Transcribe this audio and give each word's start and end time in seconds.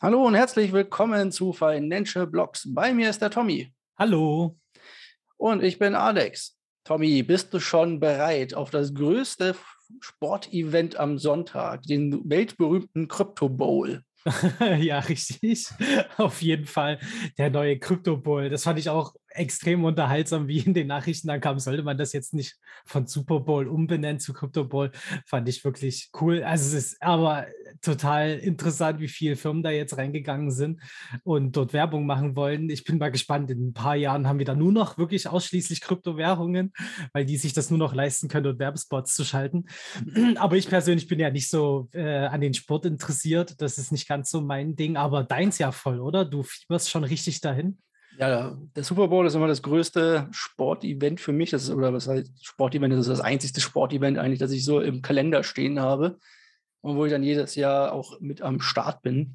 Hallo 0.00 0.24
und 0.24 0.36
herzlich 0.36 0.72
willkommen 0.72 1.32
zu 1.32 1.52
Financial 1.52 2.24
Blogs. 2.24 2.72
Bei 2.72 2.94
mir 2.94 3.10
ist 3.10 3.20
der 3.20 3.30
Tommy. 3.30 3.72
Hallo. 3.98 4.56
Und 5.36 5.64
ich 5.64 5.80
bin 5.80 5.96
Alex. 5.96 6.56
Tommy, 6.84 7.24
bist 7.24 7.52
du 7.52 7.58
schon 7.58 7.98
bereit 7.98 8.54
auf 8.54 8.70
das 8.70 8.94
größte 8.94 9.56
Sportevent 9.98 10.94
am 11.00 11.18
Sonntag, 11.18 11.82
den 11.82 12.30
weltberühmten 12.30 13.08
Crypto 13.08 13.48
Bowl? 13.48 14.04
ja, 14.78 15.00
richtig. 15.00 15.66
Auf 16.16 16.42
jeden 16.42 16.66
Fall 16.66 17.00
der 17.36 17.50
neue 17.50 17.76
Crypto 17.80 18.16
Bowl. 18.16 18.50
Das 18.50 18.62
fand 18.62 18.78
ich 18.78 18.90
auch 18.90 19.16
extrem 19.38 19.84
unterhaltsam, 19.84 20.48
wie 20.48 20.58
in 20.58 20.74
den 20.74 20.86
Nachrichten 20.86 21.28
dann 21.28 21.40
kam, 21.40 21.58
sollte 21.58 21.82
man 21.82 21.98
das 21.98 22.12
jetzt 22.12 22.34
nicht 22.34 22.56
von 22.84 23.06
Super 23.06 23.40
Bowl 23.40 23.68
umbenennen 23.68 24.20
zu 24.20 24.32
Crypto 24.32 24.64
Bowl, 24.64 24.90
fand 25.26 25.48
ich 25.48 25.64
wirklich 25.64 26.10
cool. 26.20 26.42
Also 26.42 26.76
es 26.76 26.84
ist 26.84 27.02
aber 27.02 27.46
total 27.82 28.38
interessant, 28.38 29.00
wie 29.00 29.08
viele 29.08 29.36
Firmen 29.36 29.62
da 29.62 29.70
jetzt 29.70 29.96
reingegangen 29.96 30.50
sind 30.50 30.80
und 31.24 31.56
dort 31.56 31.72
Werbung 31.72 32.06
machen 32.06 32.36
wollen. 32.36 32.70
Ich 32.70 32.84
bin 32.84 32.98
mal 32.98 33.10
gespannt, 33.10 33.50
in 33.50 33.68
ein 33.68 33.72
paar 33.72 33.96
Jahren 33.96 34.26
haben 34.26 34.38
wir 34.38 34.46
da 34.46 34.54
nur 34.54 34.72
noch 34.72 34.98
wirklich 34.98 35.28
ausschließlich 35.28 35.80
Kryptowährungen, 35.80 36.72
weil 37.12 37.24
die 37.24 37.36
sich 37.36 37.52
das 37.52 37.70
nur 37.70 37.78
noch 37.78 37.94
leisten 37.94 38.28
können, 38.28 38.44
dort 38.44 38.58
Werbespots 38.58 39.14
zu 39.14 39.24
schalten. 39.24 39.66
Aber 40.36 40.56
ich 40.56 40.68
persönlich 40.68 41.08
bin 41.08 41.20
ja 41.20 41.30
nicht 41.30 41.48
so 41.48 41.88
äh, 41.92 42.26
an 42.26 42.40
den 42.40 42.54
Sport 42.54 42.86
interessiert. 42.86 43.60
Das 43.60 43.78
ist 43.78 43.92
nicht 43.92 44.08
ganz 44.08 44.30
so 44.30 44.40
mein 44.40 44.76
Ding, 44.76 44.96
aber 44.96 45.24
deins 45.24 45.58
ja 45.58 45.72
voll, 45.72 46.00
oder? 46.00 46.24
Du 46.24 46.42
fieberst 46.42 46.90
schon 46.90 47.04
richtig 47.04 47.40
dahin. 47.40 47.78
Ja, 48.18 48.58
der 48.74 48.82
Super 48.82 49.06
Bowl 49.06 49.24
ist 49.26 49.34
immer 49.36 49.46
das 49.46 49.62
größte 49.62 50.26
Sportevent 50.32 51.20
für 51.20 51.32
mich. 51.32 51.50
Das 51.50 51.62
ist, 51.62 51.70
oder 51.70 51.92
was 51.92 52.08
heißt 52.08 52.44
Sportevent? 52.44 52.92
Das 52.92 53.02
ist 53.02 53.10
das 53.10 53.20
einzigste 53.20 53.60
Sportevent 53.60 54.18
eigentlich, 54.18 54.40
das 54.40 54.50
ich 54.50 54.64
so 54.64 54.80
im 54.80 55.02
Kalender 55.02 55.44
stehen 55.44 55.78
habe 55.78 56.18
und 56.80 56.96
wo 56.96 57.04
ich 57.04 57.12
dann 57.12 57.22
jedes 57.22 57.54
Jahr 57.54 57.92
auch 57.92 58.18
mit 58.20 58.42
am 58.42 58.60
Start 58.60 59.02
bin. 59.02 59.34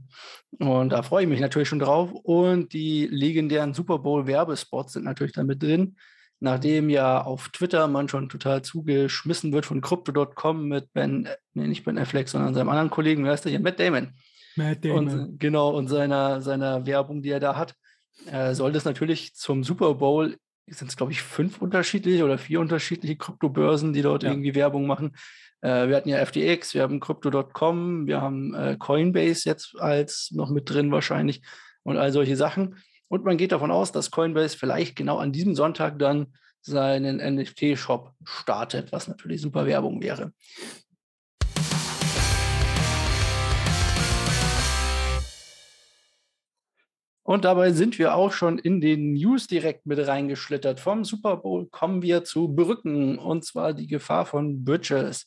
Und 0.59 0.89
da 0.89 1.01
freue 1.01 1.23
ich 1.23 1.29
mich 1.29 1.39
natürlich 1.39 1.69
schon 1.69 1.79
drauf. 1.79 2.11
Und 2.11 2.73
die 2.73 3.07
legendären 3.07 3.73
Super 3.73 3.99
Bowl 3.99 4.27
Werbespots 4.27 4.93
sind 4.93 5.05
natürlich 5.05 5.33
dann 5.33 5.47
mit 5.47 5.63
drin. 5.63 5.95
Nachdem 6.41 6.89
ja 6.89 7.21
auf 7.21 7.47
Twitter 7.49 7.87
man 7.87 8.09
schon 8.09 8.27
total 8.27 8.63
zugeschmissen 8.63 9.53
wird 9.53 9.65
von 9.65 9.79
Crypto.com 9.79 10.67
mit 10.67 10.91
Ben, 10.91 11.29
nee, 11.53 11.67
nicht 11.67 11.85
Ben 11.85 11.97
Affleck, 11.97 12.27
sondern 12.27 12.53
seinem 12.53 12.67
anderen 12.67 12.89
Kollegen, 12.89 13.23
wer 13.23 13.31
heißt 13.31 13.45
der 13.45 13.51
hier? 13.51 13.61
Matt 13.61 13.79
Damon. 13.79 14.09
Matt 14.57 14.83
Damon. 14.83 15.07
Und, 15.07 15.39
genau, 15.39 15.69
und 15.69 15.87
seiner, 15.87 16.41
seiner 16.41 16.85
Werbung, 16.85 17.21
die 17.21 17.29
er 17.29 17.39
da 17.39 17.55
hat 17.55 17.75
äh, 18.31 18.53
soll 18.53 18.71
das 18.71 18.85
natürlich 18.85 19.35
zum 19.35 19.63
Super 19.63 19.95
Bowl, 19.95 20.37
sind 20.67 20.89
es 20.89 20.97
glaube 20.97 21.11
ich 21.11 21.21
fünf 21.21 21.61
unterschiedliche 21.61 22.23
oder 22.23 22.37
vier 22.37 22.59
unterschiedliche 22.59 23.17
Kryptobörsen, 23.17 23.93
die 23.93 24.01
dort 24.01 24.23
ja. 24.23 24.31
irgendwie 24.31 24.55
Werbung 24.55 24.87
machen. 24.87 25.15
Äh, 25.61 25.87
wir 25.87 25.95
hatten 25.95 26.09
ja 26.09 26.23
FTX, 26.25 26.73
wir 26.73 26.81
haben 26.81 26.99
Crypto.com, 26.99 28.07
wir 28.07 28.21
haben 28.21 28.53
äh, 28.53 28.77
Coinbase 28.77 29.47
jetzt 29.47 29.75
als 29.79 30.31
noch 30.31 30.49
mit 30.49 30.69
drin 30.69 30.91
wahrscheinlich 30.91 31.41
und 31.83 31.97
all 31.97 32.11
solche 32.11 32.35
Sachen. 32.35 32.77
Und 33.07 33.25
man 33.25 33.37
geht 33.37 33.51
davon 33.51 33.71
aus, 33.71 33.91
dass 33.91 34.11
Coinbase 34.11 34.57
vielleicht 34.57 34.95
genau 34.95 35.17
an 35.17 35.31
diesem 35.31 35.55
Sonntag 35.55 35.99
dann 35.99 36.33
seinen 36.61 37.17
NFT-Shop 37.17 38.13
startet, 38.23 38.91
was 38.91 39.07
natürlich 39.07 39.41
super 39.41 39.65
Werbung 39.65 40.01
wäre. 40.01 40.31
Und 47.33 47.45
dabei 47.45 47.71
sind 47.71 47.97
wir 47.97 48.13
auch 48.13 48.31
schon 48.31 48.59
in 48.59 48.79
den 48.79 49.13
News 49.13 49.47
direkt 49.47 49.87
mit 49.87 49.97
reingeschlittert. 50.07 50.79
Vom 50.79 51.03
Super 51.03 51.37
Bowl 51.37 51.65
kommen 51.65 52.03
wir 52.03 52.23
zu 52.23 52.47
Brücken 52.47 53.17
und 53.17 53.43
zwar 53.43 53.73
die 53.73 53.87
Gefahr 53.87 54.27
von 54.27 54.63
Bridges. 54.63 55.25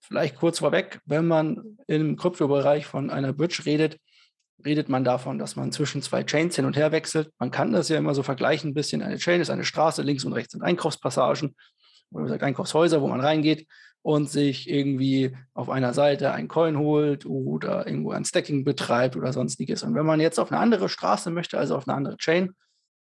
Vielleicht 0.00 0.34
kurz 0.34 0.58
vorweg, 0.58 0.98
wenn 1.04 1.28
man 1.28 1.78
im 1.86 2.16
Kryptobereich 2.16 2.86
von 2.86 3.10
einer 3.10 3.32
Bridge 3.32 3.62
redet, 3.66 4.00
redet 4.64 4.88
man 4.88 5.04
davon, 5.04 5.38
dass 5.38 5.54
man 5.54 5.70
zwischen 5.70 6.02
zwei 6.02 6.24
Chains 6.24 6.56
hin 6.56 6.64
und 6.64 6.76
her 6.76 6.90
wechselt. 6.90 7.30
Man 7.38 7.52
kann 7.52 7.70
das 7.70 7.88
ja 7.88 7.98
immer 7.98 8.12
so 8.16 8.24
vergleichen, 8.24 8.70
ein 8.70 8.74
bisschen. 8.74 9.00
Eine 9.00 9.18
Chain 9.18 9.40
ist 9.40 9.50
eine 9.50 9.64
Straße, 9.64 10.02
links 10.02 10.24
und 10.24 10.32
rechts 10.32 10.54
sind 10.54 10.62
Einkaufspassagen 10.62 11.54
oder 12.10 12.24
gesagt 12.24 12.42
Einkaufshäuser, 12.42 13.00
wo 13.00 13.06
man 13.06 13.20
reingeht 13.20 13.68
und 14.06 14.30
sich 14.30 14.70
irgendwie 14.70 15.36
auf 15.52 15.68
einer 15.68 15.92
Seite 15.92 16.30
ein 16.30 16.46
Coin 16.46 16.78
holt 16.78 17.26
oder 17.26 17.88
irgendwo 17.88 18.12
ein 18.12 18.24
Stacking 18.24 18.62
betreibt 18.62 19.16
oder 19.16 19.32
sonstiges. 19.32 19.82
Und 19.82 19.96
wenn 19.96 20.06
man 20.06 20.20
jetzt 20.20 20.38
auf 20.38 20.52
eine 20.52 20.60
andere 20.60 20.88
Straße 20.88 21.28
möchte, 21.32 21.58
also 21.58 21.74
auf 21.74 21.88
eine 21.88 21.96
andere 21.96 22.16
Chain, 22.16 22.52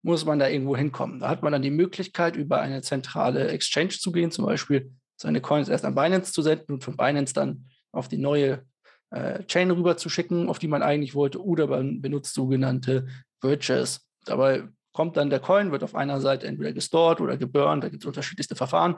muss 0.02 0.26
man 0.26 0.40
da 0.40 0.50
irgendwo 0.50 0.76
hinkommen. 0.76 1.22
Da 1.22 1.30
hat 1.30 1.42
man 1.42 1.54
dann 1.54 1.62
die 1.62 1.72
Möglichkeit, 1.72 2.36
über 2.36 2.60
eine 2.60 2.82
zentrale 2.82 3.48
Exchange 3.48 3.92
zu 3.92 4.12
gehen, 4.12 4.30
zum 4.32 4.46
Beispiel 4.46 4.92
seine 5.16 5.40
Coins 5.40 5.70
erst 5.70 5.86
an 5.86 5.96
Binance 5.96 6.34
zu 6.34 6.42
senden 6.42 6.74
und 6.74 6.84
von 6.84 6.98
Binance 6.98 7.34
dann 7.34 7.70
auf 7.94 8.10
die 8.10 8.18
neue 8.18 8.66
äh, 9.12 9.46
Chain 9.46 9.72
rüber 9.72 9.96
zu 9.96 10.10
schicken, 10.10 10.50
auf 10.50 10.60
die 10.60 10.68
man 10.68 10.84
eigentlich 10.84 11.16
wollte, 11.16 11.42
oder 11.42 11.68
man 11.68 12.02
benutzt 12.02 12.34
sogenannte 12.34 13.08
Bridges. 13.40 14.06
Dabei 14.26 14.68
kommt 14.92 15.16
dann 15.16 15.30
der 15.30 15.40
Coin, 15.40 15.72
wird 15.72 15.86
auf 15.86 15.96
einer 15.96 16.20
Seite 16.20 16.46
entweder 16.46 16.74
gestored 16.74 17.22
oder 17.22 17.38
geburnt, 17.38 17.86
da 17.86 17.88
gibt 17.88 18.04
es 18.04 18.08
unterschiedlichste 18.08 18.58
Verfahren 18.58 18.98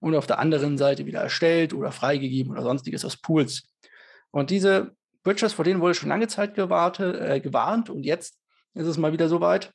und 0.00 0.14
auf 0.14 0.26
der 0.26 0.38
anderen 0.38 0.78
Seite 0.78 1.06
wieder 1.06 1.20
erstellt 1.20 1.74
oder 1.74 1.92
freigegeben 1.92 2.52
oder 2.52 2.62
sonstiges 2.62 3.04
aus 3.04 3.16
Pools. 3.16 3.68
Und 4.30 4.50
diese 4.50 4.92
Bridges, 5.22 5.54
vor 5.54 5.64
denen 5.64 5.80
wurde 5.80 5.94
schon 5.94 6.08
lange 6.08 6.28
Zeit 6.28 6.54
gewartet, 6.54 7.20
äh, 7.20 7.40
gewarnt 7.40 7.90
und 7.90 8.04
jetzt 8.04 8.38
ist 8.74 8.86
es 8.86 8.98
mal 8.98 9.12
wieder 9.12 9.28
soweit. 9.28 9.72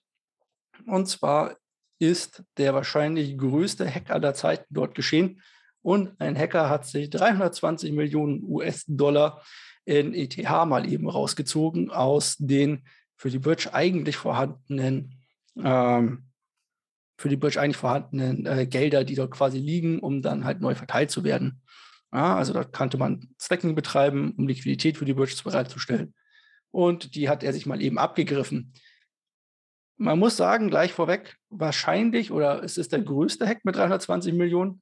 Und 0.86 1.08
zwar 1.08 1.58
ist 2.00 2.44
der 2.58 2.74
wahrscheinlich 2.74 3.38
größte 3.38 3.88
Hacker 3.90 4.20
der 4.20 4.34
Zeiten 4.34 4.66
dort 4.70 4.96
geschehen. 4.96 5.42
Und 5.82 6.20
ein 6.20 6.38
Hacker 6.38 6.70
hat 6.70 6.86
sich 6.86 7.10
320 7.10 7.92
Millionen 7.92 8.44
US-Dollar 8.44 9.42
in 9.86 10.14
ETH 10.14 10.38
mal 10.66 10.92
eben 10.92 11.10
rausgezogen 11.10 11.90
aus 11.92 12.38
den 12.38 12.84
für 13.16 13.30
die 13.30 13.40
Bridge 13.40 13.74
eigentlich 13.74 14.18
vorhandenen 14.18 15.20
ähm, 15.58 16.31
für 17.22 17.30
die 17.30 17.38
Bridge 17.38 17.60
eigentlich 17.62 17.78
vorhandenen 17.78 18.46
äh, 18.46 18.66
Gelder, 18.66 19.04
die 19.04 19.16
dort 19.16 19.32
quasi 19.32 19.60
liegen, 19.60 20.00
um 20.00 20.22
dann 20.22 20.44
halt 20.44 20.60
neu 20.60 20.76
verteilt 20.76 21.12
zu 21.12 21.24
werden. 21.24 21.62
Ja, 22.12 22.36
also 22.36 22.52
da 22.52 22.64
kannte 22.64 22.98
man 22.98 23.30
Stacking 23.40 23.76
betreiben, 23.76 24.34
um 24.38 24.48
Liquidität 24.48 24.98
für 24.98 25.06
die 25.06 25.14
Bridge 25.14 25.40
bereitzustellen. 25.44 26.14
Und 26.72 27.16
die 27.16 27.30
hat 27.30 27.44
er 27.44 27.54
sich 27.54 27.66
mal 27.66 27.82
eben 27.82 27.98
abgegriffen. 27.98 28.74
Man 29.98 30.20
muss 30.20 30.36
sagen, 30.36 30.70
gleich 30.70 30.94
vorweg, 30.94 31.38
wahrscheinlich 31.50 32.32
oder 32.32 32.64
es 32.64 32.78
ist 32.78 32.92
der 32.92 33.02
größte 33.02 33.46
Hack 33.46 33.64
mit 33.64 33.76
320 33.76 34.34
Millionen. 34.34 34.82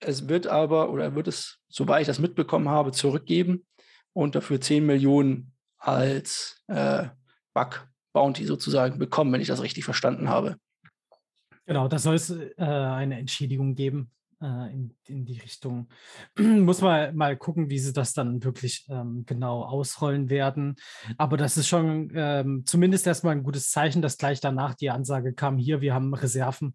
Es 0.00 0.28
wird 0.28 0.46
aber, 0.46 0.90
oder 0.90 1.14
wird 1.14 1.28
es, 1.28 1.58
soweit 1.68 2.02
ich 2.02 2.06
das 2.06 2.18
mitbekommen 2.18 2.68
habe, 2.68 2.92
zurückgeben 2.92 3.66
und 4.12 4.34
dafür 4.34 4.60
10 4.60 4.86
Millionen 4.86 5.52
als 5.76 6.62
äh, 6.68 7.08
Bug 7.52 7.86
Bounty 8.14 8.46
sozusagen 8.46 8.98
bekommen, 8.98 9.32
wenn 9.32 9.40
ich 9.40 9.48
das 9.48 9.62
richtig 9.62 9.84
verstanden 9.84 10.28
habe. 10.28 10.56
Genau, 11.66 11.88
da 11.88 11.98
soll 11.98 12.16
es 12.16 12.30
äh, 12.30 12.54
eine 12.58 13.18
Entschädigung 13.18 13.74
geben 13.74 14.10
äh, 14.42 14.72
in, 14.72 14.94
in 15.06 15.24
die 15.24 15.38
Richtung. 15.38 15.88
Muss 16.38 16.82
man 16.82 17.16
mal 17.16 17.36
gucken, 17.36 17.70
wie 17.70 17.78
sie 17.78 17.92
das 17.92 18.12
dann 18.12 18.44
wirklich 18.44 18.86
ähm, 18.90 19.24
genau 19.26 19.62
ausrollen 19.62 20.28
werden. 20.28 20.76
Aber 21.16 21.36
das 21.36 21.56
ist 21.56 21.68
schon 21.68 22.12
ähm, 22.14 22.64
zumindest 22.66 23.06
erstmal 23.06 23.34
ein 23.34 23.42
gutes 23.42 23.70
Zeichen, 23.70 24.02
dass 24.02 24.18
gleich 24.18 24.40
danach 24.40 24.74
die 24.74 24.90
Ansage 24.90 25.32
kam, 25.32 25.56
hier, 25.56 25.80
wir 25.80 25.94
haben 25.94 26.12
Reserven. 26.14 26.74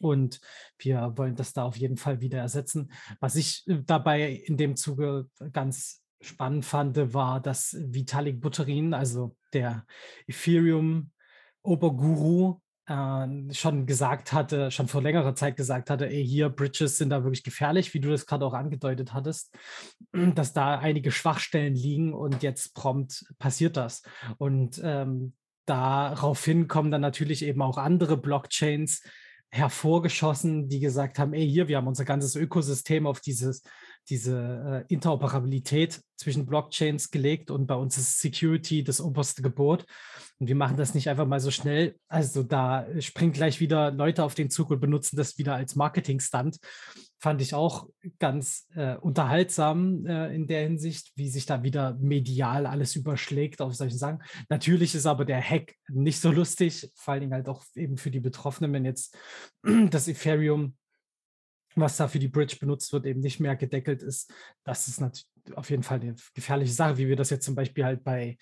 Und 0.00 0.40
wir 0.78 1.12
wollen 1.16 1.34
das 1.34 1.52
da 1.52 1.64
auf 1.64 1.76
jeden 1.76 1.96
Fall 1.96 2.20
wieder 2.20 2.38
ersetzen. 2.38 2.92
Was 3.20 3.36
ich 3.36 3.64
äh, 3.66 3.82
dabei 3.84 4.30
in 4.30 4.56
dem 4.56 4.76
Zuge 4.76 5.28
ganz 5.52 6.02
spannend 6.20 6.64
fand, 6.64 6.96
war, 7.12 7.40
dass 7.40 7.76
Vitalik 7.78 8.40
Buterin, 8.40 8.94
also 8.94 9.36
der 9.52 9.84
Ethereum 10.26 11.10
Oberguru, 11.62 12.60
äh, 12.88 13.54
schon 13.54 13.86
gesagt 13.86 14.32
hatte, 14.32 14.70
schon 14.70 14.88
vor 14.88 15.02
längerer 15.02 15.34
Zeit 15.34 15.56
gesagt 15.56 15.90
hatte, 15.90 16.08
ey, 16.08 16.26
hier 16.26 16.48
Bridges 16.48 16.96
sind 16.96 17.10
da 17.10 17.22
wirklich 17.22 17.44
gefährlich, 17.44 17.92
wie 17.94 18.00
du 18.00 18.10
das 18.10 18.26
gerade 18.26 18.44
auch 18.44 18.54
angedeutet 18.54 19.12
hattest, 19.12 19.54
dass 20.34 20.52
da 20.52 20.78
einige 20.78 21.12
Schwachstellen 21.12 21.74
liegen 21.74 22.14
und 22.14 22.42
jetzt 22.42 22.74
prompt 22.74 23.26
passiert 23.38 23.76
das. 23.76 24.02
Und 24.38 24.80
ähm, 24.82 25.34
daraufhin 25.66 26.66
kommen 26.66 26.90
dann 26.90 27.02
natürlich 27.02 27.44
eben 27.44 27.62
auch 27.62 27.76
andere 27.76 28.16
Blockchains 28.16 29.02
hervorgeschossen, 29.50 30.68
die 30.68 30.80
gesagt 30.80 31.18
haben, 31.18 31.32
ey, 31.32 31.48
hier, 31.48 31.68
wir 31.68 31.78
haben 31.78 31.86
unser 31.86 32.04
ganzes 32.04 32.36
Ökosystem 32.36 33.06
auf 33.06 33.20
dieses 33.20 33.62
diese 34.10 34.84
äh, 34.88 34.92
Interoperabilität 34.92 36.00
zwischen 36.16 36.46
Blockchains 36.46 37.10
gelegt 37.10 37.50
und 37.50 37.66
bei 37.66 37.74
uns 37.74 37.96
ist 37.96 38.18
Security 38.18 38.82
das 38.82 39.00
oberste 39.00 39.42
Gebot. 39.42 39.86
Und 40.40 40.46
wir 40.46 40.54
machen 40.54 40.76
das 40.76 40.94
nicht 40.94 41.08
einfach 41.08 41.26
mal 41.26 41.40
so 41.40 41.50
schnell. 41.50 41.96
Also 42.08 42.42
da 42.42 42.86
springen 43.00 43.32
gleich 43.32 43.60
wieder 43.60 43.90
Leute 43.90 44.22
auf 44.22 44.34
den 44.34 44.50
Zug 44.50 44.70
und 44.70 44.80
benutzen 44.80 45.16
das 45.16 45.36
wieder 45.36 45.54
als 45.54 45.74
Marketing-Stunt. 45.74 46.58
Fand 47.20 47.42
ich 47.42 47.54
auch 47.54 47.88
ganz 48.20 48.68
äh, 48.76 48.96
unterhaltsam 48.96 50.06
äh, 50.06 50.32
in 50.34 50.46
der 50.46 50.62
Hinsicht, 50.62 51.10
wie 51.16 51.28
sich 51.28 51.46
da 51.46 51.64
wieder 51.64 51.94
medial 52.00 52.66
alles 52.66 52.94
überschlägt 52.94 53.60
auf 53.60 53.74
solchen 53.74 53.98
Sachen. 53.98 54.22
Natürlich 54.48 54.94
ist 54.94 55.06
aber 55.06 55.24
der 55.24 55.42
Hack 55.42 55.74
nicht 55.88 56.20
so 56.20 56.30
lustig, 56.30 56.88
vor 56.94 57.12
allen 57.12 57.22
Dingen 57.22 57.34
halt 57.34 57.48
auch 57.48 57.64
eben 57.74 57.96
für 57.96 58.12
die 58.12 58.20
Betroffenen, 58.20 58.72
wenn 58.72 58.84
jetzt 58.84 59.16
das 59.90 60.06
Ethereum 60.06 60.76
was 61.74 61.96
da 61.96 62.08
für 62.08 62.18
die 62.18 62.28
Bridge 62.28 62.56
benutzt 62.58 62.92
wird, 62.92 63.06
eben 63.06 63.20
nicht 63.20 63.40
mehr 63.40 63.56
gedeckelt 63.56 64.02
ist. 64.02 64.32
Das 64.64 64.88
ist 64.88 65.00
natürlich 65.00 65.28
auf 65.54 65.70
jeden 65.70 65.82
Fall 65.82 66.00
eine 66.00 66.14
gefährliche 66.34 66.72
Sache, 66.72 66.98
wie 66.98 67.08
wir 67.08 67.16
das 67.16 67.30
jetzt 67.30 67.44
zum 67.44 67.54
Beispiel 67.54 67.84
halt 67.84 68.04
bei, 68.04 68.36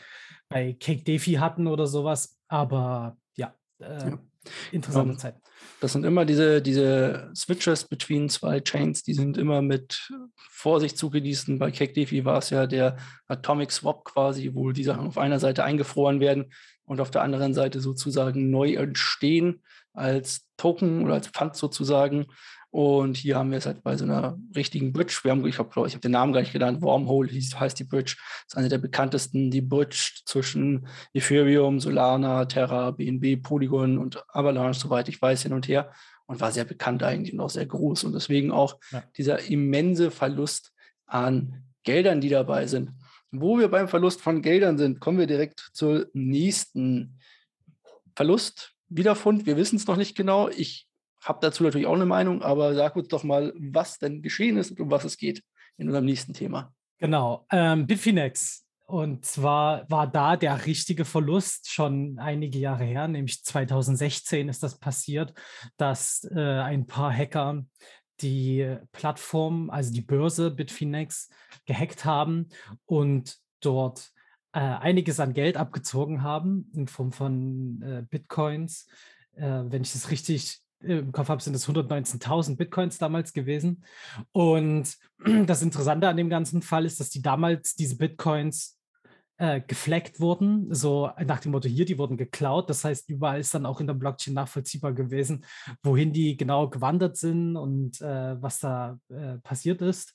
bei 0.49 0.73
Cake 0.75 1.05
Defi 1.05 1.34
hatten 1.34 1.67
oder 1.67 1.87
sowas. 1.87 2.38
Aber 2.49 3.17
ja, 3.37 3.55
äh, 3.78 4.11
ja. 4.11 4.19
interessante 4.73 5.12
ja. 5.12 5.19
Zeit. 5.19 5.37
Das 5.81 5.93
sind 5.93 6.05
immer 6.05 6.25
diese, 6.25 6.62
diese 6.62 7.31
Switches 7.34 7.84
between 7.84 8.28
zwei 8.28 8.61
Chains, 8.61 9.02
die 9.02 9.14
sind 9.14 9.38
immer 9.38 9.62
mit 9.62 10.12
Vorsicht 10.37 10.96
zu 10.99 11.11
genießen. 11.11 11.58
Bei 11.58 11.70
Cake 11.70 11.93
Defi 11.93 12.25
war 12.25 12.38
es 12.38 12.50
ja 12.50 12.67
der 12.67 12.96
Atomic 13.28 13.73
Swap 13.73 14.05
quasi, 14.05 14.50
wo 14.55 14.73
die 14.73 14.84
Sachen 14.84 15.06
auf 15.06 15.19
einer 15.19 15.38
Seite 15.38 15.64
eingefroren 15.64 16.20
werden 16.20 16.52
und 16.84 17.00
auf 17.00 17.11
der 17.11 17.23
anderen 17.23 17.55
Seite 17.55 17.81
sozusagen 17.81 18.50
neu 18.50 18.75
entstehen 18.75 19.62
als 19.93 20.46
Token 20.56 21.05
oder 21.05 21.14
als 21.14 21.28
Pfand 21.28 21.56
sozusagen. 21.56 22.26
Und 22.76 23.17
hier 23.17 23.38
haben 23.38 23.52
wir 23.52 23.56
es 23.56 23.64
halt 23.64 23.82
bei 23.82 23.96
so 23.96 24.05
einer 24.05 24.38
richtigen 24.55 24.93
Bridge. 24.93 25.20
Wir 25.23 25.31
haben, 25.31 25.46
ich 25.46 25.55
glaube, 25.55 25.70
ich 25.87 25.94
habe 25.94 26.00
den 26.02 26.11
Namen 26.11 26.34
gar 26.34 26.40
nicht 26.40 26.52
genannt. 26.52 26.82
Wormhole 26.82 27.31
hieß, 27.31 27.58
heißt 27.58 27.78
die 27.78 27.84
Bridge. 27.84 28.17
Das 28.19 28.49
ist 28.49 28.56
eine 28.58 28.69
der 28.69 28.76
bekanntesten, 28.76 29.50
die 29.50 29.62
Bridge 29.62 30.20
zwischen 30.26 30.87
Ethereum, 31.14 31.81
Solana, 31.81 32.44
Terra, 32.44 32.90
BNB, 32.90 33.43
Polygon 33.43 33.96
und 33.96 34.23
Avalanche, 34.28 34.78
soweit 34.78 35.08
ich 35.08 35.23
weiß, 35.23 35.44
hin 35.44 35.55
und 35.55 35.69
her. 35.69 35.90
Und 36.26 36.43
war 36.43 36.52
sehr 36.52 36.67
bekannt 36.67 37.02
eigentlich 37.02 37.32
und 37.32 37.40
auch 37.40 37.49
sehr 37.49 37.64
groß. 37.64 38.05
Und 38.05 38.12
deswegen 38.12 38.50
auch 38.50 38.78
ja. 38.93 39.02
dieser 39.17 39.40
immense 39.49 40.11
Verlust 40.11 40.75
an 41.06 41.64
Geldern, 41.82 42.20
die 42.20 42.28
dabei 42.28 42.67
sind. 42.67 42.90
Wo 43.31 43.58
wir 43.58 43.69
beim 43.69 43.88
Verlust 43.88 44.20
von 44.20 44.43
Geldern 44.43 44.76
sind, 44.76 45.00
kommen 45.00 45.19
wir 45.19 45.26
direkt 45.26 45.70
zur 45.73 46.08
nächsten 46.12 47.19
Verlust. 48.14 48.75
Wiederfund, 48.90 49.46
wir 49.46 49.56
wissen 49.56 49.76
es 49.76 49.87
noch 49.87 49.96
nicht 49.96 50.14
genau. 50.14 50.50
Ich 50.50 50.85
habe 51.26 51.38
dazu 51.43 51.64
natürlich 51.64 51.87
auch 51.87 51.94
eine 51.94 52.06
Meinung, 52.06 52.43
aber 52.43 52.75
sag 52.75 52.96
uns 52.96 53.08
doch 53.08 53.25
mal, 53.25 53.52
was 53.58 53.99
denn 53.99 54.23
geschehen 54.23 54.56
ist 54.56 54.70
und 54.70 54.81
um 54.81 54.90
was 54.90 55.05
es 55.05 55.17
geht 55.17 55.43
in 55.76 55.88
unserem 55.88 56.05
nächsten 56.05 56.32
Thema. 56.32 56.73
Genau, 56.99 57.46
ähm, 57.50 57.87
Bitfinex. 57.87 58.64
Und 58.87 59.25
zwar 59.25 59.90
war 59.90 60.06
da 60.06 60.37
der 60.37 60.64
richtige 60.64 61.05
Verlust 61.05 61.69
schon 61.69 62.20
einige 62.20 62.61
Jahre 62.61 62.84
her, 62.84 63.08
nämlich 63.08 63.43
2016 63.43 64.49
ist 64.49 64.62
das 64.62 64.78
passiert, 64.78 65.34
dass 65.76 66.23
äh, 66.32 66.40
ein 66.40 66.87
paar 66.87 67.12
Hacker 67.12 67.64
die 68.20 68.76
Plattform, 68.93 69.70
also 69.70 69.93
die 69.93 70.02
Börse 70.02 70.52
Bitfinex, 70.52 71.28
gehackt 71.67 72.05
haben 72.05 72.49
und 72.87 73.38
dort 73.61 74.12
äh, 74.52 74.61
einiges 74.61 75.19
an 75.19 75.34
Geld 75.34 75.56
abgezogen 75.56 76.23
haben 76.23 76.70
in 76.73 76.87
Form 76.87 77.11
von 77.11 77.82
äh, 77.82 78.02
Bitcoins. 78.08 78.87
Äh, 79.34 79.64
wenn 79.67 79.82
ich 79.82 79.93
das 79.93 80.11
richtig 80.12 80.62
im 80.81 81.12
Kopf 81.12 81.28
habe, 81.28 81.43
sind 81.43 81.55
es 81.55 81.69
119.000 81.69 82.56
Bitcoins 82.56 82.99
damals 82.99 83.32
gewesen. 83.32 83.84
Und 84.32 84.96
das 85.46 85.62
Interessante 85.62 86.08
an 86.08 86.17
dem 86.17 86.28
ganzen 86.28 86.62
Fall 86.62 86.84
ist, 86.84 87.00
dass 87.00 87.11
die 87.11 87.23
damals 87.23 87.75
diese 87.75 87.96
Bitcoins 87.96 88.78
äh, 89.38 89.61
gefleckt 89.61 90.20
wurden, 90.20 90.75
so 90.75 91.11
nach 91.26 91.40
dem 91.40 91.52
Motto 91.52 91.69
hier, 91.69 91.84
die 91.84 91.99
wurden 91.99 92.17
geklaut. 92.17 92.70
Das 92.70 92.84
heißt, 92.84 93.11
überall 93.11 93.40
ist 93.40 93.55
dann 93.55 93.67
auch 93.67 93.81
in 93.81 93.87
der 93.87 93.94
Blockchain 93.94 94.34
nachvollziehbar 94.34 94.93
gewesen, 94.93 95.44
wohin 95.82 96.12
die 96.12 96.37
genau 96.37 96.69
gewandert 96.69 97.17
sind 97.17 97.56
und 97.56 98.00
äh, 98.00 98.40
was 98.40 98.61
da 98.61 98.99
äh, 99.08 99.38
passiert 99.38 99.82
ist. 99.82 100.14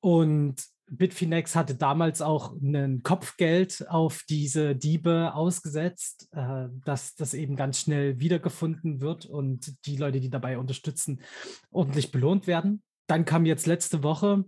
Und 0.00 0.64
Bitfinex 0.88 1.56
hatte 1.56 1.74
damals 1.74 2.22
auch 2.22 2.54
ein 2.60 3.02
Kopfgeld 3.02 3.86
auf 3.88 4.22
diese 4.28 4.76
Diebe 4.76 5.34
ausgesetzt, 5.34 6.28
äh, 6.32 6.68
dass 6.84 7.14
das 7.16 7.34
eben 7.34 7.56
ganz 7.56 7.80
schnell 7.80 8.20
wiedergefunden 8.20 9.00
wird 9.00 9.26
und 9.26 9.84
die 9.86 9.96
Leute, 9.96 10.20
die 10.20 10.30
dabei 10.30 10.58
unterstützen, 10.58 11.20
ordentlich 11.70 12.12
belohnt 12.12 12.46
werden. 12.46 12.82
Dann 13.08 13.24
kam 13.24 13.46
jetzt 13.46 13.66
letzte 13.66 14.02
Woche 14.02 14.44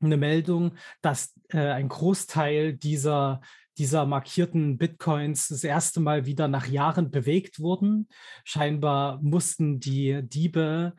eine 0.00 0.16
Meldung, 0.16 0.72
dass 1.02 1.34
äh, 1.48 1.58
ein 1.58 1.88
Großteil 1.88 2.74
dieser 2.74 3.40
dieser 3.78 4.06
markierten 4.06 4.78
Bitcoins 4.78 5.48
das 5.48 5.64
erste 5.64 6.00
Mal 6.00 6.26
wieder 6.26 6.48
nach 6.48 6.66
Jahren 6.66 7.10
bewegt 7.10 7.58
wurden. 7.58 8.08
Scheinbar 8.44 9.20
mussten 9.22 9.80
die 9.80 10.22
Diebe 10.22 10.94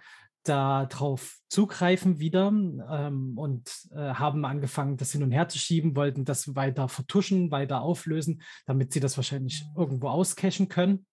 darauf 0.50 1.38
zugreifen 1.50 2.20
wieder 2.20 2.48
ähm, 2.48 3.38
und 3.38 3.72
äh, 3.92 4.14
haben 4.14 4.46
angefangen, 4.46 4.98
das 4.98 5.12
hin 5.12 5.24
und 5.24 5.32
her 5.32 5.48
zu 5.48 5.58
schieben, 5.58 5.96
wollten 5.96 6.26
das 6.26 6.56
weiter 6.56 6.88
vertuschen, 6.88 7.52
weiter 7.52 7.82
auflösen, 7.82 8.42
damit 8.66 8.94
sie 8.94 9.00
das 9.00 9.18
wahrscheinlich 9.18 9.66
irgendwo 9.76 10.10
auscachen 10.10 10.68
können. 10.70 11.06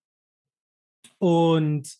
Und 1.18 1.96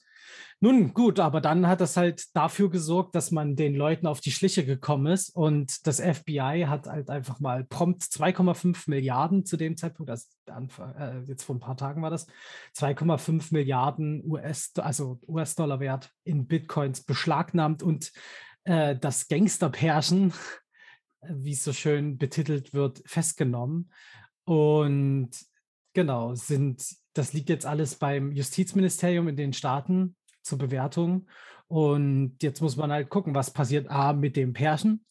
nun 0.63 0.95
gut, 0.95 1.19
aber 1.19 1.41
dann 1.41 1.67
hat 1.67 1.81
das 1.81 1.97
halt 1.97 2.37
dafür 2.37 2.71
gesorgt, 2.71 3.17
dass 3.17 3.33
man 3.33 3.57
den 3.57 3.75
Leuten 3.75 4.07
auf 4.07 4.21
die 4.21 4.31
Schliche 4.31 4.65
gekommen 4.65 5.13
ist. 5.13 5.31
Und 5.31 5.89
das 5.89 6.01
FBI 6.01 6.67
hat 6.69 6.87
halt 6.87 7.11
einfach 7.11 7.41
mal 7.41 7.65
prompt 7.65 8.05
2,5 8.05 8.89
Milliarden 8.89 9.45
zu 9.45 9.57
dem 9.57 9.77
Zeitpunkt, 9.77 10.09
also 10.09 10.29
Anfang, 10.47 10.95
äh, 10.95 11.23
jetzt 11.27 11.43
vor 11.43 11.57
ein 11.57 11.61
paar 11.61 11.77
Tagen 11.77 12.01
war 12.01 12.11
das, 12.11 12.29
2,5 12.77 13.53
Milliarden 13.53 14.23
US, 14.25 14.71
also 14.77 15.19
US-Dollar 15.27 15.81
Wert 15.81 16.13
in 16.23 16.47
Bitcoins 16.47 17.03
beschlagnahmt. 17.03 17.83
Und 17.83 18.13
äh, 18.63 18.95
das 18.95 19.27
Gangsterpärchen, 19.27 20.33
wie 21.29 21.55
es 21.55 21.65
so 21.65 21.73
schön 21.73 22.19
betitelt 22.19 22.73
wird, 22.73 23.03
festgenommen. 23.05 23.91
Und 24.45 25.31
genau, 25.93 26.37
sind, 26.37 26.87
das 27.15 27.33
liegt 27.33 27.49
jetzt 27.49 27.67
alles 27.67 27.97
beim 27.97 28.31
Justizministerium 28.31 29.27
in 29.27 29.37
den 29.37 29.55
Staaten 29.55 30.15
zur 30.43 30.59
Bewertung. 30.59 31.27
Und 31.69 32.37
jetzt 32.43 32.61
muss 32.61 32.77
man 32.77 32.93
halt 32.93 33.09
gucken, 33.09 33.35
was 33.35 33.53
passiert 33.53 33.91
A 33.91 34.13
mit 34.13 34.37
dem 34.37 34.53
Pärchen, 34.53 35.05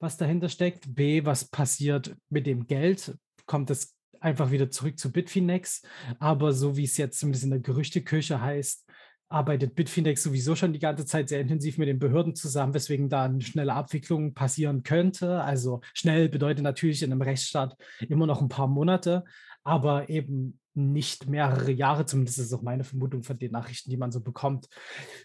was 0.00 0.16
dahinter 0.16 0.48
steckt, 0.48 0.94
B, 0.94 1.24
was 1.24 1.44
passiert 1.44 2.16
mit 2.28 2.46
dem 2.46 2.66
Geld, 2.66 3.16
kommt 3.46 3.70
es 3.70 3.94
einfach 4.20 4.50
wieder 4.50 4.70
zurück 4.70 4.98
zu 4.98 5.12
Bitfinex, 5.12 5.82
aber 6.18 6.52
so 6.52 6.76
wie 6.76 6.84
es 6.84 6.96
jetzt 6.96 7.20
bisschen 7.20 7.44
in 7.44 7.50
der 7.50 7.60
Gerüchteküche 7.60 8.40
heißt, 8.40 8.88
arbeitet 9.28 9.74
Bitfinex 9.74 10.22
sowieso 10.22 10.54
schon 10.56 10.72
die 10.72 10.78
ganze 10.78 11.04
Zeit 11.04 11.28
sehr 11.28 11.40
intensiv 11.40 11.78
mit 11.78 11.88
den 11.88 11.98
Behörden 11.98 12.34
zusammen, 12.34 12.74
weswegen 12.74 13.08
da 13.08 13.24
eine 13.24 13.40
schnelle 13.42 13.74
Abwicklung 13.74 14.32
passieren 14.34 14.82
könnte. 14.82 15.42
Also 15.42 15.80
schnell 15.92 16.28
bedeutet 16.28 16.64
natürlich 16.64 17.02
in 17.02 17.12
einem 17.12 17.22
Rechtsstaat 17.22 17.76
immer 18.08 18.26
noch 18.26 18.40
ein 18.40 18.48
paar 18.48 18.68
Monate, 18.68 19.24
aber 19.68 20.08
eben 20.08 20.58
nicht 20.74 21.28
mehrere 21.28 21.70
Jahre, 21.70 22.06
zumindest 22.06 22.38
ist 22.38 22.54
auch 22.54 22.62
meine 22.62 22.84
Vermutung 22.84 23.22
von 23.22 23.38
den 23.38 23.52
Nachrichten, 23.52 23.90
die 23.90 23.96
man 23.98 24.12
so 24.12 24.20
bekommt. 24.20 24.68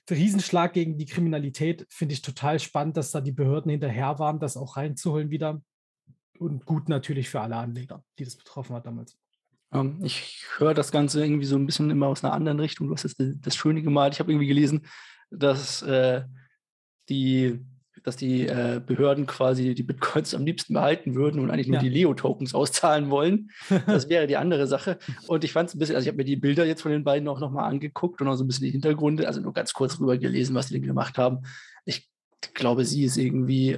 Der 0.09 0.17
Riesenschlag 0.17 0.73
gegen 0.73 0.97
die 0.97 1.05
Kriminalität 1.05 1.85
finde 1.89 2.13
ich 2.13 2.21
total 2.21 2.59
spannend, 2.59 2.97
dass 2.97 3.11
da 3.11 3.21
die 3.21 3.31
Behörden 3.31 3.71
hinterher 3.71 4.19
waren, 4.19 4.39
das 4.39 4.57
auch 4.57 4.75
reinzuholen 4.75 5.29
wieder. 5.29 5.61
Und 6.39 6.65
gut 6.65 6.89
natürlich 6.89 7.29
für 7.29 7.39
alle 7.39 7.55
Anleger, 7.55 8.03
die 8.19 8.25
das 8.25 8.35
betroffen 8.35 8.75
hat 8.75 8.85
damals. 8.85 9.17
Ähm, 9.71 9.99
ich 10.03 10.43
höre 10.57 10.73
das 10.73 10.91
Ganze 10.91 11.23
irgendwie 11.23 11.45
so 11.45 11.55
ein 11.55 11.65
bisschen 11.65 11.89
immer 11.89 12.07
aus 12.07 12.23
einer 12.23 12.33
anderen 12.33 12.59
Richtung. 12.59 12.87
Du 12.87 12.93
hast 12.93 13.05
das, 13.05 13.15
das 13.17 13.55
Schöne 13.55 13.81
gemalt. 13.81 14.13
Ich 14.13 14.19
habe 14.19 14.31
irgendwie 14.31 14.47
gelesen, 14.47 14.81
dass 15.29 15.83
äh, 15.83 16.23
die 17.07 17.63
dass 18.03 18.17
die 18.17 18.47
äh, 18.47 18.81
Behörden 18.85 19.25
quasi 19.25 19.73
die 19.73 19.83
Bitcoins 19.83 20.35
am 20.35 20.45
liebsten 20.45 20.73
behalten 20.73 21.15
würden 21.15 21.39
und 21.39 21.49
eigentlich 21.49 21.67
nur 21.67 21.77
ja. 21.77 21.81
die 21.81 21.89
Leo-Tokens 21.89 22.53
auszahlen 22.53 23.09
wollen. 23.09 23.49
Das 23.87 24.09
wäre 24.09 24.27
die 24.27 24.37
andere 24.37 24.67
Sache. 24.67 24.97
Und 25.27 25.43
ich 25.43 25.51
fand 25.51 25.69
es 25.69 25.75
ein 25.75 25.79
bisschen, 25.79 25.95
also 25.95 26.05
ich 26.05 26.09
habe 26.09 26.17
mir 26.17 26.25
die 26.25 26.35
Bilder 26.35 26.65
jetzt 26.65 26.81
von 26.81 26.91
den 26.91 27.03
beiden 27.03 27.27
auch 27.27 27.39
nochmal 27.39 27.69
angeguckt 27.69 28.21
und 28.21 28.27
auch 28.27 28.35
so 28.35 28.43
ein 28.43 28.47
bisschen 28.47 28.65
die 28.65 28.71
Hintergründe, 28.71 29.27
also 29.27 29.41
nur 29.41 29.53
ganz 29.53 29.73
kurz 29.73 29.99
rüber 29.99 30.17
gelesen, 30.17 30.55
was 30.55 30.67
die 30.67 30.75
denn 30.75 30.83
gemacht 30.83 31.17
haben. 31.17 31.39
Ich 31.85 32.09
glaube, 32.53 32.85
sie 32.85 33.03
ist 33.03 33.17
irgendwie 33.17 33.71
äh, 33.71 33.77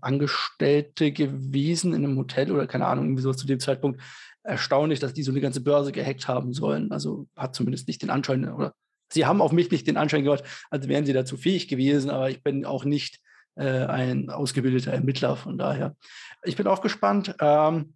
Angestellte 0.00 1.12
gewesen 1.12 1.92
in 1.92 2.04
einem 2.04 2.18
Hotel 2.18 2.52
oder 2.52 2.66
keine 2.66 2.86
Ahnung, 2.86 3.06
irgendwie 3.06 3.22
so 3.22 3.32
zu 3.32 3.46
dem 3.46 3.60
Zeitpunkt. 3.60 4.00
Erstaunlich, 4.42 5.00
dass 5.00 5.12
die 5.12 5.22
so 5.22 5.32
eine 5.32 5.40
ganze 5.40 5.60
Börse 5.60 5.92
gehackt 5.92 6.28
haben 6.28 6.52
sollen. 6.52 6.92
Also 6.92 7.26
hat 7.36 7.54
zumindest 7.54 7.88
nicht 7.88 8.02
den 8.02 8.10
Anschein, 8.10 8.48
oder 8.48 8.74
sie 9.12 9.26
haben 9.26 9.42
auf 9.42 9.52
mich 9.52 9.70
nicht 9.70 9.86
den 9.86 9.96
Anschein 9.96 10.24
gemacht, 10.24 10.44
als 10.70 10.88
wären 10.88 11.04
sie 11.04 11.12
dazu 11.12 11.36
fähig 11.36 11.68
gewesen, 11.68 12.10
aber 12.10 12.30
ich 12.30 12.42
bin 12.42 12.64
auch 12.64 12.84
nicht 12.84 13.20
äh, 13.60 13.86
ein 13.86 14.30
ausgebildeter 14.30 14.92
Ermittler. 14.92 15.36
Von 15.36 15.58
daher, 15.58 15.94
ich 16.42 16.56
bin 16.56 16.66
auch 16.66 16.80
gespannt. 16.80 17.34
Ähm, 17.40 17.94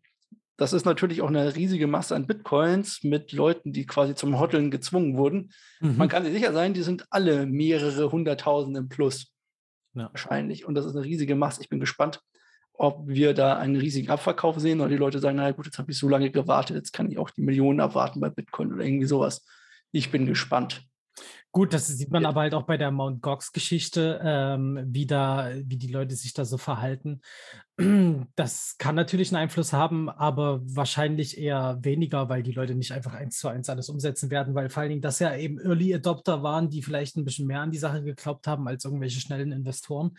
das 0.56 0.72
ist 0.72 0.84
natürlich 0.84 1.20
auch 1.22 1.28
eine 1.28 1.56
riesige 1.56 1.86
Masse 1.86 2.14
an 2.14 2.26
Bitcoins 2.26 3.02
mit 3.02 3.32
Leuten, 3.32 3.72
die 3.72 3.86
quasi 3.86 4.14
zum 4.14 4.38
Hoteln 4.38 4.70
gezwungen 4.70 5.16
wurden. 5.16 5.52
Mhm. 5.80 5.96
Man 5.96 6.08
kann 6.08 6.24
sich 6.24 6.32
sicher 6.32 6.52
sein, 6.52 6.74
die 6.74 6.82
sind 6.82 7.06
alle 7.10 7.46
mehrere 7.46 8.12
hunderttausend 8.12 8.76
im 8.76 8.88
Plus. 8.88 9.32
Ja. 9.94 10.10
Wahrscheinlich. 10.12 10.64
Und 10.64 10.74
das 10.74 10.86
ist 10.86 10.94
eine 10.94 11.04
riesige 11.04 11.34
Masse. 11.34 11.60
Ich 11.60 11.68
bin 11.68 11.80
gespannt, 11.80 12.20
ob 12.72 13.06
wir 13.06 13.34
da 13.34 13.56
einen 13.56 13.76
riesigen 13.76 14.10
Abverkauf 14.10 14.58
sehen 14.58 14.80
oder 14.80 14.90
die 14.90 14.96
Leute 14.96 15.18
sagen, 15.18 15.36
na 15.36 15.50
gut, 15.52 15.66
jetzt 15.66 15.78
habe 15.78 15.90
ich 15.90 15.98
so 15.98 16.08
lange 16.08 16.30
gewartet, 16.30 16.76
jetzt 16.76 16.92
kann 16.92 17.10
ich 17.10 17.18
auch 17.18 17.30
die 17.30 17.42
Millionen 17.42 17.80
abwarten 17.80 18.20
bei 18.20 18.30
Bitcoin 18.30 18.72
oder 18.72 18.84
irgendwie 18.84 19.06
sowas. 19.06 19.46
Ich 19.92 20.10
bin 20.10 20.26
gespannt. 20.26 20.82
Gut, 21.54 21.72
das 21.72 21.86
sieht 21.86 22.10
man 22.10 22.24
ja. 22.24 22.30
aber 22.30 22.40
halt 22.40 22.52
auch 22.52 22.64
bei 22.64 22.76
der 22.76 22.90
Mount 22.90 23.22
Gox-Geschichte, 23.22 24.20
ähm, 24.24 24.80
wie, 24.88 25.08
wie 25.08 25.76
die 25.76 25.86
Leute 25.86 26.16
sich 26.16 26.32
da 26.32 26.44
so 26.44 26.58
verhalten. 26.58 27.20
Das 28.34 28.74
kann 28.78 28.96
natürlich 28.96 29.30
einen 29.30 29.42
Einfluss 29.42 29.72
haben, 29.72 30.08
aber 30.08 30.60
wahrscheinlich 30.64 31.38
eher 31.38 31.78
weniger, 31.82 32.28
weil 32.28 32.42
die 32.42 32.50
Leute 32.50 32.74
nicht 32.74 32.90
einfach 32.90 33.14
eins 33.14 33.38
zu 33.38 33.46
eins 33.46 33.68
alles 33.68 33.88
umsetzen 33.88 34.32
werden, 34.32 34.56
weil 34.56 34.68
vor 34.68 34.80
allen 34.80 34.90
Dingen 34.90 35.00
das 35.00 35.20
ja 35.20 35.36
eben 35.36 35.60
Early 35.60 35.94
Adopter 35.94 36.42
waren, 36.42 36.70
die 36.70 36.82
vielleicht 36.82 37.16
ein 37.16 37.24
bisschen 37.24 37.46
mehr 37.46 37.60
an 37.60 37.70
die 37.70 37.78
Sache 37.78 38.02
geglaubt 38.02 38.48
haben 38.48 38.66
als 38.66 38.84
irgendwelche 38.84 39.20
schnellen 39.20 39.52
Investoren. 39.52 40.16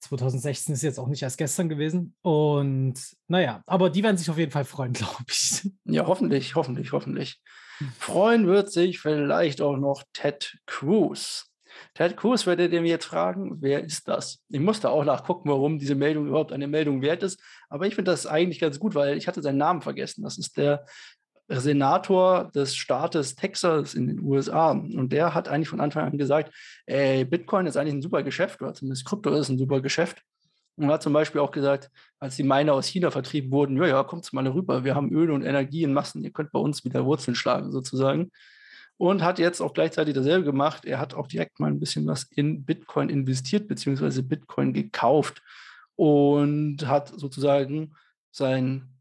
2016 0.00 0.74
ist 0.74 0.82
jetzt 0.82 0.98
auch 0.98 1.08
nicht 1.08 1.22
erst 1.22 1.38
gestern 1.38 1.70
gewesen. 1.70 2.14
Und 2.20 3.00
naja, 3.28 3.62
aber 3.66 3.88
die 3.88 4.02
werden 4.02 4.18
sich 4.18 4.28
auf 4.28 4.36
jeden 4.36 4.52
Fall 4.52 4.66
freuen, 4.66 4.92
glaube 4.94 5.24
ich. 5.26 5.70
Ja, 5.86 6.06
hoffentlich, 6.06 6.54
hoffentlich, 6.54 6.92
hoffentlich. 6.92 7.40
Freuen 7.98 8.46
wird 8.46 8.70
sich 8.70 9.00
vielleicht 9.00 9.60
auch 9.60 9.76
noch 9.76 10.02
Ted 10.12 10.58
Cruz. 10.66 11.50
Ted 11.94 12.16
Cruz 12.16 12.46
werdet 12.46 12.72
ihr 12.72 12.80
mir 12.80 12.88
jetzt 12.88 13.04
fragen, 13.04 13.60
wer 13.60 13.84
ist 13.84 14.08
das? 14.08 14.42
Ich 14.48 14.60
musste 14.60 14.90
auch 14.90 15.04
nachgucken, 15.04 15.48
warum 15.50 15.78
diese 15.78 15.94
Meldung 15.94 16.26
überhaupt 16.26 16.52
eine 16.52 16.66
Meldung 16.66 17.02
wert 17.02 17.22
ist. 17.22 17.40
Aber 17.68 17.86
ich 17.86 17.94
finde 17.94 18.10
das 18.10 18.26
eigentlich 18.26 18.60
ganz 18.60 18.78
gut, 18.78 18.94
weil 18.94 19.16
ich 19.16 19.28
hatte 19.28 19.42
seinen 19.42 19.58
Namen 19.58 19.82
vergessen. 19.82 20.22
Das 20.22 20.38
ist 20.38 20.56
der 20.56 20.86
Senator 21.48 22.50
des 22.54 22.74
Staates 22.74 23.34
Texas 23.34 23.94
in 23.94 24.08
den 24.08 24.20
USA. 24.20 24.70
Und 24.70 25.12
der 25.12 25.34
hat 25.34 25.48
eigentlich 25.48 25.68
von 25.68 25.80
Anfang 25.80 26.04
an 26.06 26.18
gesagt, 26.18 26.52
ey, 26.86 27.24
Bitcoin 27.24 27.66
ist 27.66 27.76
eigentlich 27.76 27.94
ein 27.94 28.02
super 28.02 28.22
Geschäft, 28.22 28.60
oder 28.62 28.74
zumindest 28.74 29.04
Krypto 29.04 29.30
ist 29.34 29.48
ein 29.48 29.58
super 29.58 29.80
Geschäft. 29.80 30.22
Und 30.76 30.88
hat 30.88 31.02
zum 31.02 31.12
Beispiel 31.12 31.40
auch 31.40 31.50
gesagt, 31.50 31.90
als 32.18 32.36
die 32.36 32.42
Miner 32.42 32.74
aus 32.74 32.86
China 32.86 33.10
vertrieben 33.10 33.50
wurden, 33.50 33.76
ja, 33.78 33.86
ja, 33.86 34.04
kommt 34.04 34.30
mal 34.32 34.46
rüber, 34.46 34.84
wir 34.84 34.94
haben 34.94 35.10
Öl 35.10 35.30
und 35.30 35.42
Energie 35.42 35.82
in 35.82 35.94
Massen, 35.94 36.22
ihr 36.22 36.32
könnt 36.32 36.52
bei 36.52 36.58
uns 36.58 36.84
wieder 36.84 37.04
Wurzeln 37.06 37.34
schlagen, 37.34 37.72
sozusagen. 37.72 38.30
Und 38.98 39.22
hat 39.22 39.38
jetzt 39.38 39.60
auch 39.60 39.74
gleichzeitig 39.74 40.14
dasselbe 40.14 40.44
gemacht. 40.44 40.86
Er 40.86 40.98
hat 40.98 41.14
auch 41.14 41.26
direkt 41.26 41.60
mal 41.60 41.70
ein 41.70 41.80
bisschen 41.80 42.06
was 42.06 42.24
in 42.24 42.64
Bitcoin 42.64 43.10
investiert, 43.10 43.68
beziehungsweise 43.68 44.22
Bitcoin 44.22 44.72
gekauft 44.72 45.42
und 45.96 46.86
hat 46.86 47.08
sozusagen 47.08 47.94
sein 48.30 48.96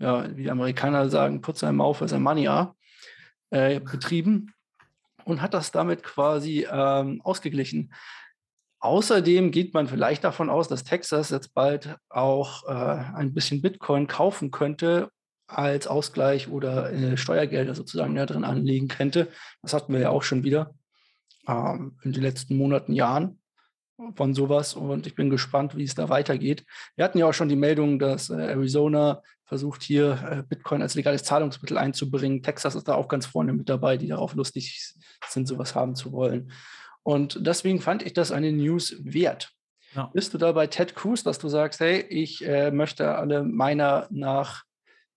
ja, 0.00 0.34
wie 0.36 0.44
die 0.44 0.50
Amerikaner 0.50 1.08
sagen, 1.08 1.40
put 1.42 1.58
sein 1.58 1.80
as 1.80 2.12
a 2.12 2.18
money 2.18 2.48
äh, 3.50 3.80
betrieben 3.80 4.54
und 5.24 5.42
hat 5.42 5.54
das 5.54 5.70
damit 5.70 6.02
quasi 6.02 6.66
ähm, 6.70 7.20
ausgeglichen. 7.22 7.92
Außerdem 8.80 9.50
geht 9.50 9.74
man 9.74 9.86
vielleicht 9.86 10.24
davon 10.24 10.48
aus, 10.48 10.66
dass 10.66 10.84
Texas 10.84 11.30
jetzt 11.30 11.52
bald 11.52 11.96
auch 12.08 12.66
äh, 12.66 13.14
ein 13.14 13.34
bisschen 13.34 13.60
Bitcoin 13.60 14.06
kaufen 14.06 14.50
könnte 14.50 15.10
als 15.46 15.86
Ausgleich 15.86 16.48
oder 16.48 16.92
äh, 16.92 17.16
Steuergelder 17.16 17.74
sozusagen 17.74 18.14
da 18.14 18.24
drin 18.24 18.44
anlegen 18.44 18.88
könnte. 18.88 19.28
Das 19.62 19.74
hatten 19.74 19.92
wir 19.92 20.00
ja 20.00 20.10
auch 20.10 20.22
schon 20.22 20.44
wieder 20.44 20.74
ähm, 21.46 21.98
in 22.02 22.12
den 22.12 22.22
letzten 22.22 22.56
Monaten, 22.56 22.94
Jahren 22.94 23.38
von 24.14 24.32
sowas 24.32 24.72
und 24.72 25.06
ich 25.06 25.14
bin 25.14 25.28
gespannt, 25.28 25.76
wie 25.76 25.84
es 25.84 25.94
da 25.94 26.08
weitergeht. 26.08 26.64
Wir 26.96 27.04
hatten 27.04 27.18
ja 27.18 27.26
auch 27.26 27.34
schon 27.34 27.50
die 27.50 27.56
Meldung, 27.56 27.98
dass 27.98 28.30
äh, 28.30 28.34
Arizona 28.34 29.22
versucht 29.44 29.82
hier 29.82 30.12
äh, 30.30 30.42
Bitcoin 30.42 30.80
als 30.80 30.94
legales 30.94 31.24
Zahlungsmittel 31.24 31.76
einzubringen. 31.76 32.42
Texas 32.42 32.76
ist 32.76 32.88
da 32.88 32.94
auch 32.94 33.08
ganz 33.08 33.26
vorne 33.26 33.52
mit 33.52 33.68
dabei, 33.68 33.98
die 33.98 34.06
darauf 34.06 34.34
lustig 34.34 34.94
sind, 35.28 35.48
sowas 35.48 35.74
haben 35.74 35.94
zu 35.94 36.12
wollen. 36.12 36.50
Und 37.02 37.46
deswegen 37.46 37.80
fand 37.80 38.02
ich 38.02 38.12
das 38.12 38.32
eine 38.32 38.52
News 38.52 38.96
wert. 39.00 39.50
Ja. 39.94 40.10
Bist 40.12 40.34
du 40.34 40.38
da 40.38 40.52
bei 40.52 40.66
Ted 40.66 40.94
Cruz, 40.94 41.22
dass 41.22 41.38
du 41.38 41.48
sagst, 41.48 41.80
hey, 41.80 42.00
ich 42.08 42.46
äh, 42.46 42.70
möchte 42.70 43.16
alle 43.16 43.42
meiner 43.42 44.06
nach 44.10 44.64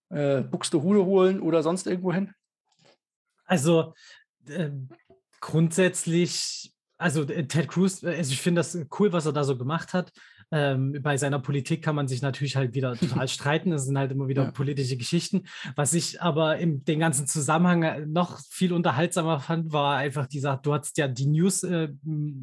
äh, 0.10 0.42
Buxtehude 0.42 1.06
holen 1.06 1.42
oder 1.42 1.62
sonst 1.62 1.86
irgendwo 1.86 2.14
hin? 2.14 2.34
Also 3.46 3.94
äh, 4.48 4.72
grundsätzlich 5.42 6.74
also 7.04 7.24
äh, 7.24 7.46
Ted 7.46 7.68
Cruz, 7.68 8.02
äh, 8.04 8.16
also 8.16 8.32
ich 8.32 8.42
finde 8.42 8.60
das 8.60 8.78
cool, 8.98 9.12
was 9.12 9.26
er 9.26 9.34
da 9.34 9.44
so 9.44 9.58
gemacht 9.58 9.94
hat. 9.94 10.12
Ähm, 10.56 11.00
bei 11.02 11.18
seiner 11.18 11.40
Politik 11.40 11.82
kann 11.82 11.96
man 11.96 12.08
sich 12.08 12.22
natürlich 12.22 12.56
halt 12.56 12.76
wieder 12.76 12.96
total 12.96 13.28
streiten. 13.28 13.72
Das 13.72 13.86
sind 13.86 13.98
halt 13.98 14.12
immer 14.12 14.28
wieder 14.28 14.44
ja. 14.44 14.52
politische 14.52 14.98
Geschichten. 14.98 15.46
Was 15.76 15.96
ich 15.96 16.22
aber 16.22 16.58
in 16.58 16.86
den 16.86 17.00
ganzen 17.00 17.26
Zusammenhang 17.26 17.82
äh, 17.82 18.06
noch 18.06 18.40
viel 18.52 18.72
unterhaltsamer 18.72 19.40
fand, 19.40 19.74
war 19.74 19.98
einfach 19.98 20.28
dieser, 20.28 20.58
du 20.58 20.76
hast 20.76 20.98
ja 21.00 21.08
die 21.08 21.26
News 21.26 21.64
äh, 21.64 21.90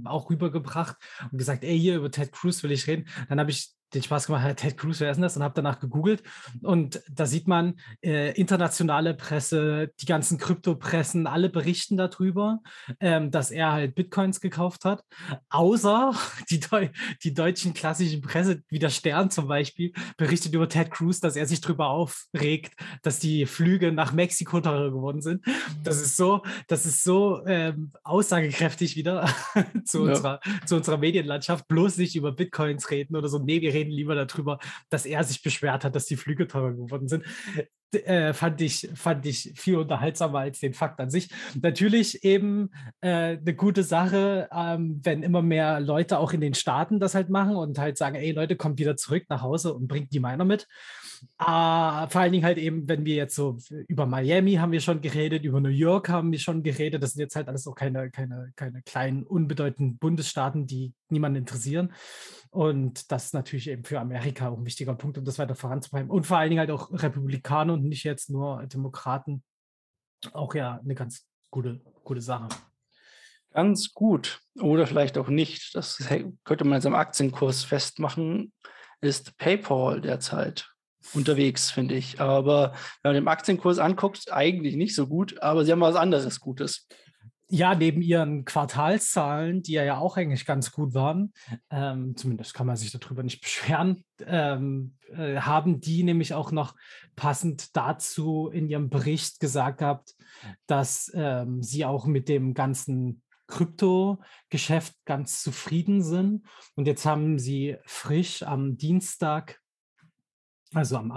auch 0.04 0.28
rübergebracht 0.28 0.96
und 1.30 1.38
gesagt, 1.38 1.62
ey, 1.62 1.78
hier 1.78 1.98
über 1.98 2.10
Ted 2.10 2.32
Cruz 2.32 2.64
will 2.64 2.72
ich 2.72 2.88
reden. 2.88 3.06
Dann 3.28 3.38
habe 3.38 3.52
ich 3.52 3.70
den 3.94 4.02
Spaß 4.02 4.26
gemacht 4.26 4.44
hat, 4.44 4.56
Ted 4.58 4.76
Cruz, 4.76 5.00
wer 5.00 5.10
ist 5.10 5.16
denn 5.16 5.22
das? 5.22 5.36
Und 5.36 5.42
habe 5.42 5.54
danach 5.54 5.80
gegoogelt. 5.80 6.22
Und 6.62 7.02
da 7.10 7.26
sieht 7.26 7.48
man 7.48 7.78
äh, 8.02 8.32
internationale 8.38 9.14
Presse, 9.14 9.92
die 10.00 10.06
ganzen 10.06 10.38
Kryptopressen, 10.38 11.26
alle 11.26 11.48
berichten 11.48 11.96
darüber, 11.96 12.60
ähm, 13.00 13.30
dass 13.30 13.50
er 13.50 13.72
halt 13.72 13.94
Bitcoins 13.94 14.40
gekauft 14.40 14.84
hat. 14.84 15.04
Außer 15.48 16.12
die, 16.50 16.60
Deu 16.60 16.88
die 17.22 17.34
deutschen 17.34 17.74
klassischen 17.74 18.20
Presse, 18.20 18.62
wie 18.68 18.78
der 18.78 18.90
Stern 18.90 19.30
zum 19.30 19.48
Beispiel, 19.48 19.92
berichtet 20.16 20.54
über 20.54 20.68
Ted 20.68 20.90
Cruz, 20.90 21.20
dass 21.20 21.36
er 21.36 21.46
sich 21.46 21.60
darüber 21.60 21.88
aufregt, 21.88 22.74
dass 23.02 23.18
die 23.18 23.46
Flüge 23.46 23.92
nach 23.92 24.12
Mexiko 24.12 24.60
teurer 24.60 24.90
geworden 24.90 25.20
sind. 25.20 25.44
Das 25.82 26.00
ist 26.00 26.16
so, 26.16 26.42
das 26.68 26.86
ist 26.86 27.02
so 27.02 27.44
ähm, 27.46 27.92
aussagekräftig 28.04 28.96
wieder 28.96 29.28
zu, 29.84 30.04
ja. 30.04 30.10
unserer, 30.12 30.40
zu 30.66 30.76
unserer 30.76 30.98
Medienlandschaft. 30.98 31.66
Bloß 31.68 31.98
nicht 31.98 32.16
über 32.16 32.32
Bitcoins 32.32 32.90
reden 32.90 33.16
oder 33.16 33.28
so. 33.28 33.38
Nee, 33.38 33.60
wir 33.60 33.72
reden 33.72 33.79
reden 33.80 33.90
lieber 33.90 34.14
darüber, 34.14 34.58
dass 34.88 35.06
er 35.06 35.24
sich 35.24 35.42
beschwert 35.42 35.84
hat, 35.84 35.94
dass 35.94 36.06
die 36.06 36.16
Flüge 36.16 36.46
teurer 36.46 36.72
geworden 36.72 37.08
sind. 37.08 37.24
Äh, 37.92 38.32
fand, 38.32 38.60
ich, 38.60 38.88
fand 38.94 39.26
ich 39.26 39.52
viel 39.56 39.76
unterhaltsamer 39.76 40.40
als 40.40 40.60
den 40.60 40.74
Fakt 40.74 41.00
an 41.00 41.10
sich. 41.10 41.28
Natürlich 41.60 42.22
eben 42.24 42.70
äh, 43.00 43.36
eine 43.36 43.54
gute 43.54 43.82
Sache, 43.82 44.48
ähm, 44.52 45.00
wenn 45.02 45.22
immer 45.22 45.42
mehr 45.42 45.80
Leute 45.80 46.18
auch 46.18 46.32
in 46.32 46.40
den 46.40 46.54
Staaten 46.54 47.00
das 47.00 47.14
halt 47.14 47.30
machen 47.30 47.56
und 47.56 47.78
halt 47.78 47.98
sagen, 47.98 48.14
ey 48.14 48.30
Leute, 48.30 48.56
kommt 48.56 48.78
wieder 48.78 48.96
zurück 48.96 49.24
nach 49.28 49.42
Hause 49.42 49.74
und 49.74 49.88
bringt 49.88 50.12
die 50.12 50.20
Miner 50.20 50.44
mit. 50.44 50.68
Uh, 51.38 52.08
vor 52.08 52.22
allen 52.22 52.32
Dingen 52.32 52.44
halt 52.44 52.56
eben, 52.56 52.88
wenn 52.88 53.04
wir 53.04 53.14
jetzt 53.14 53.34
so 53.34 53.58
über 53.88 54.06
Miami 54.06 54.54
haben 54.54 54.72
wir 54.72 54.80
schon 54.80 55.02
geredet, 55.02 55.44
über 55.44 55.60
New 55.60 55.68
York 55.68 56.08
haben 56.08 56.32
wir 56.32 56.38
schon 56.38 56.62
geredet. 56.62 57.02
Das 57.02 57.12
sind 57.12 57.20
jetzt 57.20 57.36
halt 57.36 57.48
alles 57.48 57.66
auch 57.66 57.74
keine, 57.74 58.10
keine, 58.10 58.52
keine 58.56 58.82
kleinen, 58.82 59.24
unbedeutenden 59.24 59.98
Bundesstaaten, 59.98 60.66
die 60.66 60.94
niemanden 61.10 61.40
interessieren. 61.40 61.92
Und 62.50 63.12
das 63.12 63.26
ist 63.26 63.34
natürlich 63.34 63.68
eben 63.68 63.84
für 63.84 64.00
Amerika 64.00 64.48
auch 64.48 64.58
ein 64.58 64.66
wichtiger 64.66 64.94
Punkt, 64.94 65.18
um 65.18 65.24
das 65.24 65.38
weiter 65.38 65.54
voranzutreiben. 65.54 66.10
Und 66.10 66.26
vor 66.26 66.38
allen 66.38 66.50
Dingen 66.50 66.60
halt 66.60 66.70
auch 66.70 66.90
Republikaner 66.90 67.74
und 67.74 67.79
nicht 67.88 68.04
jetzt 68.04 68.30
nur 68.30 68.66
Demokraten. 68.66 69.42
Auch 70.32 70.54
ja 70.54 70.80
eine 70.82 70.94
ganz 70.94 71.26
gute, 71.50 71.80
gute 72.04 72.20
Sache. 72.20 72.48
Ganz 73.52 73.92
gut. 73.92 74.40
Oder 74.60 74.86
vielleicht 74.86 75.18
auch 75.18 75.28
nicht. 75.28 75.74
Das 75.74 76.08
könnte 76.44 76.64
man 76.64 76.74
jetzt 76.74 76.86
am 76.86 76.94
Aktienkurs 76.94 77.64
festmachen, 77.64 78.52
ist 79.00 79.36
PayPal 79.38 80.00
derzeit 80.00 80.70
unterwegs, 81.14 81.70
finde 81.70 81.94
ich. 81.94 82.20
Aber 82.20 82.72
wenn 83.02 83.10
man 83.10 83.22
den 83.22 83.28
Aktienkurs 83.28 83.78
anguckt, 83.78 84.32
eigentlich 84.32 84.76
nicht 84.76 84.94
so 84.94 85.06
gut, 85.06 85.42
aber 85.42 85.64
sie 85.64 85.72
haben 85.72 85.80
was 85.80 85.96
anderes 85.96 86.40
Gutes. 86.40 86.86
Ja, 87.50 87.74
neben 87.74 88.00
ihren 88.00 88.44
Quartalszahlen, 88.44 89.62
die 89.62 89.72
ja, 89.72 89.98
auch 89.98 90.16
eigentlich 90.16 90.46
ganz 90.46 90.70
gut 90.70 90.94
waren, 90.94 91.32
ähm, 91.70 92.16
zumindest 92.16 92.54
kann 92.54 92.66
man 92.66 92.76
sich 92.76 92.92
darüber 92.92 93.22
nicht 93.22 93.40
beschweren, 93.42 94.04
ähm, 94.24 94.94
äh, 95.12 95.36
haben 95.36 95.80
die 95.80 96.02
nämlich 96.02 96.32
auch 96.32 96.52
noch 96.52 96.74
passend 97.16 97.76
dazu 97.76 98.48
in 98.48 98.68
ihrem 98.68 98.88
Bericht 98.88 99.40
gesagt 99.40 99.78
gehabt, 99.78 100.14
dass 100.66 101.10
ähm, 101.14 101.62
sie 101.62 101.84
auch 101.84 102.06
mit 102.06 102.28
dem 102.28 102.54
ganzen 102.54 103.22
Krypto-Geschäft 103.48 104.94
ganz 105.04 105.42
zufrieden 105.42 106.02
sind. 106.02 106.46
Und 106.76 106.86
jetzt 106.86 107.04
haben 107.04 107.38
sie 107.38 107.76
frisch 107.84 108.44
am 108.44 108.76
Dienstag 108.76 109.60
also 110.74 110.96
am 110.96 111.12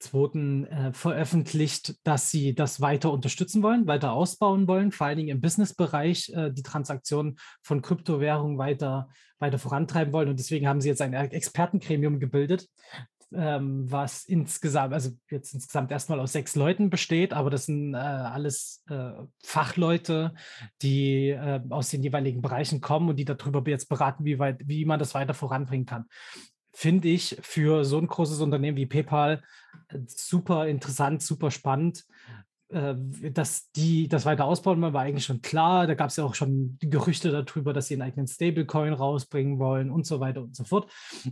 8.2. 0.00 0.66
Äh, 0.66 0.92
veröffentlicht, 0.92 1.94
dass 2.04 2.30
sie 2.30 2.54
das 2.54 2.80
weiter 2.80 3.12
unterstützen 3.12 3.62
wollen, 3.62 3.86
weiter 3.86 4.12
ausbauen 4.12 4.68
wollen, 4.68 4.92
vor 4.92 5.06
allen 5.06 5.18
Dingen 5.18 5.28
im 5.30 5.40
Businessbereich 5.40 6.32
äh, 6.34 6.50
die 6.52 6.62
Transaktion 6.62 7.36
von 7.62 7.82
Kryptowährungen 7.82 8.58
weiter, 8.58 9.08
weiter 9.38 9.58
vorantreiben 9.58 10.12
wollen. 10.12 10.28
Und 10.28 10.38
deswegen 10.38 10.68
haben 10.68 10.80
sie 10.80 10.88
jetzt 10.88 11.02
ein 11.02 11.14
Expertengremium 11.14 12.20
gebildet, 12.20 12.68
ähm, 13.32 13.90
was 13.90 14.24
insgesamt, 14.24 14.94
also 14.94 15.10
jetzt 15.30 15.52
insgesamt 15.52 15.90
erstmal 15.90 16.20
aus 16.20 16.32
sechs 16.32 16.56
Leuten 16.56 16.90
besteht, 16.90 17.32
aber 17.32 17.50
das 17.50 17.66
sind 17.66 17.94
äh, 17.94 17.98
alles 17.98 18.84
äh, 18.88 19.10
Fachleute, 19.44 20.34
die 20.80 21.30
äh, 21.30 21.60
aus 21.68 21.90
den 21.90 22.02
jeweiligen 22.02 22.40
Bereichen 22.40 22.80
kommen 22.80 23.08
und 23.10 23.16
die 23.16 23.26
darüber 23.26 23.62
jetzt 23.68 23.88
beraten, 23.88 24.24
wie, 24.24 24.38
weit, 24.38 24.60
wie 24.64 24.84
man 24.84 24.98
das 24.98 25.14
weiter 25.14 25.34
voranbringen 25.34 25.86
kann 25.86 26.06
finde 26.78 27.08
ich 27.08 27.36
für 27.40 27.84
so 27.84 27.98
ein 27.98 28.06
großes 28.06 28.40
Unternehmen 28.40 28.76
wie 28.76 28.86
PayPal 28.86 29.42
äh, 29.88 29.98
super 30.06 30.68
interessant, 30.68 31.22
super 31.22 31.50
spannend. 31.50 32.04
Äh, 32.68 32.94
dass 33.32 33.72
die 33.72 34.06
das 34.06 34.26
weiter 34.26 34.44
ausbauen 34.44 34.80
wollen, 34.80 34.92
war 34.92 35.02
eigentlich 35.02 35.24
schon 35.24 35.42
klar. 35.42 35.88
Da 35.88 35.94
gab 35.94 36.10
es 36.10 36.16
ja 36.16 36.24
auch 36.24 36.36
schon 36.36 36.78
Gerüchte 36.80 37.32
darüber, 37.32 37.72
dass 37.72 37.88
sie 37.88 37.94
einen 37.94 38.02
eigenen 38.02 38.28
Stablecoin 38.28 38.92
rausbringen 38.92 39.58
wollen 39.58 39.90
und 39.90 40.06
so 40.06 40.20
weiter 40.20 40.42
und 40.42 40.54
so 40.54 40.62
fort. 40.62 40.88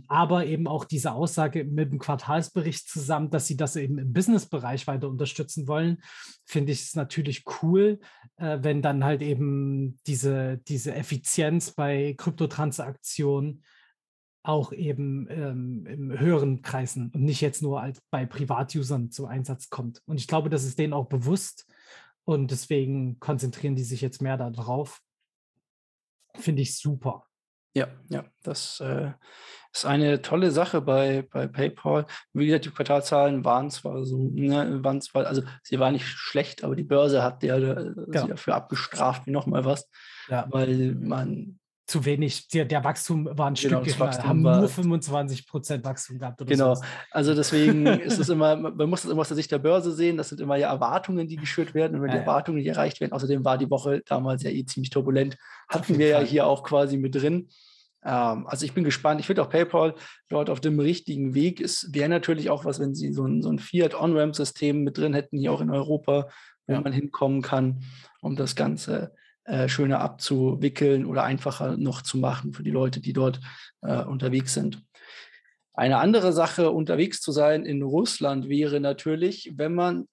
Aber 0.09 0.45
eben 0.45 0.67
auch 0.67 0.83
diese 0.83 1.13
Aussage 1.13 1.63
mit 1.63 1.93
dem 1.93 1.99
Quartalsbericht 1.99 2.89
zusammen, 2.89 3.29
dass 3.29 3.47
sie 3.47 3.55
das 3.55 3.77
eben 3.77 3.99
im 3.99 4.11
Businessbereich 4.11 4.85
weiter 4.85 5.07
unterstützen 5.07 5.69
wollen, 5.69 5.99
finde 6.45 6.73
ich 6.73 6.81
es 6.81 6.95
natürlich 6.95 7.45
cool, 7.61 8.01
äh, 8.35 8.57
wenn 8.61 8.81
dann 8.81 9.05
halt 9.05 9.21
eben 9.21 9.97
diese, 10.07 10.57
diese 10.67 10.93
Effizienz 10.93 11.71
bei 11.71 12.15
Kryptotransaktionen 12.17 13.63
auch 14.47 14.71
eben 14.71 15.27
ähm, 15.29 15.85
im 15.85 16.19
höheren 16.19 16.61
Kreisen 16.61 17.11
und 17.13 17.23
nicht 17.23 17.41
jetzt 17.41 17.61
nur 17.61 17.81
als 17.81 18.01
bei 18.09 18.25
Privatusern 18.25 19.11
zum 19.11 19.25
Einsatz 19.25 19.69
kommt. 19.69 20.01
Und 20.05 20.19
ich 20.19 20.27
glaube, 20.27 20.49
das 20.49 20.63
ist 20.63 20.79
denen 20.79 20.93
auch 20.93 21.07
bewusst 21.07 21.67
und 22.23 22.51
deswegen 22.51 23.19
konzentrieren 23.19 23.75
die 23.75 23.83
sich 23.83 24.01
jetzt 24.01 24.21
mehr 24.21 24.37
darauf. 24.37 25.01
Finde 26.35 26.61
ich 26.61 26.77
super. 26.77 27.25
Ja, 27.75 27.87
ja, 28.09 28.25
das 28.41 28.79
äh, 28.79 29.11
ist 29.71 29.85
eine 29.85 30.21
tolle 30.21 30.51
Sache 30.51 30.81
bei, 30.81 31.27
bei 31.29 31.47
PayPal. 31.47 32.05
Wie 32.33 32.47
gesagt, 32.47 32.65
die 32.65 32.71
Quartalzahlen 32.71 33.45
waren 33.45 33.69
zwar 33.69 34.03
so, 34.03 34.29
ne, 34.33 34.83
waren 34.83 35.01
zwar, 35.01 35.27
also 35.27 35.43
sie 35.61 35.79
waren 35.79 35.93
nicht 35.93 36.07
schlecht, 36.07 36.63
aber 36.63 36.75
die 36.75 36.83
Börse 36.83 37.21
hat 37.21 37.43
ja 37.43 37.57
äh, 37.57 37.93
sie 37.95 38.27
dafür 38.27 38.55
abgestraft 38.55 39.27
wie 39.27 39.31
nochmal 39.31 39.65
was, 39.65 39.89
ja. 40.29 40.47
weil 40.49 40.95
man 40.95 41.59
zu 41.87 42.03
wenig. 42.03 42.49
Der, 42.49 42.65
der 42.65 42.83
Wachstum 42.83 43.25
war 43.25 43.47
ein 43.47 43.53
genau, 43.53 43.81
Stück 43.83 43.97
geringer, 43.97 44.23
haben 44.23 44.43
war, 44.43 44.59
nur 44.59 44.69
25 44.69 45.47
Prozent 45.47 45.85
Wachstum 45.85 46.19
gehabt. 46.19 46.45
genau, 46.45 46.75
sowas. 46.75 46.87
also 47.11 47.33
deswegen 47.33 47.85
ist 48.05 48.19
es 48.19 48.29
immer, 48.29 48.55
man 48.57 48.89
muss 48.89 49.05
es 49.05 49.09
immer 49.09 49.21
aus 49.21 49.29
der 49.29 49.35
Sicht 49.35 49.51
der 49.51 49.59
Börse 49.59 49.93
sehen, 49.93 50.17
das 50.17 50.29
sind 50.29 50.41
immer 50.41 50.57
ja 50.57 50.69
Erwartungen, 50.69 51.27
die 51.27 51.37
geschürt 51.37 51.73
werden 51.73 51.95
und 51.95 52.01
wenn 52.01 52.09
ja, 52.09 52.15
die 52.15 52.21
Erwartungen 52.21 52.57
nicht 52.57 52.67
erreicht 52.67 52.99
werden, 52.99 53.13
außerdem 53.13 53.45
war 53.45 53.57
die 53.57 53.69
Woche 53.69 54.01
damals 54.05 54.43
ja 54.43 54.51
eh 54.51 54.65
ziemlich 54.65 54.89
turbulent, 54.89 55.37
hatten 55.69 55.97
wir 55.97 56.07
ja 56.07 56.19
hier 56.19 56.45
auch 56.45 56.63
quasi 56.63 56.97
mit 56.97 57.15
drin. 57.15 57.47
Ähm, 58.03 58.45
also 58.47 58.65
ich 58.65 58.73
bin 58.73 58.83
gespannt. 58.83 59.21
Ich 59.21 59.27
finde 59.27 59.41
auch 59.41 59.49
PayPal 59.49 59.95
dort 60.29 60.49
auf 60.49 60.59
dem 60.59 60.79
richtigen 60.79 61.33
Weg. 61.35 61.61
Es 61.61 61.89
wäre 61.93 62.09
natürlich 62.09 62.49
auch 62.49 62.65
was, 62.65 62.79
wenn 62.79 62.95
sie 62.95 63.13
so 63.13 63.25
ein, 63.25 63.41
so 63.41 63.49
ein 63.49 63.59
Fiat-On-Ramp-System 63.59 64.83
mit 64.83 64.97
drin 64.97 65.13
hätten, 65.13 65.37
hier 65.37 65.51
auch 65.53 65.61
in 65.61 65.71
Europa, 65.71 66.27
wo 66.67 66.73
ja. 66.73 66.81
man 66.81 66.93
hinkommen 66.93 67.41
kann, 67.41 67.83
um 68.21 68.35
das 68.35 68.55
Ganze 68.55 69.13
äh, 69.47 69.69
schöner 69.69 70.01
abzuwickeln 70.01 71.05
oder 71.05 71.23
einfacher 71.23 71.77
noch 71.77 72.01
zu 72.01 72.17
machen 72.17 72.53
für 72.53 72.63
die 72.63 72.71
Leute, 72.71 72.99
die 72.99 73.13
dort 73.13 73.39
äh, 73.81 74.03
unterwegs 74.03 74.53
sind. 74.53 74.83
Eine 75.73 75.99
andere 75.99 76.33
Sache, 76.33 76.71
unterwegs 76.71 77.21
zu 77.21 77.31
sein 77.31 77.63
in 77.65 77.81
Russland, 77.81 78.49
wäre 78.49 78.81
natürlich, 78.81 79.53
wenn 79.55 79.73
man, 79.73 80.09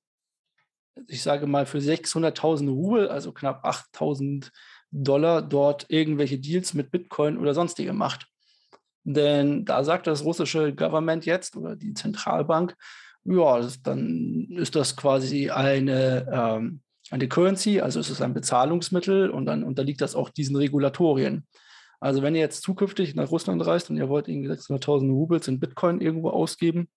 ich 1.08 1.22
sage 1.22 1.48
mal, 1.48 1.66
für 1.66 1.78
600.000 1.78 2.70
Rubel, 2.70 3.08
also 3.08 3.32
knapp 3.32 3.64
8.000 3.64 4.52
Dollar, 4.92 5.42
dort 5.42 5.86
irgendwelche 5.88 6.38
Deals 6.38 6.72
mit 6.72 6.92
Bitcoin 6.92 7.36
oder 7.36 7.54
sonstige 7.54 7.92
macht. 7.92 8.28
Denn 9.02 9.64
da 9.64 9.82
sagt 9.82 10.06
das 10.06 10.24
russische 10.24 10.72
Government 10.72 11.26
jetzt 11.26 11.56
oder 11.56 11.74
die 11.74 11.94
Zentralbank, 11.94 12.76
ja, 13.24 13.68
dann 13.82 14.46
ist 14.50 14.76
das 14.76 14.94
quasi 14.94 15.50
eine 15.50 16.28
ähm, 16.30 16.83
eine 17.11 17.28
Currency, 17.28 17.80
also 17.80 18.00
es 18.00 18.11
ist 18.11 18.23
ein 18.23 18.34
Bezahlungsmittel 18.34 19.30
und 19.30 19.46
dann 19.46 19.62
unterliegt 19.62 20.00
das 20.00 20.14
auch 20.14 20.30
diesen 20.30 20.56
Regulatorien. 20.56 21.46
Also 22.00 22.23
wenn 22.23 22.34
ihr 22.34 22.40
jetzt 22.40 22.62
zukünftig 22.62 23.14
nach 23.14 23.30
Russland 23.30 23.64
reist 23.66 23.90
und 23.90 23.96
ihr 23.96 24.08
wollt 24.08 24.28
irgendwie 24.28 24.50
600.000 24.50 25.11
Rubels 25.11 25.49
in 25.49 25.61
Bitcoin 25.61 26.00
irgendwo 26.00 26.30
ausgeben 26.30 26.88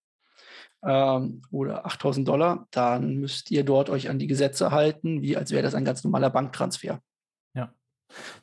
ähm, 0.83 1.41
oder 1.51 1.85
8.000 1.85 2.25
Dollar, 2.25 2.67
dann 2.71 3.15
müsst 3.15 3.51
ihr 3.51 3.63
dort 3.63 3.89
euch 3.89 4.09
an 4.09 4.19
die 4.19 4.27
Gesetze 4.27 4.71
halten, 4.71 5.21
wie 5.21 5.37
als 5.37 5.51
wäre 5.51 5.63
das 5.63 5.75
ein 5.75 5.85
ganz 5.85 6.03
normaler 6.03 6.29
Banktransfer. 6.29 6.99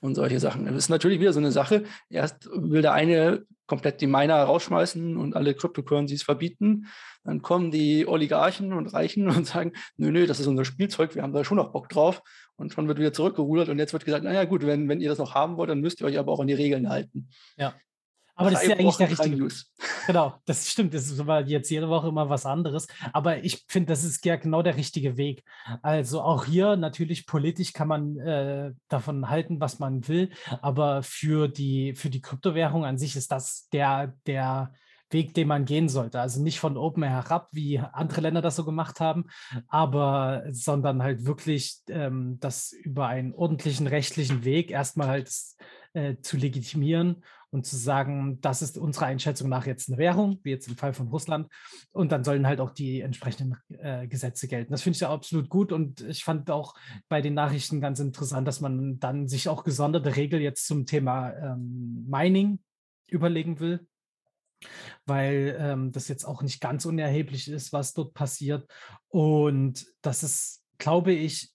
Und 0.01 0.15
solche 0.15 0.41
Sachen. 0.41 0.67
Das 0.67 0.75
ist 0.75 0.89
natürlich 0.89 1.21
wieder 1.21 1.33
so 1.33 1.41
eine 1.41 1.53
Sache. 1.53 1.85
Erst 2.11 2.49
will 2.53 2.83
der 2.83 2.93
eine 2.93 3.45
komplett 3.67 4.01
die 4.01 4.07
Miner 4.07 4.43
rausschmeißen 4.43 5.17
und 5.17 5.35
alle 5.37 5.55
Cryptocurrencies 5.55 6.23
verbieten. 6.23 6.87
Dann 7.25 7.41
kommen 7.41 7.71
die 7.71 8.07
Oligarchen 8.07 8.73
und 8.73 8.89
Reichen 8.89 9.29
und 9.31 9.47
sagen, 9.47 9.73
nö, 9.97 10.11
nö, 10.11 10.27
das 10.27 10.41
ist 10.41 10.47
unser 10.47 10.65
Spielzeug, 10.65 11.15
wir 11.15 11.23
haben 11.23 11.33
da 11.33 11.45
schon 11.45 11.57
noch 11.57 11.73
Bock 11.73 11.89
drauf. 11.89 12.23
Und 12.57 12.73
schon 12.73 12.87
wird 12.87 12.99
wieder 12.99 13.13
zurückgerudert 13.13 13.69
und 13.69 13.79
jetzt 13.79 13.93
wird 13.93 14.05
gesagt, 14.05 14.23
naja 14.23 14.45
gut, 14.45 14.65
wenn, 14.65 14.89
wenn 14.89 15.01
ihr 15.01 15.09
das 15.09 15.19
noch 15.19 15.35
haben 15.35 15.57
wollt, 15.57 15.71
dann 15.71 15.81
müsst 15.81 16.01
ihr 16.01 16.07
euch 16.07 16.19
aber 16.19 16.31
auch 16.31 16.39
an 16.39 16.47
die 16.47 16.55
Regeln 16.55 16.89
halten. 16.89 17.29
Ja. 17.57 17.75
Aber 18.37 18.51
das 18.51 18.63
ist 18.63 18.69
ja 18.69 18.77
eigentlich 18.77 18.97
der 18.97 19.11
richtige. 19.11 19.37
News. 19.37 19.71
Genau, 20.07 20.35
das 20.45 20.69
stimmt. 20.69 20.93
Das 20.93 21.11
ist 21.11 21.19
aber 21.19 21.47
jetzt 21.47 21.71
jede 21.71 21.89
Woche 21.89 22.09
immer 22.09 22.29
was 22.29 22.45
anderes. 22.45 22.87
Aber 23.13 23.43
ich 23.43 23.65
finde, 23.69 23.89
das 23.89 24.05
ist 24.05 24.25
ja 24.27 24.37
genau 24.37 24.63
der 24.63 24.77
richtige 24.77 25.17
Weg. 25.17 25.45
Also 25.83 26.21
auch 26.21 26.45
hier 26.45 26.77
natürlich 26.77 27.27
politisch 27.27 27.73
kann 27.73 27.89
man 27.89 28.19
äh, 28.19 28.73
davon 28.89 29.31
halten, 29.31 29.61
was 29.61 29.79
man 29.79 30.07
will. 30.09 30.31
Aber 30.61 31.03
für 31.03 31.49
die, 31.49 31.95
für 31.95 32.11
die 32.11 32.21
Kryptowährung 32.21 32.85
an 32.85 32.99
sich 32.99 33.17
ist 33.17 33.33
das 33.33 33.69
der, 33.73 34.15
der 34.27 34.73
Weg, 35.11 35.33
den 35.33 35.49
man 35.49 35.65
gehen 35.65 35.89
sollte. 35.89 36.21
Also 36.21 36.43
nicht 36.43 36.61
von 36.61 36.77
oben 36.77 37.03
herab, 37.03 37.49
wie 37.53 37.79
andere 37.79 38.21
Länder 38.21 38.43
das 38.43 38.57
so 38.57 38.65
gemacht 38.65 39.01
haben, 39.01 39.27
aber 39.69 40.43
sondern 40.51 41.03
halt 41.03 41.25
wirklich 41.25 41.79
ähm, 41.89 42.39
das 42.41 42.73
über 42.73 43.07
einen 43.07 43.33
ordentlichen 43.33 43.87
rechtlichen 43.87 44.45
Weg 44.45 44.71
erstmal 44.71 45.09
halt 45.09 45.31
äh, 45.95 46.17
zu 46.21 46.37
legitimieren 46.37 47.23
und 47.55 47.65
zu 47.65 47.77
sagen, 47.77 48.41
das 48.41 48.63
ist 48.63 48.77
unserer 48.77 49.07
Einschätzung 49.07 49.49
nach 49.49 49.65
jetzt 49.65 49.89
eine 49.89 49.97
Währung, 49.97 50.41
wie 50.43 50.51
jetzt 50.51 50.67
im 50.67 50.77
Fall 50.77 50.93
von 50.93 51.07
Russland. 51.07 51.49
Und 51.93 52.11
dann 52.11 52.25
sollen 52.25 52.49
halt 52.49 52.61
auch 52.61 52.73
die 52.73 53.01
entsprechenden 53.01 53.57
äh, 53.69 54.09
Gesetze 54.09 54.49
gelten. 54.49 54.73
Das 54.73 54.83
finde 54.83 54.97
ich 54.97 55.01
ja 55.03 55.13
absolut 55.13 55.49
gut. 55.49 55.71
Und 55.71 56.01
ich 56.01 56.25
fand 56.25 56.51
auch 56.51 56.75
bei 57.09 57.23
den 57.23 57.35
Nachrichten 57.35 57.81
ganz 57.81 58.01
interessant, 58.01 58.49
dass 58.49 58.61
man 58.61 58.99
dann 58.99 59.29
sich 59.29 59.49
auch 59.49 59.63
gesonderte 59.63 60.17
Regeln 60.17 60.43
jetzt 60.43 60.67
zum 60.67 60.85
Thema 60.85 61.33
ähm, 61.33 62.05
Mining 62.09 62.59
überlegen 63.07 63.61
will 63.61 63.87
weil 65.05 65.57
ähm, 65.61 65.93
das 65.93 66.09
jetzt 66.09 66.25
auch 66.25 66.41
nicht 66.41 66.59
ganz 66.59 66.87
unerheblich 66.87 67.51
ist, 67.51 67.75
was 67.75 67.93
dort 67.93 68.15
passiert. 68.15 68.67
Und 69.09 69.87
das 70.01 70.23
ist, 70.23 70.65
glaube 70.79 71.13
ich, 71.13 71.53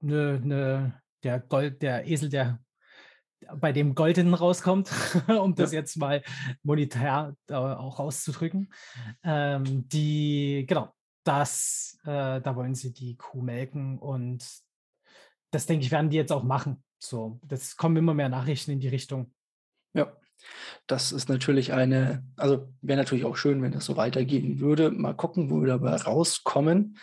ne, 0.00 0.40
ne, 0.42 1.00
der 1.22 1.38
Gold, 1.38 1.82
der 1.82 2.08
Esel, 2.08 2.30
der 2.30 2.58
bei 3.56 3.72
dem 3.72 3.94
Goldenen 3.94 4.34
rauskommt, 4.34 4.90
um 5.28 5.54
das 5.54 5.72
ja. 5.72 5.80
jetzt 5.80 5.96
mal 5.96 6.22
monetär 6.62 7.34
äh, 7.48 7.54
auch 7.54 7.98
auszudrücken. 8.00 8.72
Ähm, 9.22 9.88
die, 9.88 10.64
genau, 10.68 10.92
das, 11.24 11.98
äh, 12.04 12.40
da 12.40 12.56
wollen 12.56 12.74
sie 12.74 12.92
die 12.92 13.16
Kuh 13.16 13.42
melken 13.42 13.98
und 13.98 14.44
das 15.50 15.66
denke 15.66 15.84
ich, 15.84 15.90
werden 15.90 16.10
die 16.10 16.16
jetzt 16.16 16.32
auch 16.32 16.42
machen. 16.42 16.82
So, 16.98 17.38
das 17.42 17.76
kommen 17.76 17.96
immer 17.96 18.14
mehr 18.14 18.28
Nachrichten 18.28 18.72
in 18.72 18.80
die 18.80 18.88
Richtung. 18.88 19.32
Ja, 19.94 20.12
das 20.86 21.12
ist 21.12 21.28
natürlich 21.28 21.72
eine, 21.72 22.24
also 22.36 22.68
wäre 22.82 22.98
natürlich 22.98 23.24
auch 23.24 23.36
schön, 23.36 23.62
wenn 23.62 23.72
das 23.72 23.84
so 23.84 23.96
weitergehen 23.96 24.60
würde. 24.60 24.90
Mal 24.90 25.14
gucken, 25.14 25.50
wo 25.50 25.60
wir 25.60 25.68
dabei 25.68 25.96
rauskommen. 25.96 26.98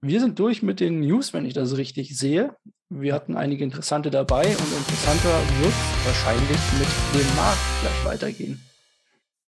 Wir 0.00 0.20
sind 0.20 0.38
durch 0.38 0.62
mit 0.62 0.78
den 0.78 1.00
News, 1.00 1.34
wenn 1.34 1.44
ich 1.44 1.54
das 1.54 1.76
richtig 1.76 2.16
sehe. 2.16 2.54
Wir 2.88 3.12
hatten 3.12 3.36
einige 3.36 3.64
interessante 3.64 4.10
dabei 4.10 4.46
und 4.46 4.76
interessanter 4.76 5.40
wird 5.60 5.74
wahrscheinlich 6.04 6.58
mit 6.78 7.20
dem 7.20 7.36
Markt 7.36 7.58
gleich 7.80 8.04
weitergehen. 8.04 8.62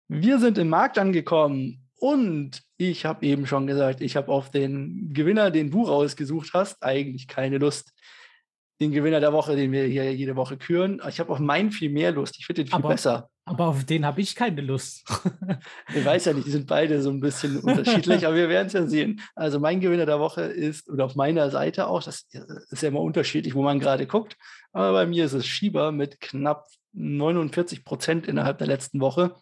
Wir 0.08 0.40
sind 0.40 0.58
im 0.58 0.70
Markt 0.70 0.98
angekommen 0.98 1.90
und 2.00 2.64
ich 2.78 3.06
habe 3.06 3.26
eben 3.26 3.46
schon 3.46 3.68
gesagt, 3.68 4.00
ich 4.00 4.16
habe 4.16 4.32
auf 4.32 4.50
den 4.50 5.14
Gewinner, 5.14 5.52
den 5.52 5.70
du 5.70 5.84
rausgesucht 5.84 6.52
hast, 6.54 6.82
eigentlich 6.82 7.28
keine 7.28 7.58
Lust 7.58 7.92
den 8.80 8.92
Gewinner 8.92 9.20
der 9.20 9.34
Woche, 9.34 9.56
den 9.56 9.72
wir 9.72 9.86
hier 9.86 10.14
jede 10.14 10.36
Woche 10.36 10.58
küren. 10.58 11.02
Ich 11.10 11.20
habe 11.20 11.32
auf 11.32 11.40
meinen 11.40 11.72
viel 11.72 11.90
mehr 11.90 12.12
Lust. 12.12 12.36
Ich 12.38 12.46
finde 12.46 12.64
den 12.64 12.68
viel 12.68 12.76
aber, 12.76 12.90
besser. 12.90 13.30
Aber 13.46 13.68
auf 13.68 13.86
den 13.86 14.06
habe 14.06 14.22
ich 14.22 14.36
keine 14.36 14.62
Lust. 14.62 15.04
ich 15.96 16.06
weiß 16.06 16.26
ja 16.26 16.34
nicht, 16.34 16.46
die 16.46 16.52
sind 16.52 16.68
beide 16.68 17.02
so 17.02 17.10
ein 17.10 17.20
bisschen 17.20 17.60
unterschiedlich, 17.60 18.28
aber 18.28 18.36
wir 18.36 18.50
werden 18.50 18.68
es 18.68 18.74
ja 18.74 18.86
sehen. 18.86 19.22
Also 19.36 19.60
mein 19.60 19.80
Gewinner 19.80 20.06
der 20.06 20.20
Woche 20.20 20.42
ist, 20.42 20.90
oder 20.90 21.06
auf 21.06 21.16
meiner 21.16 21.50
Seite 21.50 21.88
auch, 21.88 22.04
das 22.04 22.28
ist 22.70 22.84
ja 22.84 22.90
immer 22.90 23.02
unterschiedlich, 23.02 23.56
wo 23.56 23.64
man 23.64 23.80
gerade 23.80 24.06
guckt, 24.06 24.38
aber 24.74 24.92
bei 24.92 25.08
mir 25.08 25.26
ist 25.26 25.34
es 25.34 25.48
Schieber 25.48 25.92
mit 25.92 26.20
knapp 26.20 26.68
49 26.94 27.84
Prozent 27.84 28.28
innerhalb 28.28 28.60
der 28.60 28.68
letzten 28.68 29.00
Woche. 29.00 29.36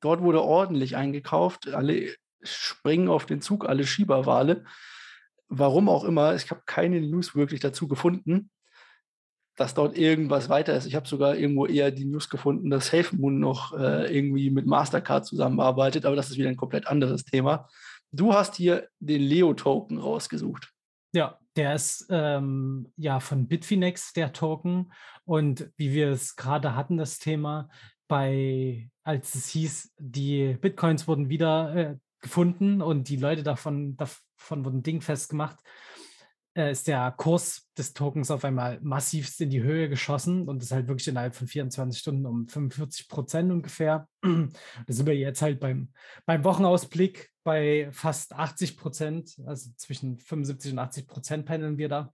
Dort 0.00 0.20
wurde 0.20 0.42
ordentlich 0.42 0.96
eingekauft. 0.96 1.68
Alle 1.72 2.14
springen 2.42 3.08
auf 3.08 3.24
den 3.24 3.40
Zug, 3.40 3.66
alle 3.66 3.86
Schieberwale. 3.86 4.64
Warum 5.48 5.88
auch 5.88 6.04
immer, 6.04 6.34
ich 6.34 6.50
habe 6.50 6.62
keine 6.66 7.00
News 7.00 7.34
wirklich 7.34 7.60
dazu 7.60 7.88
gefunden 7.88 8.50
dass 9.58 9.74
dort 9.74 9.98
irgendwas 9.98 10.48
weiter 10.48 10.74
ist. 10.76 10.86
Ich 10.86 10.94
habe 10.94 11.08
sogar 11.08 11.36
irgendwo 11.36 11.66
eher 11.66 11.90
die 11.90 12.04
News 12.04 12.30
gefunden, 12.30 12.70
dass 12.70 12.86
SafeMoon 12.86 13.40
noch 13.40 13.76
äh, 13.76 14.16
irgendwie 14.16 14.50
mit 14.50 14.66
Mastercard 14.66 15.26
zusammenarbeitet, 15.26 16.06
aber 16.06 16.14
das 16.14 16.30
ist 16.30 16.38
wieder 16.38 16.48
ein 16.48 16.56
komplett 16.56 16.86
anderes 16.86 17.24
Thema. 17.24 17.68
Du 18.12 18.32
hast 18.32 18.54
hier 18.54 18.88
den 19.00 19.20
Leo-Token 19.20 19.98
rausgesucht. 19.98 20.72
Ja, 21.12 21.38
der 21.56 21.74
ist 21.74 22.06
ähm, 22.08 22.92
ja 22.96 23.18
von 23.18 23.48
Bitfinex, 23.48 24.12
der 24.12 24.32
Token. 24.32 24.92
Und 25.24 25.70
wie 25.76 25.92
wir 25.92 26.10
es 26.10 26.36
gerade 26.36 26.76
hatten, 26.76 26.96
das 26.96 27.18
Thema, 27.18 27.68
bei, 28.06 28.88
als 29.02 29.34
es 29.34 29.48
hieß, 29.48 29.92
die 29.98 30.56
Bitcoins 30.60 31.08
wurden 31.08 31.28
wieder 31.28 31.74
äh, 31.74 31.96
gefunden 32.20 32.80
und 32.80 33.08
die 33.08 33.16
Leute 33.16 33.42
davon, 33.42 33.96
davon 33.96 34.64
wurden 34.64 34.84
dingfest 34.84 35.30
gemacht, 35.30 35.58
ist 36.54 36.88
der 36.88 37.12
Kurs 37.16 37.68
des 37.76 37.94
Tokens 37.94 38.30
auf 38.30 38.44
einmal 38.44 38.80
massivst 38.80 39.40
in 39.40 39.50
die 39.50 39.62
Höhe 39.62 39.88
geschossen 39.88 40.48
und 40.48 40.62
ist 40.62 40.72
halt 40.72 40.88
wirklich 40.88 41.08
innerhalb 41.08 41.34
von 41.34 41.46
24 41.46 42.00
Stunden 42.00 42.26
um 42.26 42.48
45 42.48 43.08
Prozent 43.08 43.52
ungefähr. 43.52 44.08
Da 44.22 44.92
sind 44.92 45.06
wir 45.06 45.16
jetzt 45.16 45.42
halt 45.42 45.60
beim, 45.60 45.92
beim 46.26 46.44
Wochenausblick 46.44 47.30
bei 47.44 47.88
fast 47.92 48.32
80 48.32 48.76
Prozent, 48.76 49.40
also 49.46 49.70
zwischen 49.76 50.18
75 50.18 50.72
und 50.72 50.78
80 50.78 51.06
Prozent 51.06 51.46
pendeln 51.46 51.78
wir 51.78 51.88
da. 51.88 52.12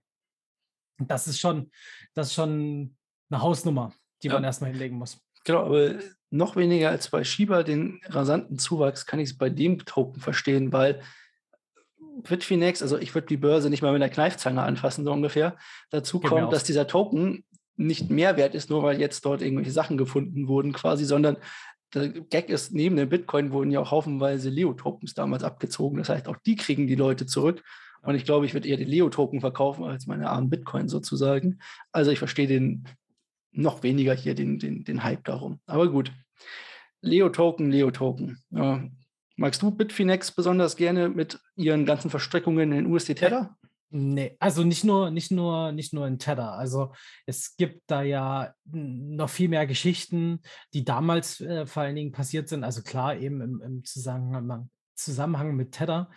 Das 0.97 1.27
ist 1.27 1.39
schon, 1.39 1.71
das 2.13 2.27
ist 2.27 2.33
schon 2.33 2.95
eine 3.29 3.41
Hausnummer, 3.41 3.93
die 4.23 4.27
ja. 4.27 4.33
man 4.33 4.43
erstmal 4.43 4.69
hinlegen 4.71 4.97
muss. 4.97 5.19
Genau, 5.43 5.65
aber 5.65 5.99
noch 6.29 6.55
weniger 6.55 6.89
als 6.89 7.09
bei 7.09 7.23
Shiba, 7.23 7.63
den 7.63 7.99
rasanten 8.05 8.57
Zuwachs, 8.57 9.05
kann 9.05 9.19
ich 9.19 9.31
es 9.31 9.37
bei 9.37 9.49
dem 9.49 9.79
Token 9.79 10.19
verstehen, 10.19 10.71
weil 10.71 11.01
Bitfinex, 12.23 12.81
also 12.81 12.97
ich 12.97 13.13
würde 13.13 13.27
die 13.27 13.37
Börse 13.37 13.69
nicht 13.69 13.81
mal 13.81 13.91
mit 13.93 14.01
einer 14.01 14.11
Kneifzange 14.11 14.61
anfassen, 14.61 15.05
so 15.05 15.11
ungefähr. 15.11 15.57
Dazu 15.89 16.19
kommt, 16.19 16.53
dass 16.53 16.63
dieser 16.63 16.87
Token 16.87 17.43
nicht 17.77 18.09
mehr 18.09 18.37
wert 18.37 18.55
ist, 18.55 18.69
nur 18.69 18.83
weil 18.83 18.99
jetzt 18.99 19.25
dort 19.25 19.41
irgendwelche 19.41 19.71
Sachen 19.71 19.97
gefunden 19.97 20.47
wurden, 20.47 20.71
quasi, 20.71 21.05
sondern 21.05 21.37
der 21.93 22.09
Gag 22.09 22.49
ist, 22.49 22.73
neben 22.73 22.95
dem 22.95 23.09
Bitcoin 23.09 23.51
wurden 23.51 23.71
ja 23.71 23.79
auch 23.79 23.91
haufenweise 23.91 24.49
Leo-Tokens 24.49 25.13
damals 25.13 25.43
abgezogen. 25.43 25.97
Das 25.97 26.09
heißt, 26.09 26.27
auch 26.27 26.37
die 26.45 26.55
kriegen 26.55 26.87
die 26.87 26.95
Leute 26.95 27.25
zurück. 27.25 27.63
Und 28.01 28.15
ich 28.15 28.25
glaube, 28.25 28.45
ich 28.45 28.53
würde 28.53 28.67
eher 28.67 28.77
den 28.77 28.87
Leo-Token 28.87 29.41
verkaufen 29.41 29.83
als 29.83 30.05
meine 30.05 30.29
armen 30.29 30.49
Bitcoin 30.49 30.89
sozusagen. 30.89 31.59
Also 31.91 32.11
ich 32.11 32.19
verstehe 32.19 32.47
den 32.47 32.85
noch 33.51 33.83
weniger 33.83 34.13
hier, 34.13 34.35
den, 34.35 34.59
den, 34.59 34.83
den 34.83 35.03
Hype 35.03 35.23
darum. 35.23 35.59
Aber 35.65 35.89
gut. 35.89 36.11
Leo-Token, 37.01 37.71
Leo-Token. 37.71 38.39
Ja. 38.51 38.83
Magst 39.35 39.61
du 39.61 39.71
Bitfinex 39.71 40.31
besonders 40.31 40.75
gerne 40.75 41.09
mit 41.09 41.39
ihren 41.55 41.85
ganzen 41.85 42.09
Verstrickungen 42.09 42.71
in 42.71 42.85
USD-Tether? 42.85 43.55
Nee, 43.89 44.35
also 44.39 44.63
nicht 44.63 44.83
nur, 44.83 45.11
nicht 45.11 45.31
nur, 45.31 45.71
nicht 45.71 45.93
nur 45.93 46.07
in 46.07 46.19
Tether. 46.19 46.53
Also 46.53 46.93
es 47.25 47.55
gibt 47.55 47.83
da 47.87 48.01
ja 48.01 48.53
noch 48.65 49.29
viel 49.29 49.47
mehr 49.47 49.67
Geschichten, 49.67 50.41
die 50.73 50.83
damals 50.83 51.39
äh, 51.39 51.65
vor 51.65 51.83
allen 51.83 51.95
Dingen 51.95 52.11
passiert 52.11 52.49
sind. 52.49 52.63
Also 52.63 52.81
klar, 52.81 53.15
eben 53.15 53.41
im, 53.41 53.61
im 53.61 53.83
Zusammenhang, 53.85 54.69
Zusammenhang 54.95 55.55
mit 55.55 55.73
Tether, 55.73 56.09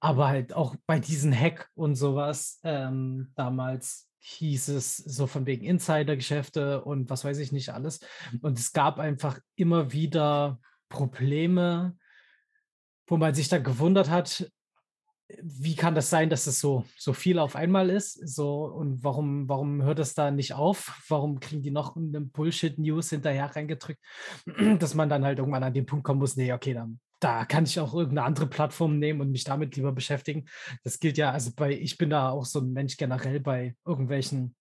aber 0.00 0.28
halt 0.28 0.52
auch 0.52 0.74
bei 0.86 0.98
diesen 0.98 1.32
Hack 1.34 1.70
und 1.74 1.94
sowas 1.94 2.60
ähm, 2.64 3.32
damals 3.34 4.10
hieß 4.18 4.68
es 4.68 4.96
so 4.96 5.26
von 5.26 5.46
wegen 5.46 5.64
Insidergeschäfte 5.64 6.82
und 6.84 7.08
was 7.08 7.24
weiß 7.24 7.38
ich 7.38 7.52
nicht 7.52 7.70
alles. 7.70 8.00
Und 8.42 8.58
es 8.58 8.72
gab 8.72 8.98
einfach 8.98 9.38
immer 9.54 9.92
wieder 9.92 10.58
Probleme, 10.88 11.96
wo 13.06 13.16
man 13.16 13.34
sich 13.34 13.48
dann 13.48 13.62
gewundert 13.62 14.10
hat, 14.10 14.50
wie 15.42 15.74
kann 15.74 15.94
das 15.94 16.08
sein, 16.08 16.30
dass 16.30 16.46
es 16.46 16.60
so, 16.60 16.84
so 16.96 17.12
viel 17.12 17.38
auf 17.38 17.56
einmal 17.56 17.90
ist? 17.90 18.14
So, 18.28 18.64
und 18.64 19.02
warum, 19.02 19.48
warum 19.48 19.82
hört 19.82 19.98
es 19.98 20.14
da 20.14 20.30
nicht 20.30 20.54
auf? 20.54 21.02
Warum 21.08 21.40
kriegen 21.40 21.62
die 21.62 21.70
noch 21.70 21.96
eine 21.96 22.20
Bullshit-News 22.20 23.10
hinterher 23.10 23.54
reingedrückt, 23.54 24.00
dass 24.78 24.94
man 24.94 25.08
dann 25.08 25.24
halt 25.24 25.38
irgendwann 25.38 25.64
an 25.64 25.74
den 25.74 25.86
Punkt 25.86 26.04
kommen 26.04 26.20
muss, 26.20 26.36
nee, 26.36 26.52
okay, 26.52 26.74
dann, 26.74 27.00
da 27.18 27.44
kann 27.44 27.64
ich 27.64 27.80
auch 27.80 27.92
irgendeine 27.92 28.24
andere 28.24 28.46
Plattform 28.46 28.98
nehmen 28.98 29.20
und 29.20 29.32
mich 29.32 29.44
damit 29.44 29.74
lieber 29.76 29.92
beschäftigen. 29.92 30.46
Das 30.84 31.00
gilt 31.00 31.18
ja, 31.18 31.32
also 31.32 31.50
bei, 31.56 31.72
ich 31.72 31.98
bin 31.98 32.10
da 32.10 32.30
auch 32.30 32.44
so 32.44 32.60
ein 32.60 32.72
Mensch 32.72 32.96
generell 32.96 33.40
bei 33.40 33.74
irgendwelchen 33.84 34.54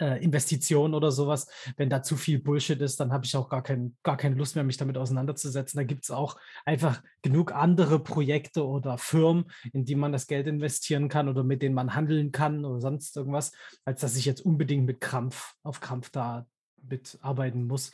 äh, 0.00 0.22
Investitionen 0.22 0.94
oder 0.94 1.10
sowas, 1.10 1.46
wenn 1.76 1.90
da 1.90 2.02
zu 2.02 2.16
viel 2.16 2.38
Bullshit 2.38 2.80
ist, 2.80 3.00
dann 3.00 3.12
habe 3.12 3.24
ich 3.24 3.36
auch 3.36 3.48
gar, 3.48 3.62
kein, 3.62 3.96
gar 4.02 4.16
keine 4.16 4.34
Lust 4.34 4.54
mehr, 4.54 4.64
mich 4.64 4.76
damit 4.76 4.98
auseinanderzusetzen. 4.98 5.78
Da 5.78 5.84
gibt 5.84 6.04
es 6.04 6.10
auch 6.10 6.36
einfach 6.64 7.02
genug 7.22 7.52
andere 7.52 7.98
Projekte 7.98 8.66
oder 8.66 8.98
Firmen, 8.98 9.50
in 9.72 9.84
die 9.84 9.94
man 9.94 10.12
das 10.12 10.26
Geld 10.26 10.46
investieren 10.46 11.08
kann 11.08 11.28
oder 11.28 11.44
mit 11.44 11.62
denen 11.62 11.74
man 11.74 11.94
handeln 11.94 12.32
kann 12.32 12.64
oder 12.64 12.80
sonst 12.80 13.16
irgendwas, 13.16 13.52
als 13.84 14.00
dass 14.00 14.16
ich 14.16 14.24
jetzt 14.24 14.40
unbedingt 14.40 14.86
mit 14.86 15.00
Krampf 15.00 15.54
auf 15.62 15.80
Krampf 15.80 16.10
da 16.10 16.46
mitarbeiten 16.88 17.66
muss. 17.66 17.90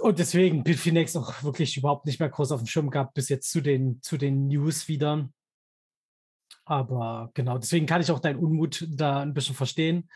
Und 0.00 0.18
deswegen 0.18 0.62
Bitfinex 0.62 1.16
auch 1.16 1.42
wirklich 1.42 1.76
überhaupt 1.76 2.06
nicht 2.06 2.20
mehr 2.20 2.28
groß 2.28 2.52
auf 2.52 2.60
dem 2.60 2.66
Schirm 2.66 2.90
gehabt, 2.90 3.14
bis 3.14 3.28
jetzt 3.28 3.50
zu 3.50 3.60
den, 3.60 4.02
zu 4.02 4.16
den 4.16 4.48
News 4.48 4.88
wieder. 4.88 5.28
Aber 6.66 7.30
genau, 7.32 7.58
deswegen 7.58 7.86
kann 7.86 8.00
ich 8.00 8.10
auch 8.10 8.18
deinen 8.18 8.40
Unmut 8.40 8.86
da 8.90 9.20
ein 9.20 9.32
bisschen 9.32 9.54
verstehen. 9.54 10.08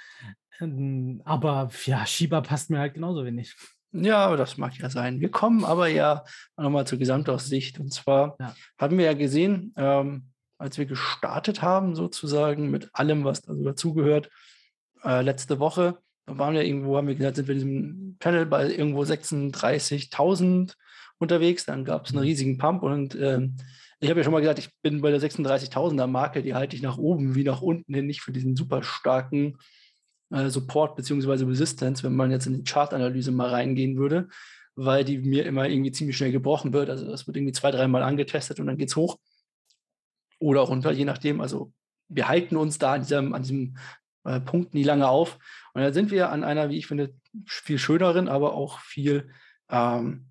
Ähm, 0.61 1.23
aber 1.25 1.71
ja, 1.87 2.05
Shiba 2.05 2.41
passt 2.41 2.71
mir 2.71 2.81
halt 2.81 2.95
genauso 2.95 3.25
wenig. 3.25 3.57
Ja, 3.93 4.19
aber 4.19 4.37
das 4.37 4.57
mag 4.59 4.77
ja 4.79 4.91
sein. 4.91 5.21
Wir 5.21 5.31
kommen 5.31 5.65
aber 5.65 5.89
ja 5.89 6.25
nochmal 6.57 6.87
zur 6.87 6.99
Gesamtaussicht. 6.99 7.79
Und 7.79 7.93
zwar 7.93 8.37
ja. 8.39 8.55
haben 8.79 8.99
wir 8.99 9.05
ja 9.05 9.15
gesehen, 9.15 9.73
ähm, 9.77 10.31
als 10.59 10.77
wir 10.77 10.87
gestartet 10.87 11.63
haben, 11.63 11.95
sozusagen, 11.95 12.71
mit 12.71 12.91
allem, 12.93 13.25
was 13.25 13.49
also 13.49 13.65
dazugehört, 13.65 14.29
äh, 15.05 15.23
letzte 15.23 15.59
Woche, 15.61 15.99
da 16.27 16.37
waren 16.37 16.55
wir 16.55 16.65
irgendwo, 16.65 16.97
haben 16.97 17.09
wir 17.09 17.15
gesagt, 17.15 17.37
sind 17.37 17.49
wir 17.49 17.55
in 17.55 17.59
diesem 17.59 18.17
Panel 18.19 18.47
bei 18.47 18.71
irgendwo 18.71 19.03
36.000 19.03 20.75
unterwegs. 21.19 21.65
Dann 21.65 21.85
gab 21.85 22.07
es 22.07 22.11
einen 22.11 22.21
mhm. 22.21 22.27
riesigen 22.27 22.59
Pump 22.59 22.83
und 22.83 23.15
ähm, 23.15 23.57
ich 24.01 24.09
habe 24.09 24.21
ja 24.21 24.25
schon 24.25 24.33
mal 24.33 24.41
gesagt, 24.41 24.59
ich 24.59 24.71
bin 24.83 25.03
bei 25.03 25.11
der 25.11 25.21
36.000er 25.21 26.07
Marke, 26.07 26.43
die 26.43 26.55
halte 26.55 26.75
ich 26.75 26.83
nach 26.83 26.97
oben 26.97 27.35
wie 27.35 27.45
nach 27.45 27.61
unten 27.61 27.93
hin, 27.95 28.07
nicht 28.07 28.23
für 28.23 28.33
diesen 28.33 28.57
super 28.57 28.83
starken 28.83 29.59
äh, 30.31 30.49
Support 30.49 30.97
bzw. 30.97 31.45
Resistance, 31.45 32.03
wenn 32.03 32.17
man 32.17 32.31
jetzt 32.31 32.47
in 32.47 32.55
die 32.55 32.65
Chartanalyse 32.65 33.31
mal 33.31 33.51
reingehen 33.51 33.99
würde, 33.99 34.29
weil 34.75 35.05
die 35.05 35.19
mir 35.19 35.45
immer 35.45 35.69
irgendwie 35.69 35.93
ziemlich 35.93 36.17
schnell 36.17 36.33
gebrochen 36.33 36.73
wird. 36.73 36.89
Also 36.89 37.11
das 37.11 37.27
wird 37.27 37.37
irgendwie 37.37 37.53
zwei, 37.53 37.71
dreimal 37.71 38.03
angetestet 38.03 38.59
und 38.59 38.67
dann 38.67 38.79
geht 38.79 38.89
es 38.89 38.97
hoch 38.97 39.19
oder 40.39 40.63
runter, 40.63 40.93
je 40.93 41.05
nachdem. 41.05 41.43
Also 41.43 41.73
wir 42.09 42.27
halten 42.27 42.57
uns 42.57 42.79
da 42.79 42.95
an 42.95 43.03
diesem, 43.03 43.35
an 43.35 43.43
diesem 43.43 43.77
äh, 44.25 44.41
Punkt 44.41 44.73
nie 44.73 44.83
lange 44.83 45.09
auf. 45.09 45.39
Und 45.75 45.83
da 45.83 45.93
sind 45.93 46.11
wir 46.11 46.31
an 46.31 46.43
einer, 46.43 46.71
wie 46.71 46.79
ich 46.79 46.87
finde, 46.87 47.15
viel 47.47 47.79
schöneren, 47.79 48.29
aber 48.29 48.55
auch 48.55 48.81
viel 48.81 49.31
ähm, 49.69 50.30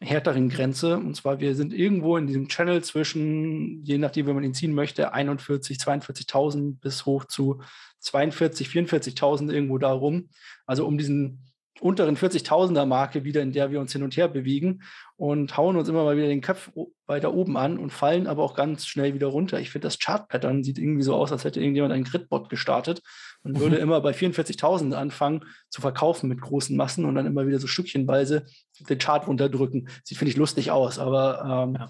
härteren 0.00 0.48
Grenze. 0.48 0.96
Und 0.96 1.14
zwar, 1.14 1.40
wir 1.40 1.54
sind 1.54 1.72
irgendwo 1.72 2.16
in 2.16 2.26
diesem 2.26 2.48
Channel 2.48 2.82
zwischen, 2.82 3.84
je 3.84 3.98
nachdem, 3.98 4.26
wie 4.26 4.32
man 4.32 4.44
ihn 4.44 4.54
ziehen 4.54 4.74
möchte, 4.74 5.12
41, 5.12 5.78
42.000 5.78 6.80
bis 6.80 7.06
hoch 7.06 7.26
zu 7.26 7.60
42, 8.00 8.68
44.000 8.68 9.52
irgendwo 9.52 9.78
darum. 9.78 10.30
Also 10.66 10.86
um 10.86 10.96
diesen 10.96 11.49
unteren 11.80 12.16
40.000er 12.16 12.86
Marke 12.86 13.24
wieder, 13.24 13.42
in 13.42 13.52
der 13.52 13.70
wir 13.70 13.80
uns 13.80 13.92
hin 13.92 14.02
und 14.02 14.16
her 14.16 14.28
bewegen 14.28 14.82
und 15.16 15.56
hauen 15.56 15.76
uns 15.76 15.88
immer 15.88 16.04
mal 16.04 16.16
wieder 16.16 16.28
den 16.28 16.42
Kopf 16.42 16.70
weiter 17.06 17.34
oben 17.34 17.56
an 17.56 17.78
und 17.78 17.90
fallen 17.90 18.26
aber 18.26 18.42
auch 18.42 18.54
ganz 18.54 18.86
schnell 18.86 19.14
wieder 19.14 19.28
runter. 19.28 19.60
Ich 19.60 19.70
finde, 19.70 19.86
das 19.86 19.98
Chart-Pattern 19.98 20.62
sieht 20.62 20.78
irgendwie 20.78 21.02
so 21.02 21.14
aus, 21.14 21.32
als 21.32 21.44
hätte 21.44 21.60
irgendjemand 21.60 21.92
einen 21.92 22.04
Gridbot 22.04 22.48
gestartet 22.48 23.02
und 23.42 23.58
würde 23.58 23.76
mhm. 23.76 23.82
immer 23.82 24.00
bei 24.00 24.12
44.000 24.12 24.92
anfangen 24.92 25.44
zu 25.68 25.80
verkaufen 25.80 26.28
mit 26.28 26.40
großen 26.40 26.76
Massen 26.76 27.04
und 27.04 27.14
dann 27.14 27.26
immer 27.26 27.46
wieder 27.46 27.58
so 27.58 27.66
stückchenweise 27.66 28.46
den 28.88 28.98
Chart 28.98 29.26
runterdrücken. 29.26 29.88
Sieht, 30.04 30.18
finde 30.18 30.30
ich, 30.30 30.36
lustig 30.36 30.70
aus, 30.70 30.98
aber 30.98 31.66
ähm, 31.66 31.74
ja. 31.74 31.88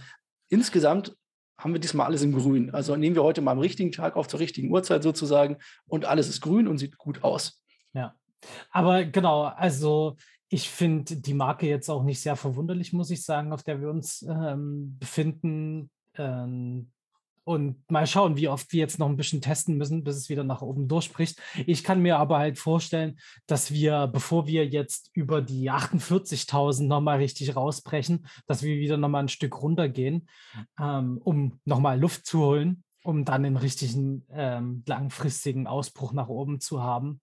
insgesamt 0.49 1.15
haben 1.59 1.73
wir 1.75 1.81
diesmal 1.81 2.07
alles 2.07 2.23
in 2.23 2.33
grün. 2.33 2.71
Also 2.71 2.97
nehmen 2.97 3.17
wir 3.17 3.23
heute 3.23 3.43
mal 3.43 3.53
am 3.53 3.59
richtigen 3.59 3.93
Tag 3.93 4.17
auf, 4.17 4.29
zur 4.29 4.41
richtigen 4.41 4.71
Uhrzeit 4.71 5.03
sozusagen 5.03 5.59
und 5.87 6.07
alles 6.07 6.29
ist 6.29 6.41
grün 6.41 6.69
und 6.69 6.79
sieht 6.79 6.97
gut 6.97 7.23
aus. 7.23 7.63
Ja, 7.93 8.15
aber 8.71 9.05
genau, 9.05 9.45
also 9.45 10.17
ich 10.49 10.69
finde 10.69 11.17
die 11.17 11.35
Marke 11.35 11.67
jetzt 11.67 11.89
auch 11.89 12.03
nicht 12.03 12.21
sehr 12.21 12.37
verwunderlich, 12.37 12.93
muss 12.93 13.11
ich 13.11 13.25
sagen, 13.25 13.53
auf 13.53 13.63
der 13.63 13.81
wir 13.81 13.89
uns 13.89 14.23
ähm, 14.23 14.99
befinden. 14.99 15.91
Ähm, 16.17 16.91
und 17.45 17.91
mal 17.91 18.07
schauen, 18.07 18.37
wie 18.37 18.49
oft 18.49 18.73
wir 18.73 18.81
jetzt 18.81 18.99
noch 18.99 19.09
ein 19.09 19.17
bisschen 19.17 19.41
testen 19.41 19.77
müssen, 19.77 20.05
bis 20.05 20.17
es 20.17 20.29
wieder 20.29 20.45
nach 20.45 20.63
oben 20.63 20.89
durchspricht. 20.89 21.41
Ich 21.67 21.83
kann 21.83 22.03
mir 22.03 22.19
aber 22.19 22.39
halt 22.39 22.59
vorstellen, 22.59 23.19
dass 23.47 23.73
wir, 23.73 24.09
bevor 24.09 24.47
wir 24.47 24.67
jetzt 24.67 25.11
über 25.15 25.41
die 25.41 25.71
48.000 25.71 26.87
nochmal 26.87 27.19
richtig 27.19 27.57
rausbrechen, 27.57 28.27
dass 28.47 28.63
wir 28.63 28.77
wieder 28.77 28.97
nochmal 28.97 29.25
ein 29.25 29.29
Stück 29.29 29.63
runtergehen, 29.63 30.29
ähm, 30.79 31.19
um 31.25 31.61
nochmal 31.65 31.99
Luft 31.99 32.27
zu 32.27 32.41
holen, 32.41 32.85
um 33.03 33.25
dann 33.25 33.45
einen 33.45 33.57
richtigen 33.57 34.27
ähm, 34.31 34.83
langfristigen 34.87 35.67
Ausbruch 35.67 36.13
nach 36.13 36.29
oben 36.29 36.61
zu 36.61 36.83
haben. 36.83 37.21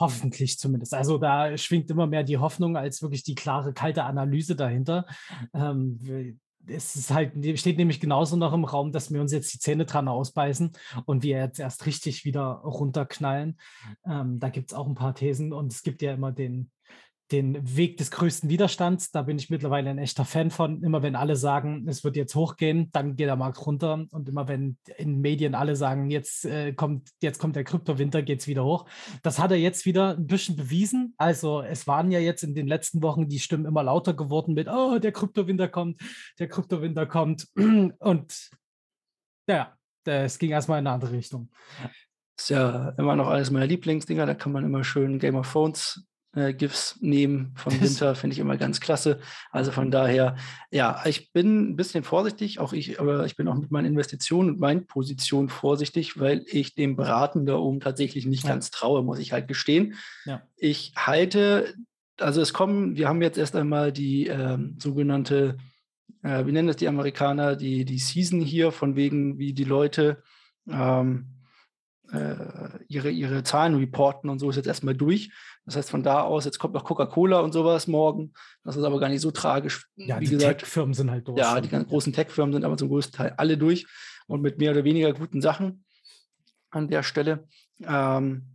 Hoffentlich 0.00 0.58
zumindest. 0.58 0.94
Also 0.94 1.18
da 1.18 1.56
schwingt 1.56 1.90
immer 1.90 2.06
mehr 2.06 2.22
die 2.22 2.38
Hoffnung 2.38 2.76
als 2.76 3.02
wirklich 3.02 3.24
die 3.24 3.34
klare, 3.34 3.72
kalte 3.72 4.04
Analyse 4.04 4.54
dahinter. 4.54 5.06
Ähm, 5.52 6.38
es 6.66 6.96
ist 6.96 7.10
halt, 7.10 7.32
steht 7.58 7.78
nämlich 7.78 8.00
genauso 8.00 8.36
noch 8.36 8.52
im 8.52 8.64
Raum, 8.64 8.92
dass 8.92 9.12
wir 9.12 9.20
uns 9.20 9.32
jetzt 9.32 9.52
die 9.54 9.58
Zähne 9.58 9.86
dran 9.86 10.08
ausbeißen 10.08 10.72
und 11.06 11.22
wir 11.22 11.38
jetzt 11.38 11.58
erst 11.58 11.86
richtig 11.86 12.24
wieder 12.24 12.44
runterknallen. 12.44 13.58
Ähm, 14.06 14.38
da 14.38 14.50
gibt 14.50 14.70
es 14.70 14.76
auch 14.76 14.86
ein 14.86 14.94
paar 14.94 15.14
Thesen 15.14 15.52
und 15.52 15.72
es 15.72 15.82
gibt 15.82 16.02
ja 16.02 16.12
immer 16.12 16.32
den, 16.32 16.70
den 17.32 17.76
Weg 17.76 17.98
des 17.98 18.10
größten 18.10 18.48
Widerstands. 18.48 19.10
Da 19.10 19.22
bin 19.22 19.38
ich 19.38 19.50
mittlerweile 19.50 19.90
ein 19.90 19.98
echter 19.98 20.24
Fan 20.24 20.50
von. 20.50 20.82
Immer 20.82 21.02
wenn 21.02 21.16
alle 21.16 21.36
sagen, 21.36 21.86
es 21.88 22.04
wird 22.04 22.16
jetzt 22.16 22.34
hochgehen, 22.34 22.90
dann 22.92 23.16
geht 23.16 23.28
der 23.28 23.36
Markt 23.36 23.64
runter. 23.66 24.06
Und 24.10 24.28
immer 24.28 24.48
wenn 24.48 24.78
in 24.96 25.20
Medien 25.20 25.54
alle 25.54 25.76
sagen, 25.76 26.10
jetzt, 26.10 26.44
äh, 26.44 26.72
kommt, 26.72 27.10
jetzt 27.20 27.38
kommt 27.38 27.56
der 27.56 27.64
Kryptowinter, 27.64 28.22
geht 28.22 28.40
es 28.40 28.46
wieder 28.46 28.64
hoch. 28.64 28.86
Das 29.22 29.38
hat 29.38 29.50
er 29.50 29.58
jetzt 29.58 29.84
wieder 29.84 30.16
ein 30.16 30.26
bisschen 30.26 30.56
bewiesen. 30.56 31.14
Also 31.18 31.60
es 31.60 31.86
waren 31.86 32.10
ja 32.10 32.18
jetzt 32.18 32.42
in 32.42 32.54
den 32.54 32.66
letzten 32.66 33.02
Wochen 33.02 33.28
die 33.28 33.38
Stimmen 33.38 33.66
immer 33.66 33.82
lauter 33.82 34.14
geworden 34.14 34.54
mit, 34.54 34.68
oh, 34.68 34.98
der 34.98 35.12
Kryptowinter 35.12 35.68
kommt, 35.68 36.00
der 36.38 36.48
Kryptowinter 36.48 37.06
kommt. 37.06 37.46
Und 37.98 38.50
ja, 39.48 39.76
es 40.04 40.38
ging 40.38 40.50
erstmal 40.50 40.78
in 40.78 40.86
eine 40.86 40.94
andere 40.94 41.12
Richtung. 41.12 41.50
Ist 42.38 42.50
ja 42.50 42.90
immer 42.90 43.16
noch 43.16 43.26
alles 43.26 43.50
meine 43.50 43.66
Lieblingsdinger. 43.66 44.24
Da 44.24 44.34
kann 44.34 44.52
man 44.52 44.64
immer 44.64 44.84
schön 44.84 45.18
Game 45.18 45.34
of 45.34 45.50
Thrones 45.50 46.07
äh, 46.34 46.52
GIFs 46.52 46.98
nehmen 47.00 47.52
vom 47.56 47.80
Winter, 47.80 48.14
finde 48.14 48.34
ich 48.34 48.40
immer 48.40 48.56
ganz 48.56 48.80
klasse. 48.80 49.18
Also 49.50 49.72
von 49.72 49.90
daher, 49.90 50.36
ja, 50.70 51.02
ich 51.06 51.32
bin 51.32 51.70
ein 51.70 51.76
bisschen 51.76 52.04
vorsichtig, 52.04 52.58
auch 52.58 52.72
ich, 52.72 53.00
aber 53.00 53.24
ich 53.26 53.36
bin 53.36 53.48
auch 53.48 53.54
mit 53.54 53.70
meinen 53.70 53.86
Investitionen 53.86 54.50
und 54.50 54.60
meinen 54.60 54.86
Positionen 54.86 55.48
vorsichtig, 55.48 56.18
weil 56.20 56.44
ich 56.46 56.74
dem 56.74 56.96
Beraten 56.96 57.46
da 57.46 57.56
oben 57.56 57.80
tatsächlich 57.80 58.26
nicht 58.26 58.44
ja. 58.44 58.50
ganz 58.50 58.70
traue, 58.70 59.02
muss 59.02 59.18
ich 59.18 59.32
halt 59.32 59.48
gestehen. 59.48 59.94
Ja. 60.24 60.42
Ich 60.56 60.92
halte, 60.96 61.74
also 62.18 62.40
es 62.40 62.52
kommen, 62.52 62.96
wir 62.96 63.08
haben 63.08 63.22
jetzt 63.22 63.38
erst 63.38 63.56
einmal 63.56 63.92
die 63.92 64.26
ähm, 64.26 64.76
sogenannte, 64.78 65.56
äh, 66.22 66.44
wie 66.46 66.52
nennen 66.52 66.68
das 66.68 66.76
die 66.76 66.88
Amerikaner, 66.88 67.56
die, 67.56 67.84
die 67.84 67.98
Season 67.98 68.40
hier, 68.40 68.70
von 68.70 68.96
wegen, 68.96 69.38
wie 69.38 69.54
die 69.54 69.64
Leute 69.64 70.22
ähm, 70.68 71.38
äh, 72.12 72.36
ihre, 72.88 73.10
ihre 73.10 73.42
Zahlen 73.42 73.74
reporten 73.74 74.30
und 74.30 74.38
so 74.38 74.50
ist 74.50 74.56
jetzt 74.56 74.66
erstmal 74.66 74.94
durch. 74.94 75.30
Das 75.68 75.76
heißt, 75.76 75.90
von 75.90 76.02
da 76.02 76.22
aus, 76.22 76.46
jetzt 76.46 76.58
kommt 76.58 76.72
noch 76.72 76.84
Coca-Cola 76.84 77.40
und 77.40 77.52
sowas 77.52 77.86
morgen. 77.86 78.32
Das 78.64 78.74
ist 78.74 78.84
aber 78.84 78.98
gar 78.98 79.10
nicht 79.10 79.20
so 79.20 79.30
tragisch. 79.30 79.86
Ja, 79.96 80.18
Wie 80.18 80.26
die 80.26 80.38
Tech-Firmen 80.38 80.94
sind 80.94 81.10
halt 81.10 81.28
durch. 81.28 81.38
Ja, 81.38 81.60
die 81.60 81.68
ganz 81.68 81.88
großen 81.88 82.12
Tech-Firmen 82.12 82.54
sind 82.54 82.64
aber 82.64 82.78
zum 82.78 82.88
größten 82.88 83.14
Teil 83.14 83.34
alle 83.36 83.58
durch 83.58 83.86
und 84.26 84.40
mit 84.40 84.58
mehr 84.58 84.70
oder 84.70 84.84
weniger 84.84 85.12
guten 85.12 85.42
Sachen 85.42 85.84
an 86.70 86.88
der 86.88 87.02
Stelle. 87.02 87.46
Ähm, 87.82 88.46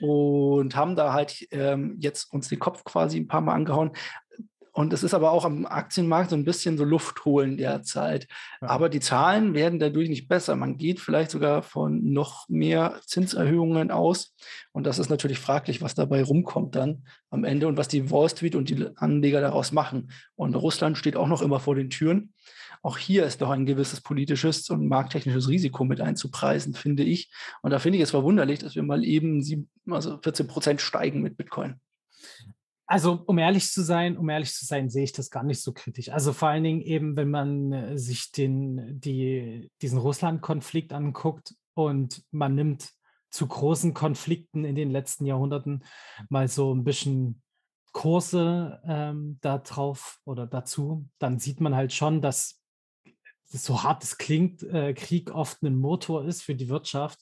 und 0.00 0.76
haben 0.76 0.94
da 0.94 1.12
halt 1.12 1.46
ähm, 1.50 1.96
jetzt 1.98 2.32
uns 2.32 2.48
den 2.48 2.60
Kopf 2.60 2.84
quasi 2.84 3.18
ein 3.18 3.26
paar 3.28 3.40
Mal 3.40 3.54
angehauen. 3.54 3.90
Und 4.72 4.92
es 4.92 5.02
ist 5.02 5.14
aber 5.14 5.32
auch 5.32 5.44
am 5.44 5.66
Aktienmarkt 5.66 6.30
so 6.30 6.36
ein 6.36 6.44
bisschen 6.44 6.78
so 6.78 6.84
Luft 6.84 7.24
holen 7.24 7.56
derzeit. 7.56 8.28
Ja. 8.60 8.68
Aber 8.68 8.88
die 8.88 9.00
Zahlen 9.00 9.54
werden 9.54 9.78
dadurch 9.78 10.08
nicht 10.08 10.28
besser. 10.28 10.56
Man 10.56 10.76
geht 10.76 11.00
vielleicht 11.00 11.30
sogar 11.30 11.62
von 11.62 12.12
noch 12.12 12.48
mehr 12.48 13.00
Zinserhöhungen 13.06 13.90
aus. 13.90 14.34
Und 14.72 14.84
das 14.86 14.98
ist 14.98 15.10
natürlich 15.10 15.38
fraglich, 15.38 15.82
was 15.82 15.94
dabei 15.94 16.22
rumkommt 16.22 16.76
dann 16.76 17.04
am 17.30 17.44
Ende 17.44 17.66
und 17.66 17.76
was 17.76 17.88
die 17.88 18.10
Wall 18.10 18.28
Street 18.28 18.54
und 18.54 18.70
die 18.70 18.86
Anleger 18.96 19.40
daraus 19.40 19.72
machen. 19.72 20.10
Und 20.36 20.54
Russland 20.54 20.96
steht 20.96 21.16
auch 21.16 21.28
noch 21.28 21.42
immer 21.42 21.60
vor 21.60 21.74
den 21.74 21.90
Türen. 21.90 22.32
Auch 22.82 22.96
hier 22.96 23.26
ist 23.26 23.42
doch 23.42 23.50
ein 23.50 23.66
gewisses 23.66 24.00
politisches 24.00 24.70
und 24.70 24.86
markttechnisches 24.86 25.48
Risiko 25.48 25.84
mit 25.84 26.00
einzupreisen, 26.00 26.74
finde 26.74 27.02
ich. 27.02 27.30
Und 27.60 27.72
da 27.72 27.78
finde 27.78 27.98
ich 27.98 28.04
es 28.04 28.10
verwunderlich, 28.10 28.60
dass 28.60 28.74
wir 28.74 28.82
mal 28.82 29.04
eben 29.04 29.42
sieben, 29.42 29.68
also 29.90 30.18
14 30.22 30.46
Prozent 30.46 30.80
steigen 30.80 31.20
mit 31.20 31.36
Bitcoin. 31.36 31.80
Also, 32.90 33.22
um 33.26 33.38
ehrlich 33.38 33.70
zu 33.70 33.82
sein, 33.82 34.18
um 34.18 34.28
ehrlich 34.28 34.52
zu 34.52 34.64
sein, 34.64 34.90
sehe 34.90 35.04
ich 35.04 35.12
das 35.12 35.30
gar 35.30 35.44
nicht 35.44 35.62
so 35.62 35.72
kritisch. 35.72 36.08
Also 36.08 36.32
vor 36.32 36.48
allen 36.48 36.64
Dingen 36.64 36.80
eben, 36.80 37.14
wenn 37.14 37.30
man 37.30 37.72
äh, 37.72 37.96
sich 37.96 38.32
den, 38.32 38.98
die, 38.98 39.70
diesen 39.80 40.00
Russland-Konflikt 40.00 40.92
anguckt 40.92 41.54
und 41.74 42.24
man 42.32 42.56
nimmt 42.56 42.90
zu 43.30 43.46
großen 43.46 43.94
Konflikten 43.94 44.64
in 44.64 44.74
den 44.74 44.90
letzten 44.90 45.24
Jahrhunderten 45.24 45.84
mal 46.30 46.48
so 46.48 46.74
ein 46.74 46.82
bisschen 46.82 47.40
Kurse 47.92 48.80
ähm, 48.84 49.38
da 49.40 49.58
drauf 49.58 50.18
oder 50.24 50.48
dazu, 50.48 51.08
dann 51.20 51.38
sieht 51.38 51.60
man 51.60 51.76
halt 51.76 51.92
schon, 51.92 52.20
dass 52.20 52.60
so 53.44 53.84
hart 53.84 54.02
es 54.02 54.18
klingt, 54.18 54.64
äh, 54.64 54.94
Krieg 54.94 55.32
oft 55.32 55.62
ein 55.62 55.78
Motor 55.78 56.24
ist 56.24 56.42
für 56.42 56.56
die 56.56 56.68
Wirtschaft. 56.68 57.20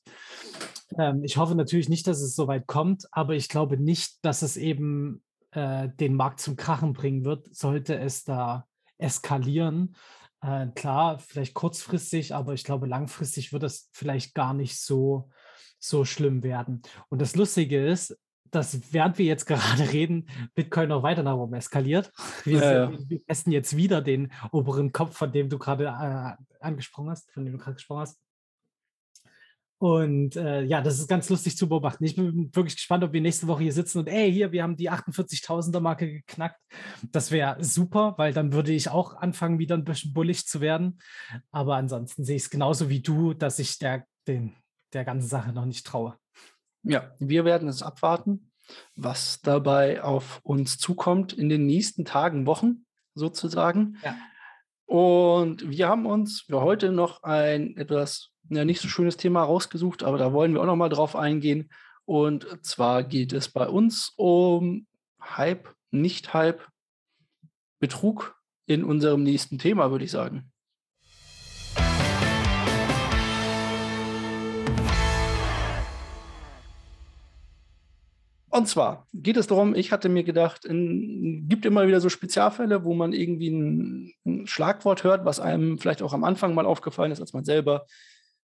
Ähm, 0.98 1.24
ich 1.24 1.37
hoffe 1.37 1.54
natürlich 1.54 1.90
nicht, 1.90 2.07
dass 2.07 2.22
es 2.22 2.35
so 2.35 2.48
weit 2.48 2.66
kommt, 2.66 3.07
aber 3.12 3.35
ich 3.35 3.50
glaube 3.50 3.76
nicht, 3.76 4.24
dass 4.24 4.40
es 4.40 4.57
eben 4.57 5.22
äh, 5.52 5.88
den 5.88 6.14
Markt 6.14 6.40
zum 6.40 6.56
Krachen 6.56 6.92
bringen 6.92 7.24
wird, 7.24 7.54
sollte 7.54 7.98
es 7.98 8.24
da 8.24 8.66
eskalieren. 8.98 9.96
Äh, 10.40 10.68
klar, 10.74 11.18
vielleicht 11.18 11.54
kurzfristig, 11.54 12.34
aber 12.34 12.54
ich 12.54 12.64
glaube, 12.64 12.87
langfristig 12.87 13.52
wird 13.52 13.64
es 13.64 13.88
vielleicht 13.92 14.34
gar 14.34 14.54
nicht 14.54 14.80
so, 14.80 15.30
so 15.78 16.04
schlimm 16.04 16.42
werden. 16.42 16.82
Und 17.08 17.20
das 17.20 17.34
Lustige 17.34 17.84
ist, 17.87 18.16
dass 18.50 18.92
während 18.92 19.18
wir 19.18 19.26
jetzt 19.26 19.46
gerade 19.46 19.92
reden, 19.92 20.28
Bitcoin 20.54 20.88
noch 20.88 21.02
weiter 21.02 21.22
nach 21.22 21.37
oben 21.37 21.54
eskaliert. 21.54 22.12
Wir, 22.44 22.58
ja, 22.58 22.72
ja. 22.72 22.98
wir 23.08 23.24
testen 23.26 23.52
jetzt 23.52 23.76
wieder 23.76 24.00
den 24.00 24.32
oberen 24.52 24.92
Kopf, 24.92 25.16
von 25.16 25.32
dem 25.32 25.48
du 25.48 25.58
gerade 25.58 25.84
äh, 25.84 26.64
angesprochen 26.64 27.11
hast, 27.11 27.30
von 27.32 27.44
dem 27.44 27.54
du 27.54 27.58
gerade 27.58 27.74
gesprochen 27.74 28.00
hast. 28.00 28.18
Und 29.78 30.34
äh, 30.34 30.64
ja, 30.64 30.80
das 30.80 30.98
ist 30.98 31.08
ganz 31.08 31.28
lustig 31.30 31.56
zu 31.56 31.68
beobachten. 31.68 32.04
Ich 32.04 32.16
bin 32.16 32.54
wirklich 32.54 32.74
gespannt, 32.74 33.04
ob 33.04 33.12
wir 33.12 33.20
nächste 33.20 33.46
Woche 33.46 33.62
hier 33.62 33.72
sitzen 33.72 34.00
und 34.00 34.08
ey, 34.08 34.32
hier, 34.32 34.50
wir 34.50 34.64
haben 34.64 34.76
die 34.76 34.90
48.000er 34.90 35.78
Marke 35.78 36.10
geknackt. 36.10 36.60
Das 37.12 37.30
wäre 37.30 37.62
super, 37.62 38.14
weil 38.16 38.32
dann 38.32 38.52
würde 38.52 38.72
ich 38.72 38.90
auch 38.90 39.14
anfangen, 39.14 39.60
wieder 39.60 39.76
ein 39.76 39.84
bisschen 39.84 40.12
bullig 40.12 40.46
zu 40.46 40.60
werden. 40.60 40.98
Aber 41.52 41.76
ansonsten 41.76 42.24
sehe 42.24 42.36
ich 42.36 42.42
es 42.42 42.50
genauso 42.50 42.88
wie 42.88 43.00
du, 43.00 43.34
dass 43.34 43.60
ich 43.60 43.78
der, 43.78 44.04
den, 44.26 44.52
der 44.92 45.04
ganzen 45.04 45.28
Sache 45.28 45.52
noch 45.52 45.64
nicht 45.64 45.86
traue. 45.86 46.16
Ja, 46.82 47.12
wir 47.20 47.44
werden 47.44 47.68
es 47.68 47.82
abwarten, 47.82 48.50
was 48.96 49.40
dabei 49.42 50.02
auf 50.02 50.40
uns 50.42 50.78
zukommt 50.78 51.32
in 51.32 51.48
den 51.48 51.66
nächsten 51.66 52.04
Tagen, 52.04 52.46
Wochen 52.46 52.84
sozusagen. 53.14 53.98
Ja. 54.02 54.16
Und 54.86 55.68
wir 55.68 55.86
haben 55.86 56.06
uns 56.06 56.40
für 56.40 56.62
heute 56.62 56.90
noch 56.90 57.22
ein 57.22 57.76
etwas 57.76 58.32
ja, 58.48 58.64
nicht 58.64 58.80
so 58.80 58.88
schönes 58.88 59.16
Thema 59.16 59.42
rausgesucht, 59.42 60.02
aber 60.02 60.18
da 60.18 60.32
wollen 60.32 60.54
wir 60.54 60.62
auch 60.62 60.66
noch 60.66 60.76
mal 60.76 60.88
drauf 60.88 61.16
eingehen. 61.16 61.70
Und 62.04 62.46
zwar 62.62 63.04
geht 63.04 63.32
es 63.32 63.48
bei 63.48 63.68
uns 63.68 64.12
um 64.16 64.87
Hype, 65.20 65.68
Nicht-Hype, 65.90 66.66
Betrug 67.80 68.37
in 68.66 68.84
unserem 68.84 69.22
nächsten 69.22 69.58
Thema, 69.58 69.90
würde 69.90 70.04
ich 70.04 70.11
sagen. 70.11 70.50
Und 78.50 78.66
zwar 78.66 79.06
geht 79.12 79.37
es 79.37 79.46
darum, 79.46 79.74
ich 79.74 79.92
hatte 79.92 80.08
mir 80.08 80.24
gedacht, 80.24 80.64
es 80.64 80.72
gibt 80.72 81.66
immer 81.66 81.87
wieder 81.87 82.00
so 82.00 82.08
Spezialfälle, 82.08 82.82
wo 82.82 82.94
man 82.94 83.12
irgendwie 83.12 83.50
ein, 83.50 84.12
ein, 84.24 84.46
Schlagwort 84.46 85.04
hört, 85.04 85.24
was 85.24 85.38
einem 85.38 85.78
vielleicht 85.78 86.02
auch 86.02 86.14
am 86.14 86.24
Anfang 86.24 86.54
mal 86.54 86.66
aufgefallen 86.66 87.12
ist, 87.12 87.20
als 87.20 87.34
man 87.34 87.44
selber 87.44 87.87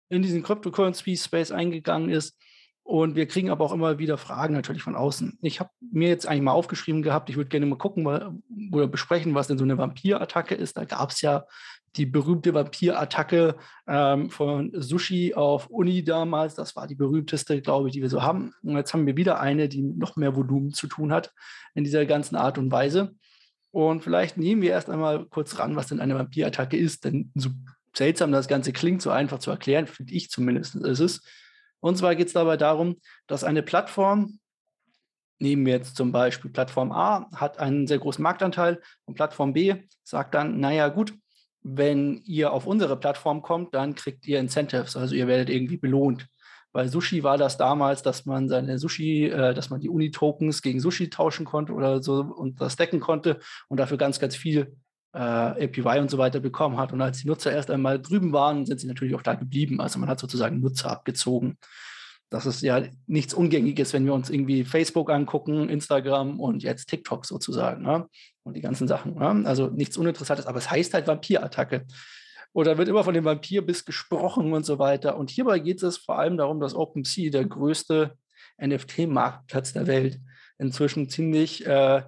in 0.09 0.23
diesen 0.23 0.43
Cryptocurrency-Space 0.43 1.53
eingegangen 1.53 2.11
ist. 2.11 2.39
Und 2.87 3.17
wir 3.17 3.27
kriegen 3.27 3.51
aber 3.51 3.65
auch 3.65 3.73
immer 3.73 3.99
wieder 3.99 4.17
Fragen 4.17 4.55
natürlich 4.55 4.83
von 4.83 4.95
außen. 4.95 5.39
Ich 5.43 5.59
habe 5.59 5.71
mir 5.81 6.09
jetzt 6.09 6.29
eigentlich 6.29 6.43
mal 6.43 6.53
aufgeschrieben 6.53 7.03
gehabt, 7.03 7.29
ich 7.29 7.37
würde 7.37 7.49
gerne 7.49 7.67
mal 7.67 7.79
gucken 7.79 8.07
oder 8.07 8.87
besprechen, 8.87 9.35
was 9.35 9.49
denn 9.49 9.59
so 9.59 9.65
eine 9.65 9.77
Vampirattacke 9.77 10.55
ist. 10.55 10.77
Da 10.77 10.85
gab 10.85 11.11
es 11.11 11.21
ja 11.21 11.47
die 11.97 12.07
berühmte 12.07 12.55
Vampirattacke 12.55 13.57
ähm, 13.89 14.31
von 14.31 14.71
Sushi 14.73 15.35
auf 15.35 15.67
Uni 15.69 16.05
damals. 16.05 16.55
Das 16.55 16.77
war 16.77 16.87
die 16.87 16.95
berühmteste, 16.95 17.61
glaube 17.61 17.89
ich, 17.89 17.95
die 17.95 18.03
wir 18.03 18.11
so 18.11 18.23
haben. 18.23 18.53
Und 18.63 18.77
jetzt 18.77 18.93
haben 18.93 19.07
wir 19.07 19.17
wieder 19.17 19.41
eine, 19.41 19.69
die 19.69 19.83
noch 19.83 20.15
mehr 20.15 20.37
Volumen 20.37 20.73
zu 20.73 20.87
tun 20.87 21.13
hat 21.13 21.33
in 21.75 21.83
dieser 21.83 22.07
ganzen 22.07 22.37
Art 22.37 22.57
und 22.57 22.71
Weise. 22.71 23.17
Und 23.73 24.05
vielleicht 24.05 24.37
nehmen 24.37 24.63
wir 24.63 24.71
erst 24.71 24.89
einmal 24.89 25.27
kurz 25.27 25.59
ran, 25.59 25.75
was 25.75 25.89
denn 25.89 26.01
eine 26.01 26.15
Vampirattacke 26.15 26.77
ist. 26.77 27.05
Denn 27.05 27.33
so 27.35 27.51
seltsam 27.97 28.33
das 28.33 28.49
Ganze 28.49 28.73
klingt, 28.73 29.03
so 29.03 29.11
einfach 29.11 29.39
zu 29.39 29.51
erklären, 29.51 29.87
finde 29.87 30.13
ich 30.13 30.31
zumindest 30.31 30.75
ist 30.75 31.01
es. 31.01 31.23
Und 31.81 31.97
zwar 31.97 32.15
geht 32.15 32.29
es 32.29 32.33
dabei 32.33 32.57
darum, 32.57 32.97
dass 33.27 33.45
eine 33.45 33.63
Plattform, 33.63 34.39
nehmen 35.39 35.67
wir 35.67 35.75
jetzt 35.75 35.97
zum 35.97 36.13
Beispiel 36.13 36.51
Plattform 36.51 36.93
A, 36.93 37.31
hat 37.35 37.59
einen 37.59 37.87
sehr 37.87 37.99
großen 37.99 38.23
Marktanteil 38.23 38.81
und 39.05 39.15
Plattform 39.15 39.53
B 39.53 39.75
sagt 40.03 40.35
dann, 40.35 40.61
naja 40.61 40.89
gut, 40.89 41.15
wenn 41.63 42.23
ihr 42.25 42.53
auf 42.53 42.67
unsere 42.67 42.97
Plattform 42.97 43.43
kommt, 43.43 43.75
dann 43.75 43.95
kriegt 43.95 44.27
ihr 44.27 44.39
Incentives, 44.39 44.97
also 44.97 45.15
ihr 45.15 45.27
werdet 45.27 45.51
irgendwie 45.51 45.77
belohnt. 45.77 46.27
Bei 46.73 46.89
Sushi 46.89 47.23
war 47.23 47.39
das 47.39 47.57
damals, 47.57 48.03
dass 48.03 48.27
man 48.27 48.49
seine 48.49 48.79
Sushi, 48.79 49.27
äh, 49.27 49.55
dass 49.55 49.71
man 49.71 49.81
die 49.81 49.89
Uni-Tokens 49.89 50.61
gegen 50.61 50.79
Sushi 50.79 51.09
tauschen 51.09 51.47
konnte 51.47 51.73
oder 51.73 52.03
so 52.03 52.21
und 52.21 52.61
das 52.61 52.77
decken 52.77 53.01
konnte 53.01 53.41
und 53.69 53.81
dafür 53.81 53.97
ganz, 53.97 54.21
ganz 54.21 54.37
viel 54.37 54.77
äh, 55.13 55.19
APY 55.19 56.01
und 56.01 56.11
so 56.11 56.19
weiter 56.19 56.41
bekommen 56.41 56.77
hat. 56.79 56.93
Und 56.93 57.01
als 57.01 57.19
die 57.19 57.29
Nutzer 57.29 57.53
erst 57.53 57.71
einmal 57.71 58.01
drüben 58.01 58.33
waren, 58.33 58.67
sind 58.67 58.81
sie 58.81 58.87
natürlich 58.87 59.15
auch 59.15 59.23
da 59.23 59.35
geblieben. 59.35 59.81
Also 59.81 59.99
man 59.99 60.09
hat 60.09 60.21
sozusagen 60.21 60.61
Nutzer 60.61 60.91
abgezogen. 60.91 61.59
Das 62.29 62.45
ist 62.45 62.63
ja 62.63 62.83
nichts 63.07 63.35
Ungängiges, 63.35 63.93
wenn 63.93 64.05
wir 64.05 64.13
uns 64.13 64.31
irgendwie 64.31 64.65
Facebook 64.65 65.11
angucken, 65.11 65.69
Instagram 65.69 66.41
und 66.41 66.63
jetzt 66.63 66.87
TikTok 66.87 67.25
sozusagen. 67.25 67.83
Ne? 67.83 68.07
Und 68.43 68.55
die 68.55 68.61
ganzen 68.61 68.89
Sachen. 68.89 69.15
Ne? 69.15 69.43
Also 69.47 69.69
nichts 69.69 69.97
Uninteressantes, 69.97 70.47
aber 70.47 70.59
es 70.59 70.71
heißt 70.71 70.93
halt 70.93 71.07
Vampirattacke. 71.07 71.87
Oder 72.53 72.79
wird 72.79 72.89
immer 72.89 73.05
von 73.05 73.15
dem 73.15 73.25
Vampirbiss 73.25 73.85
gesprochen 73.85 74.53
und 74.53 74.65
so 74.65 74.79
weiter. 74.79 75.19
Und 75.19 75.31
hierbei 75.31 75.59
geht 75.59 75.83
es 75.83 75.99
vor 75.99 76.19
allem 76.19 76.37
darum, 76.37 76.59
dass 76.59 76.75
OpenSea, 76.75 77.31
der 77.31 77.45
größte 77.45 78.17
NFT-Marktplatz 78.59 79.73
der 79.75 79.87
Welt, 79.87 80.19
inzwischen 80.59 81.09
ziemlich 81.09 81.67
äh, 81.67 82.03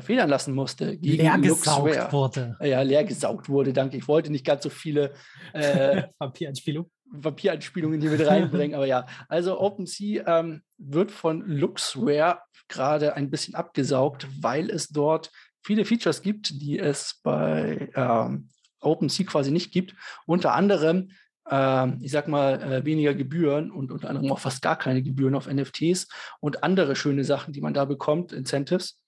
federn 0.00 0.28
lassen 0.28 0.54
musste. 0.54 0.96
Gegen 0.98 1.22
leer 1.22 1.38
gesaugt 1.38 2.12
wurde. 2.12 2.56
Ja, 2.60 2.82
leer 2.82 3.04
gesaugt 3.04 3.48
wurde, 3.48 3.72
danke. 3.72 3.96
Ich 3.96 4.08
wollte 4.08 4.30
nicht 4.30 4.44
ganz 4.44 4.62
so 4.62 4.70
viele 4.70 5.12
äh, 5.52 6.02
Vampiranspielungen. 6.18 8.00
Hier 8.00 8.10
mit 8.10 8.26
reinbringen, 8.26 8.74
aber 8.74 8.86
ja. 8.86 9.06
Also 9.28 9.58
OpenSea 9.60 10.40
ähm, 10.40 10.62
wird 10.76 11.10
von 11.10 11.40
Luxware 11.46 12.40
gerade 12.68 13.14
ein 13.14 13.30
bisschen 13.30 13.54
abgesaugt, 13.54 14.26
weil 14.40 14.68
es 14.70 14.88
dort 14.88 15.30
viele 15.62 15.84
Features 15.84 16.22
gibt, 16.22 16.60
die 16.60 16.78
es 16.78 17.20
bei 17.22 17.90
ähm, 17.94 18.50
OpenSea 18.80 19.26
quasi 19.26 19.50
nicht 19.50 19.72
gibt. 19.72 19.94
Unter 20.26 20.52
anderem 20.52 21.10
äh, 21.50 21.88
ich 22.00 22.10
sag 22.10 22.28
mal, 22.28 22.60
äh, 22.62 22.84
weniger 22.84 23.14
Gebühren 23.14 23.70
und 23.70 23.90
unter 23.90 24.08
anderem 24.08 24.30
auch 24.32 24.38
fast 24.38 24.62
gar 24.62 24.76
keine 24.76 25.02
Gebühren 25.02 25.34
auf 25.34 25.50
NFTs 25.50 26.08
und 26.40 26.62
andere 26.62 26.96
schöne 26.96 27.24
Sachen, 27.24 27.52
die 27.52 27.60
man 27.60 27.74
da 27.74 27.84
bekommt, 27.84 28.32
Incentives 28.32 29.00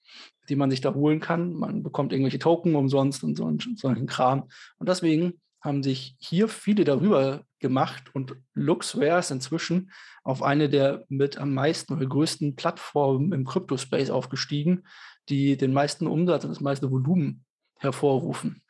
die 0.51 0.57
man 0.57 0.69
sich 0.69 0.81
da 0.81 0.93
holen 0.93 1.21
kann. 1.21 1.53
Man 1.53 1.81
bekommt 1.81 2.11
irgendwelche 2.11 2.37
Token 2.37 2.75
umsonst 2.75 3.23
und 3.23 3.37
so, 3.37 3.45
und 3.45 3.79
so 3.79 3.87
einen 3.87 4.05
Kram. 4.05 4.49
Und 4.77 4.89
deswegen 4.89 5.39
haben 5.61 5.81
sich 5.81 6.17
hier 6.19 6.49
viele 6.49 6.83
darüber 6.83 7.45
gemacht 7.59 8.13
und 8.13 8.35
Luxware 8.53 9.19
ist 9.19 9.31
inzwischen 9.31 9.91
auf 10.23 10.43
eine 10.43 10.67
der 10.67 11.05
mit 11.07 11.37
am 11.37 11.53
meisten 11.53 11.93
oder 11.93 12.05
größten 12.05 12.57
Plattformen 12.57 13.31
im 13.31 13.45
Crypto-Space 13.45 14.09
aufgestiegen, 14.09 14.85
die 15.29 15.55
den 15.55 15.71
meisten 15.71 16.05
Umsatz 16.05 16.43
und 16.43 16.49
das 16.49 16.59
meiste 16.59 16.91
Volumen 16.91 17.45
hervorrufen. 17.77 18.61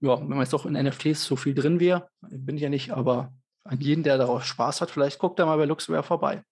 Ja, 0.00 0.18
wenn 0.18 0.28
man 0.28 0.40
jetzt 0.40 0.54
doch 0.54 0.64
in 0.64 0.72
NFTs 0.72 1.24
so 1.24 1.36
viel 1.36 1.54
drin 1.54 1.78
wäre, 1.78 2.08
bin 2.22 2.56
ich 2.56 2.62
ja 2.62 2.70
nicht, 2.70 2.92
aber 2.92 3.34
an 3.64 3.80
jeden, 3.80 4.02
der 4.02 4.16
darauf 4.16 4.44
Spaß 4.44 4.80
hat, 4.80 4.90
vielleicht 4.90 5.18
guckt 5.18 5.38
er 5.38 5.46
mal 5.46 5.58
bei 5.58 5.66
Luxware 5.66 6.02
vorbei. 6.02 6.42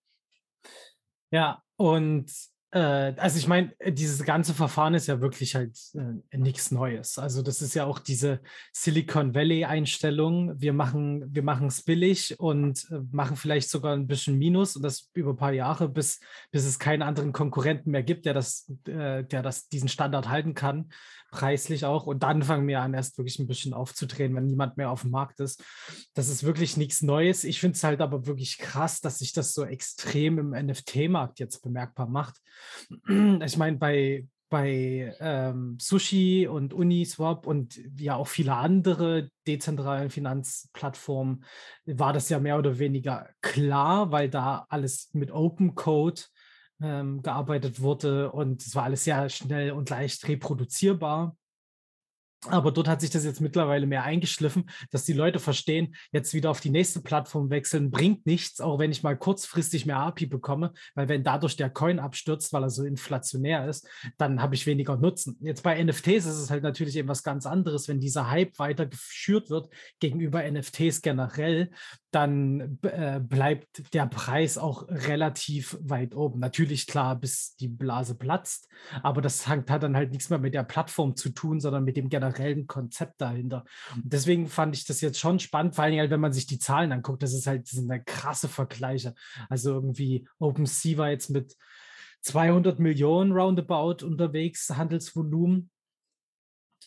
Ja, 1.30 1.62
und 1.76 2.30
also 3.16 3.38
ich 3.38 3.48
meine, 3.48 3.72
äh, 3.80 3.92
dieses 3.92 4.24
ganze 4.24 4.54
Verfahren 4.54 4.94
ist 4.94 5.08
ja 5.08 5.20
wirklich 5.20 5.56
halt 5.56 5.76
äh, 5.94 6.36
nichts 6.36 6.70
Neues. 6.70 7.18
Also 7.18 7.42
das 7.42 7.62
ist 7.62 7.74
ja 7.74 7.84
auch 7.84 7.98
diese 7.98 8.40
Silicon 8.72 9.34
Valley-Einstellung. 9.34 10.60
Wir 10.60 10.72
machen, 10.72 11.34
wir 11.34 11.42
es 11.66 11.82
billig 11.82 12.38
und 12.38 12.86
äh, 12.90 13.00
machen 13.10 13.36
vielleicht 13.36 13.70
sogar 13.70 13.94
ein 13.94 14.06
bisschen 14.06 14.38
Minus 14.38 14.76
und 14.76 14.82
das 14.82 15.10
über 15.14 15.30
ein 15.30 15.36
paar 15.36 15.52
Jahre, 15.52 15.88
bis, 15.88 16.20
bis 16.52 16.64
es 16.64 16.78
keinen 16.78 17.02
anderen 17.02 17.32
Konkurrenten 17.32 17.90
mehr 17.90 18.04
gibt, 18.04 18.24
der 18.24 18.34
das, 18.34 18.70
äh, 18.86 19.24
der 19.24 19.42
das 19.42 19.68
diesen 19.68 19.88
Standard 19.88 20.28
halten 20.28 20.54
kann 20.54 20.90
preislich 21.30 21.84
auch. 21.84 22.06
Und 22.06 22.22
dann 22.22 22.42
fangen 22.42 22.66
wir 22.66 22.80
an, 22.80 22.94
erst 22.94 23.18
wirklich 23.18 23.38
ein 23.38 23.46
bisschen 23.46 23.74
aufzudrehen, 23.74 24.34
wenn 24.34 24.46
niemand 24.46 24.76
mehr 24.76 24.90
auf 24.90 25.02
dem 25.02 25.10
Markt 25.10 25.40
ist. 25.40 25.64
Das 26.14 26.28
ist 26.28 26.44
wirklich 26.44 26.76
nichts 26.76 27.02
Neues. 27.02 27.44
Ich 27.44 27.60
finde 27.60 27.76
es 27.76 27.84
halt 27.84 28.00
aber 28.00 28.26
wirklich 28.26 28.58
krass, 28.58 29.00
dass 29.00 29.18
sich 29.18 29.32
das 29.32 29.54
so 29.54 29.64
extrem 29.64 30.38
im 30.38 30.50
NFT-Markt 30.50 31.38
jetzt 31.38 31.60
bemerkbar 31.62 32.08
macht. 32.08 32.36
Ich 33.42 33.56
meine, 33.56 33.76
bei, 33.76 34.26
bei 34.50 35.14
ähm, 35.20 35.78
Sushi 35.80 36.48
und 36.48 36.74
Uniswap 36.74 37.46
und 37.46 37.80
ja 37.96 38.16
auch 38.16 38.26
viele 38.26 38.56
andere 38.56 39.30
dezentralen 39.46 40.10
Finanzplattformen 40.10 41.44
war 41.86 42.12
das 42.12 42.28
ja 42.28 42.40
mehr 42.40 42.58
oder 42.58 42.78
weniger 42.78 43.28
klar, 43.40 44.10
weil 44.10 44.28
da 44.28 44.66
alles 44.68 45.10
mit 45.12 45.30
Open 45.30 45.74
Code 45.74 46.22
ähm, 46.82 47.22
gearbeitet 47.22 47.80
wurde 47.80 48.32
und 48.32 48.62
es 48.62 48.74
war 48.74 48.84
alles 48.84 49.04
sehr 49.04 49.28
schnell 49.28 49.72
und 49.72 49.90
leicht 49.90 50.26
reproduzierbar. 50.28 51.36
Aber 52.48 52.72
dort 52.72 52.88
hat 52.88 53.02
sich 53.02 53.10
das 53.10 53.24
jetzt 53.24 53.40
mittlerweile 53.40 53.86
mehr 53.86 54.04
eingeschliffen, 54.04 54.70
dass 54.90 55.04
die 55.04 55.12
Leute 55.12 55.38
verstehen, 55.38 55.94
jetzt 56.10 56.32
wieder 56.32 56.50
auf 56.50 56.60
die 56.60 56.70
nächste 56.70 57.02
Plattform 57.02 57.50
wechseln, 57.50 57.90
bringt 57.90 58.24
nichts, 58.24 58.62
auch 58.62 58.78
wenn 58.78 58.90
ich 58.90 59.02
mal 59.02 59.16
kurzfristig 59.16 59.84
mehr 59.84 59.98
API 59.98 60.26
bekomme, 60.26 60.72
weil 60.94 61.08
wenn 61.08 61.22
dadurch 61.22 61.56
der 61.56 61.68
Coin 61.68 61.98
abstürzt, 61.98 62.52
weil 62.54 62.62
er 62.62 62.70
so 62.70 62.84
inflationär 62.84 63.68
ist, 63.68 63.86
dann 64.16 64.40
habe 64.40 64.54
ich 64.54 64.66
weniger 64.66 64.96
Nutzen. 64.96 65.36
Jetzt 65.40 65.62
bei 65.62 65.82
NFTs 65.82 66.24
ist 66.24 66.38
es 66.38 66.50
halt 66.50 66.62
natürlich 66.62 66.96
eben 66.96 67.08
was 67.08 67.22
ganz 67.22 67.44
anderes, 67.44 67.88
wenn 67.88 68.00
dieser 68.00 68.30
Hype 68.30 68.58
weiter 68.58 68.86
geschürt 68.86 69.50
wird 69.50 69.68
gegenüber 69.98 70.42
NFTs 70.50 71.02
generell, 71.02 71.70
dann 72.10 72.78
äh, 72.82 73.20
bleibt 73.20 73.94
der 73.94 74.06
Preis 74.06 74.56
auch 74.56 74.88
relativ 74.88 75.76
weit 75.82 76.14
oben. 76.14 76.40
Natürlich 76.40 76.86
klar, 76.86 77.16
bis 77.16 77.54
die 77.56 77.68
Blase 77.68 78.14
platzt, 78.14 78.68
aber 79.02 79.20
das 79.20 79.46
hat, 79.46 79.68
dann 79.68 79.94
halt 79.94 80.10
nichts 80.10 80.30
mehr 80.30 80.38
mit 80.38 80.54
der 80.54 80.64
Plattform 80.64 81.16
zu 81.16 81.28
tun, 81.30 81.60
sondern 81.60 81.84
mit 81.84 81.96
dem 81.96 82.08
generellen 82.08 82.29
Konzept 82.66 83.20
dahinter. 83.20 83.64
Und 83.94 84.12
deswegen 84.12 84.48
fand 84.48 84.76
ich 84.76 84.84
das 84.84 85.00
jetzt 85.00 85.18
schon 85.18 85.38
spannend, 85.38 85.74
vor 85.74 85.84
allem 85.84 85.98
halt, 85.98 86.10
wenn 86.10 86.20
man 86.20 86.32
sich 86.32 86.46
die 86.46 86.58
Zahlen 86.58 86.92
anguckt, 86.92 87.22
das 87.22 87.34
ist 87.34 87.46
halt 87.46 87.64
das 87.64 87.72
sind 87.72 87.90
halt 87.90 88.06
krasse 88.06 88.48
Vergleiche. 88.48 89.14
Also 89.48 89.72
irgendwie 89.72 90.26
OpenSea 90.38 90.98
war 90.98 91.10
jetzt 91.10 91.30
mit 91.30 91.56
200 92.22 92.78
Millionen 92.78 93.32
roundabout 93.32 94.04
unterwegs, 94.04 94.70
Handelsvolumen 94.70 95.70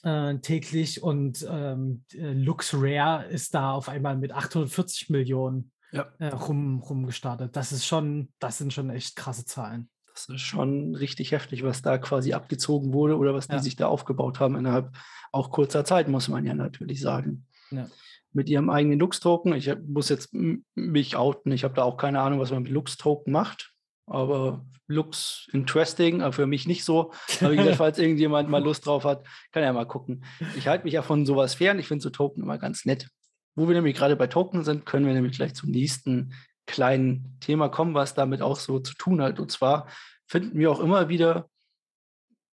äh, 0.04 0.38
täglich 0.40 1.02
und 1.02 1.46
ähm, 1.50 2.04
äh, 2.14 2.34
Lux 2.34 2.74
Rare 2.74 3.26
ist 3.26 3.56
da 3.56 3.72
auf 3.72 3.90
einmal 3.90 4.18
mit 4.18 4.32
840 4.32 5.10
Millionen 5.10 5.72
ja. 5.92 6.12
äh, 6.20 6.28
rum, 6.28 6.80
rumgestartet. 6.80 7.56
Das 7.56 7.72
ist 7.72 7.86
schon, 7.86 8.32
das 8.40 8.58
sind 8.58 8.74
schon 8.74 8.90
echt 8.90 9.16
krasse 9.16 9.46
Zahlen. 9.46 9.90
Das 10.14 10.30
ist 10.30 10.42
schon 10.42 10.96
richtig 10.96 11.32
heftig, 11.32 11.64
was 11.64 11.82
da 11.82 11.98
quasi 11.98 12.34
abgezogen 12.34 12.94
wurde 12.94 13.18
oder 13.18 13.34
was 13.34 13.48
die 13.48 13.60
sich 13.60 13.76
da 13.76 13.88
aufgebaut 13.88 14.40
haben 14.40 14.56
innerhalb 14.56 14.96
auch 15.32 15.50
kurzer 15.50 15.84
Zeit, 15.86 16.08
muss 16.08 16.28
man 16.28 16.46
ja 16.46 16.54
natürlich 16.54 17.02
sagen. 17.02 17.48
Ja. 17.72 17.88
Mit 18.32 18.50
ihrem 18.50 18.70
eigenen 18.70 19.00
Lux-Token. 19.00 19.54
Ich 19.54 19.72
muss 19.88 20.10
jetzt 20.10 20.34
mich 20.76 21.16
outen. 21.16 21.52
Ich 21.52 21.64
habe 21.64 21.74
da 21.74 21.84
auch 21.84 21.98
keine 21.98 22.22
Ahnung, 22.22 22.40
was 22.40 22.52
man 22.52 22.64
mit 22.64 22.72
Lux-Token 22.72 23.32
macht 23.32 23.74
aber 24.06 24.66
looks 24.88 25.48
interesting, 25.54 26.22
aber 26.22 26.34
für 26.34 26.48
mich 26.48 26.68
nicht 26.68 26.84
so. 26.84 27.14
Aber 27.40 27.52
wie 27.52 27.58
gesagt, 27.58 27.78
falls 27.78 27.98
irgendjemand 27.98 28.50
mal 28.50 28.64
Lust 28.64 28.86
drauf 28.86 29.06
hat, 29.06 29.26
kann 29.52 29.64
er 29.64 29.74
mal 29.74 29.88
gucken. 29.88 30.24
Ich 30.58 30.68
halte 30.68 30.84
mich 30.84 30.94
ja 30.94 31.02
von 31.02 31.26
sowas 31.26 31.56
fern. 31.56 31.80
Ich 31.80 31.88
finde 31.88 32.04
so 32.04 32.10
Token 32.10 32.44
immer 32.44 32.58
ganz 32.58 32.86
nett. 32.86 33.08
Wo 33.56 33.68
wir 33.68 33.76
nämlich 33.76 33.96
gerade 33.96 34.16
bei 34.16 34.28
Token 34.28 34.64
sind, 34.64 34.86
können 34.86 35.06
wir 35.06 35.14
nämlich 35.14 35.38
gleich 35.38 35.54
zum 35.54 35.70
nächsten 35.70 36.34
kleinen 36.66 37.38
Thema 37.40 37.70
kommen, 37.70 37.94
was 37.94 38.14
damit 38.14 38.42
auch 38.42 38.58
so 38.58 38.80
zu 38.80 38.94
tun 38.96 39.22
hat. 39.22 39.40
Und 39.40 39.52
zwar 39.52 39.88
finden 40.28 40.58
wir 40.58 40.72
auch 40.72 40.80
immer 40.80 41.10
wieder, 41.10 41.50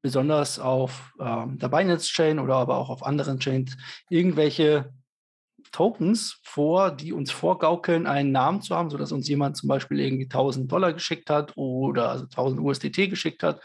besonders 0.06 0.60
auf 0.60 1.12
ähm, 1.18 1.58
der 1.58 1.68
Binance 1.68 2.06
Chain 2.06 2.38
oder 2.38 2.54
aber 2.54 2.76
auch 2.76 2.90
auf 2.90 3.04
anderen 3.04 3.40
Chains, 3.40 3.76
irgendwelche 4.08 4.92
Tokens 5.72 6.38
vor, 6.44 6.92
die 6.92 7.12
uns 7.12 7.32
vorgaukeln, 7.32 8.06
einen 8.06 8.30
Namen 8.30 8.62
zu 8.62 8.76
haben, 8.76 8.88
sodass 8.88 9.10
uns 9.10 9.28
jemand 9.28 9.56
zum 9.56 9.68
Beispiel 9.68 9.98
irgendwie 9.98 10.26
1000 10.26 10.70
Dollar 10.70 10.92
geschickt 10.92 11.28
hat 11.28 11.56
oder 11.56 12.10
also 12.10 12.24
1000 12.26 12.60
USDT 12.60 13.08
geschickt 13.08 13.42
hat 13.42 13.60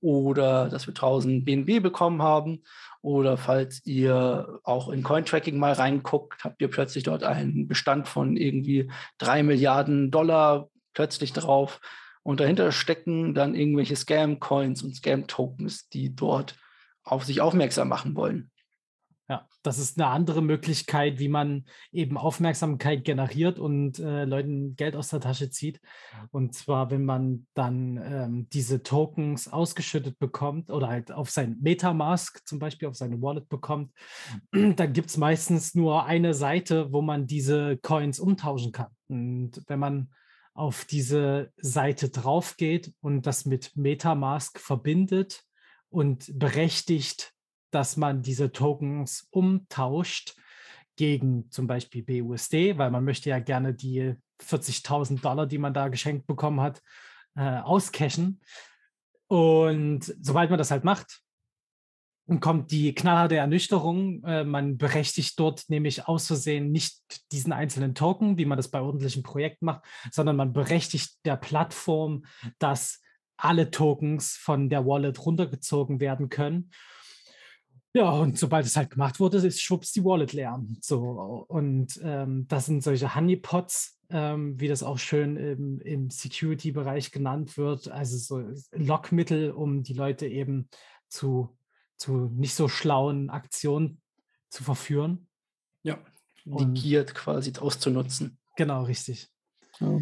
oder 0.00 0.70
dass 0.70 0.86
wir 0.86 0.94
1000 0.94 1.44
BNB 1.44 1.82
bekommen 1.82 2.22
haben 2.22 2.62
oder 3.04 3.36
falls 3.36 3.84
ihr 3.84 4.60
auch 4.64 4.88
in 4.88 5.02
Cointracking 5.02 5.58
mal 5.58 5.74
reinguckt, 5.74 6.42
habt 6.42 6.62
ihr 6.62 6.70
plötzlich 6.70 7.04
dort 7.04 7.22
einen 7.22 7.68
Bestand 7.68 8.08
von 8.08 8.34
irgendwie 8.38 8.90
3 9.18 9.42
Milliarden 9.42 10.10
Dollar 10.10 10.70
plötzlich 10.94 11.34
drauf 11.34 11.82
und 12.22 12.40
dahinter 12.40 12.72
stecken 12.72 13.34
dann 13.34 13.54
irgendwelche 13.54 13.94
Scam-Coins 13.94 14.82
und 14.82 14.96
Scam-Tokens, 14.96 15.90
die 15.90 16.16
dort 16.16 16.56
auf 17.02 17.24
sich 17.24 17.42
aufmerksam 17.42 17.88
machen 17.88 18.16
wollen. 18.16 18.50
Ja, 19.26 19.48
das 19.62 19.78
ist 19.78 19.98
eine 19.98 20.10
andere 20.10 20.42
Möglichkeit, 20.42 21.18
wie 21.18 21.30
man 21.30 21.64
eben 21.92 22.18
Aufmerksamkeit 22.18 23.04
generiert 23.04 23.58
und 23.58 23.98
äh, 23.98 24.26
Leuten 24.26 24.76
Geld 24.76 24.94
aus 24.96 25.08
der 25.08 25.20
Tasche 25.20 25.48
zieht. 25.48 25.80
Und 26.30 26.54
zwar, 26.54 26.90
wenn 26.90 27.06
man 27.06 27.46
dann 27.54 27.96
ähm, 27.96 28.48
diese 28.50 28.82
Tokens 28.82 29.48
ausgeschüttet 29.48 30.18
bekommt 30.18 30.70
oder 30.70 30.88
halt 30.88 31.10
auf 31.10 31.30
sein 31.30 31.56
Metamask 31.62 32.46
zum 32.46 32.58
Beispiel, 32.58 32.86
auf 32.86 32.96
seine 32.96 33.22
Wallet 33.22 33.48
bekommt, 33.48 33.92
dann 34.52 34.92
gibt 34.92 35.08
es 35.08 35.16
meistens 35.16 35.74
nur 35.74 36.04
eine 36.04 36.34
Seite, 36.34 36.92
wo 36.92 37.00
man 37.00 37.26
diese 37.26 37.78
Coins 37.78 38.20
umtauschen 38.20 38.72
kann. 38.72 38.90
Und 39.08 39.62
wenn 39.68 39.78
man 39.78 40.10
auf 40.52 40.84
diese 40.84 41.50
Seite 41.56 42.10
drauf 42.10 42.58
geht 42.58 42.92
und 43.00 43.24
das 43.26 43.46
mit 43.46 43.74
Metamask 43.74 44.60
verbindet 44.60 45.44
und 45.88 46.30
berechtigt 46.38 47.34
dass 47.74 47.96
man 47.96 48.22
diese 48.22 48.52
Tokens 48.52 49.26
umtauscht 49.30 50.36
gegen 50.96 51.50
zum 51.50 51.66
Beispiel 51.66 52.02
BUSD, 52.02 52.78
weil 52.78 52.90
man 52.90 53.04
möchte 53.04 53.30
ja 53.30 53.40
gerne 53.40 53.74
die 53.74 54.14
40.000 54.40 55.20
Dollar, 55.20 55.46
die 55.46 55.58
man 55.58 55.74
da 55.74 55.88
geschenkt 55.88 56.26
bekommen 56.26 56.60
hat, 56.60 56.82
äh, 57.36 57.58
auscashen. 57.58 58.40
Und 59.26 60.14
sobald 60.20 60.50
man 60.50 60.58
das 60.58 60.70
halt 60.70 60.84
macht, 60.84 61.20
kommt 62.40 62.70
die 62.70 62.94
knallharte 62.94 63.36
Ernüchterung. 63.36 64.22
Äh, 64.24 64.44
man 64.44 64.78
berechtigt 64.78 65.38
dort 65.38 65.64
nämlich 65.68 66.08
aus 66.08 66.26
Versehen 66.26 66.70
nicht 66.72 67.02
diesen 67.32 67.52
einzelnen 67.52 67.94
Token, 67.94 68.38
wie 68.38 68.46
man 68.46 68.56
das 68.56 68.68
bei 68.68 68.80
ordentlichen 68.80 69.22
Projekten 69.22 69.66
macht, 69.66 69.82
sondern 70.10 70.36
man 70.36 70.52
berechtigt 70.52 71.18
der 71.24 71.36
Plattform, 71.36 72.24
dass 72.58 73.02
alle 73.36 73.70
Tokens 73.70 74.36
von 74.36 74.70
der 74.70 74.86
Wallet 74.86 75.24
runtergezogen 75.26 76.00
werden 76.00 76.28
können. 76.28 76.70
Ja, 77.96 78.10
und 78.10 78.36
sobald 78.36 78.66
es 78.66 78.76
halt 78.76 78.90
gemacht 78.90 79.20
wurde, 79.20 79.38
ist 79.38 79.62
schwupps 79.62 79.92
die 79.92 80.04
Wallet 80.04 80.32
leer. 80.32 80.60
So, 80.80 81.46
und 81.46 82.00
ähm, 82.02 82.46
das 82.48 82.66
sind 82.66 82.82
solche 82.82 83.14
Honeypots, 83.14 84.00
ähm, 84.10 84.58
wie 84.58 84.66
das 84.66 84.82
auch 84.82 84.98
schön 84.98 85.36
im, 85.36 85.80
im 85.80 86.10
Security-Bereich 86.10 87.12
genannt 87.12 87.56
wird. 87.56 87.88
Also 87.88 88.16
so 88.16 88.52
Lockmittel, 88.72 89.52
um 89.52 89.84
die 89.84 89.94
Leute 89.94 90.26
eben 90.26 90.68
zu, 91.08 91.56
zu 91.96 92.32
nicht 92.34 92.56
so 92.56 92.68
schlauen 92.68 93.30
Aktionen 93.30 94.02
zu 94.50 94.64
verführen. 94.64 95.28
Ja, 95.84 95.98
die 96.44 96.66
Gier 96.74 97.04
quasi 97.06 97.52
auszunutzen. 97.60 98.38
Genau, 98.56 98.82
richtig. 98.82 99.28
Ja, 99.78 100.00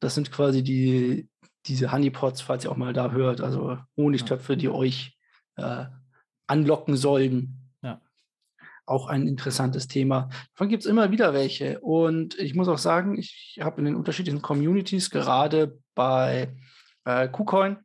das 0.00 0.14
sind 0.14 0.30
quasi 0.30 0.62
die, 0.62 1.30
diese 1.64 1.90
Honeypots, 1.90 2.42
falls 2.42 2.64
ihr 2.64 2.70
auch 2.70 2.76
mal 2.76 2.92
da 2.92 3.12
hört, 3.12 3.40
also 3.40 3.78
Honigtöpfe, 3.96 4.58
die 4.58 4.68
euch 4.68 5.16
äh, 5.56 5.86
anlocken 6.50 6.96
sollen. 6.96 7.70
Ja. 7.82 8.00
Auch 8.86 9.06
ein 9.06 9.26
interessantes 9.26 9.88
Thema. 9.88 10.28
Davon 10.52 10.68
gibt 10.68 10.84
es 10.84 10.90
immer 10.90 11.10
wieder 11.10 11.32
welche. 11.32 11.80
Und 11.80 12.38
ich 12.38 12.54
muss 12.54 12.68
auch 12.68 12.78
sagen, 12.78 13.18
ich 13.18 13.58
habe 13.60 13.80
in 13.80 13.86
den 13.86 13.96
unterschiedlichen 13.96 14.42
Communities, 14.42 15.10
gerade 15.10 15.78
bei 15.94 16.54
äh, 17.04 17.28
KuCoin, 17.28 17.78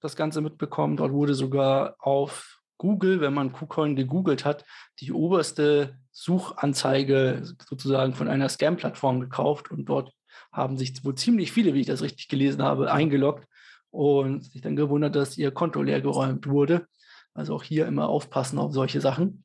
das 0.00 0.16
Ganze 0.16 0.40
mitbekommen. 0.40 0.96
Dort 0.96 1.12
wurde 1.12 1.34
sogar 1.34 1.96
auf 1.98 2.60
Google, 2.78 3.20
wenn 3.20 3.34
man 3.34 3.52
KuCoin 3.52 3.96
gegoogelt 3.96 4.44
hat, 4.44 4.64
die 5.00 5.12
oberste 5.12 5.98
Suchanzeige 6.12 7.42
sozusagen 7.68 8.14
von 8.14 8.28
einer 8.28 8.48
Scam-Plattform 8.48 9.20
gekauft 9.20 9.70
und 9.70 9.84
dort 9.84 10.12
haben 10.52 10.78
sich 10.78 11.04
wohl 11.04 11.14
ziemlich 11.14 11.52
viele, 11.52 11.74
wie 11.74 11.80
ich 11.80 11.86
das 11.86 12.02
richtig 12.02 12.28
gelesen 12.28 12.62
habe, 12.62 12.90
eingeloggt 12.90 13.46
und 13.90 14.44
sich 14.44 14.62
dann 14.62 14.76
gewundert, 14.76 15.14
dass 15.14 15.36
ihr 15.36 15.50
Konto 15.50 15.82
leergeräumt 15.82 16.46
wurde. 16.46 16.86
Also 17.34 17.54
auch 17.54 17.62
hier 17.62 17.86
immer 17.86 18.08
aufpassen 18.08 18.58
auf 18.58 18.72
solche 18.72 19.00
Sachen. 19.00 19.44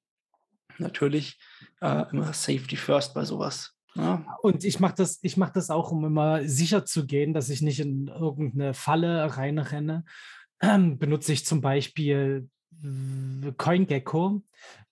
Natürlich 0.78 1.40
äh, 1.82 2.06
immer 2.12 2.34
Safety 2.34 2.76
First 2.76 3.14
bei 3.14 3.24
sowas. 3.26 3.76
Ja. 3.96 4.26
Und 4.42 4.64
ich 4.66 4.80
mache 4.80 4.96
das, 4.98 5.22
mach 5.38 5.52
das 5.52 5.70
auch, 5.70 5.92
um 5.92 6.04
immer 6.06 6.48
sicher 6.48 6.86
zu 6.86 7.06
gehen, 7.06 7.34
dass 7.34 7.50
ich 7.50 7.62
nicht 7.62 7.80
in 7.80 8.08
irgendeine 8.08 8.74
Falle 8.74 9.38
reinrenne. 9.38 10.04
Ähm, 10.62 10.98
benutze 11.00 11.34
ich 11.34 11.46
zum 11.46 11.62
Beispiel 11.62 12.50
CoinGecko. 13.58 14.44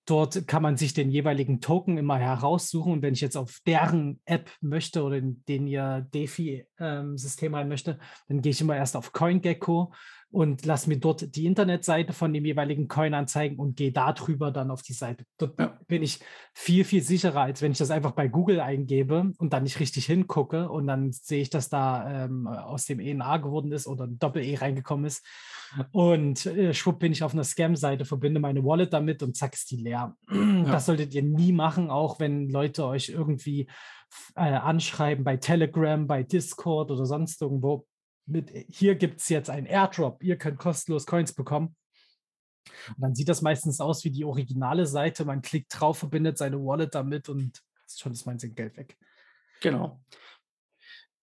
Dort 0.05 0.47
kann 0.47 0.61
man 0.61 0.75
sich 0.75 0.93
den 0.93 1.09
jeweiligen 1.11 1.61
Token 1.61 1.97
immer 1.97 2.17
heraussuchen. 2.17 2.91
Und 2.93 3.01
wenn 3.01 3.13
ich 3.13 3.21
jetzt 3.21 3.37
auf 3.37 3.59
deren 3.65 4.19
App 4.25 4.51
möchte 4.59 5.03
oder 5.03 5.17
in 5.17 5.43
den 5.45 5.65
ihr 5.65 6.05
DeFi-System 6.13 7.53
ähm, 7.53 7.55
rein 7.55 7.69
möchte, 7.69 7.99
dann 8.27 8.41
gehe 8.41 8.51
ich 8.51 8.59
immer 8.59 8.75
erst 8.75 8.97
auf 8.97 9.13
CoinGecko 9.13 9.93
und 10.34 10.65
lasse 10.65 10.89
mir 10.89 10.97
dort 10.97 11.36
die 11.36 11.45
Internetseite 11.45 12.11
von 12.11 12.34
dem 12.34 12.43
jeweiligen 12.43 12.88
Coin 12.88 13.13
anzeigen 13.13 13.57
und 13.57 13.77
gehe 13.77 13.91
darüber 13.91 14.49
dann 14.49 14.71
auf 14.71 14.81
die 14.81 14.93
Seite. 14.93 15.25
Dort 15.38 15.59
ja. 15.59 15.77
bin 15.88 16.01
ich 16.01 16.21
viel, 16.53 16.84
viel 16.86 17.03
sicherer, 17.03 17.41
als 17.41 17.61
wenn 17.61 17.71
ich 17.71 17.77
das 17.77 17.91
einfach 17.91 18.13
bei 18.13 18.27
Google 18.27 18.59
eingebe 18.59 19.31
und 19.38 19.53
dann 19.53 19.61
nicht 19.61 19.79
richtig 19.79 20.07
hingucke 20.07 20.69
und 20.69 20.88
dann 20.88 21.11
sehe 21.11 21.43
ich, 21.43 21.51
dass 21.51 21.69
da 21.69 22.25
ähm, 22.25 22.47
aus 22.47 22.86
dem 22.86 22.99
ENA 22.99 23.38
geworden 23.38 23.71
ist 23.71 23.86
oder 23.86 24.05
ein 24.05 24.17
Doppel-E 24.17 24.55
reingekommen 24.55 25.05
ist. 25.05 25.23
Und 25.91 26.47
äh, 26.47 26.73
schwupp 26.73 26.97
bin 26.97 27.11
ich 27.11 27.23
auf 27.23 27.34
einer 27.34 27.43
Scam-Seite, 27.43 28.03
verbinde 28.03 28.39
meine 28.39 28.63
Wallet 28.63 28.91
damit 28.91 29.21
und 29.21 29.38
zack 29.38 29.53
ist 29.53 29.69
die 29.69 29.77
leer. 29.77 30.15
Ja. 30.31 30.63
Das 30.63 30.88
solltet 30.88 31.13
ihr 31.13 31.23
nie 31.23 31.51
machen, 31.51 31.91
auch 31.91 32.19
wenn 32.19 32.49
Leute 32.49 32.86
euch 32.88 33.09
irgendwie 33.09 33.67
äh, 34.36 34.41
anschreiben 34.41 35.23
bei 35.23 35.38
Telegram, 35.38 36.07
bei 36.07 36.23
Discord 36.23 36.89
oder 36.89 37.05
sonst 37.05 37.39
irgendwo 37.39 37.86
mit, 38.26 38.51
hier 38.69 38.95
gibt 38.95 39.21
es 39.21 39.30
jetzt 39.30 39.49
einen 39.49 39.65
Airdrop, 39.65 40.24
ihr 40.24 40.38
könnt 40.38 40.59
kostenlos 40.59 41.05
Coins 41.05 41.34
bekommen. 41.34 41.76
Und 42.89 43.01
dann 43.01 43.15
sieht 43.15 43.28
das 43.28 43.41
meistens 43.41 43.82
aus 43.82 44.03
wie 44.05 44.11
die 44.11 44.24
originale 44.24 44.86
Seite. 44.86 45.26
Man 45.26 45.41
klickt 45.41 45.78
drauf, 45.78 45.97
verbindet 45.97 46.38
seine 46.38 46.57
Wallet 46.57 46.95
damit 46.95 47.28
und 47.30 47.61
schon 47.88 48.13
ist 48.13 48.26
mein 48.26 48.38
Geld 48.38 48.78
weg. 48.78 48.97
Genau. 49.61 50.01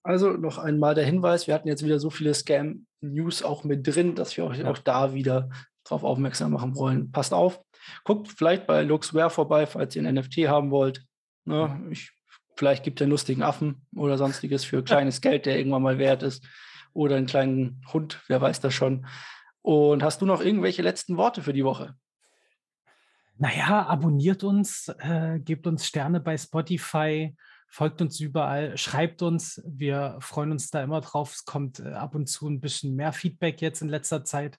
Also 0.03 0.31
noch 0.31 0.59
einmal 0.59 0.95
der 0.95 1.05
Hinweis, 1.05 1.47
wir 1.47 1.55
hatten 1.55 1.69
jetzt 1.69 1.85
wieder 1.85 1.99
so 1.99 2.11
viele 2.11 2.33
Scam-News 2.33 3.43
auch 3.43 3.65
mit 3.65 3.87
drin, 3.87 4.15
dass 4.15 4.37
wir 4.37 4.45
euch 4.45 4.59
ja. 4.59 4.71
auch 4.71 4.79
da 4.79 5.13
wieder 5.13 5.51
darauf 5.85 6.05
aufmerksam 6.05 6.53
machen 6.53 6.75
wollen. 6.77 7.11
Passt 7.13 7.35
auf, 7.35 7.61
guckt 8.05 8.29
vielleicht 8.29 8.67
bei 8.67 8.83
Luxware 8.83 9.31
vorbei, 9.31 9.67
falls 9.67 9.97
ihr 9.97 10.03
ein 10.03 10.15
NFT 10.15 10.49
haben 10.49 10.71
wollt. 10.71 11.05
Ne, 11.45 11.89
ich, 11.91 12.13
vielleicht 12.57 12.85
gibt 12.85 13.01
es 13.01 13.05
einen 13.05 13.11
lustigen 13.11 13.43
Affen 13.43 13.87
oder 13.95 14.17
sonstiges 14.17 14.65
für 14.65 14.83
kleines 14.85 15.21
Geld, 15.21 15.47
der 15.47 15.59
irgendwann 15.59 15.83
mal 15.83 15.99
wert 15.99 16.23
ist 16.23 16.47
oder 16.93 17.17
einen 17.17 17.27
kleinen 17.27 17.83
Hund, 17.93 18.21
wer 18.29 18.41
weiß 18.41 18.61
das 18.61 18.75
schon. 18.75 19.07
Und 19.63 20.03
hast 20.03 20.23
du 20.23 20.27
noch 20.27 20.41
irgendwelche 20.41 20.83
letzten 20.83 21.17
Worte 21.17 21.43
für 21.43 21.53
die 21.53 21.65
Woche? 21.65 21.95
Naja, 23.37 23.87
abonniert 23.87 24.45
uns, 24.45 24.89
äh, 24.99 25.39
gebt 25.41 25.67
uns 25.67 25.87
Sterne 25.87 26.21
bei 26.21 26.37
Spotify, 26.37 27.35
folgt 27.69 28.03
uns 28.03 28.21
überall, 28.21 28.77
schreibt 28.77 29.23
uns. 29.23 29.63
Wir 29.67 30.19
freuen 30.21 30.51
uns 30.51 30.71
da 30.71 30.83
immer 30.83 31.01
drauf. 31.01 31.33
Es 31.35 31.45
kommt 31.45 31.81
äh, 31.81 31.93
ab 31.93 32.15
und 32.15 32.27
zu 32.27 32.49
ein 32.49 32.61
bisschen 32.61 32.97
mehr 32.97 33.13
Feedback 33.13 33.63
jetzt 33.63 33.81
in 33.81 33.89
letzter 33.89 34.25
Zeit. 34.25 34.59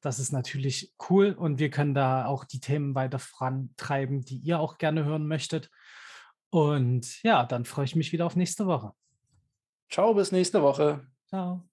Das 0.00 0.18
ist 0.18 0.30
natürlich 0.30 0.92
cool 1.08 1.32
und 1.32 1.58
wir 1.58 1.70
können 1.70 1.94
da 1.94 2.26
auch 2.26 2.44
die 2.44 2.60
Themen 2.60 2.94
weiter 2.94 3.18
vorantreiben, 3.18 4.20
die 4.20 4.36
ihr 4.36 4.60
auch 4.60 4.78
gerne 4.78 5.04
hören 5.04 5.26
möchtet. 5.26 5.70
Und 6.50 7.22
ja, 7.22 7.44
dann 7.44 7.64
freue 7.64 7.86
ich 7.86 7.96
mich 7.96 8.12
wieder 8.12 8.26
auf 8.26 8.36
nächste 8.36 8.66
Woche. 8.66 8.92
Ciao, 9.88 10.14
bis 10.14 10.30
nächste 10.30 10.62
Woche. 10.62 11.04
Ciao. 11.28 11.69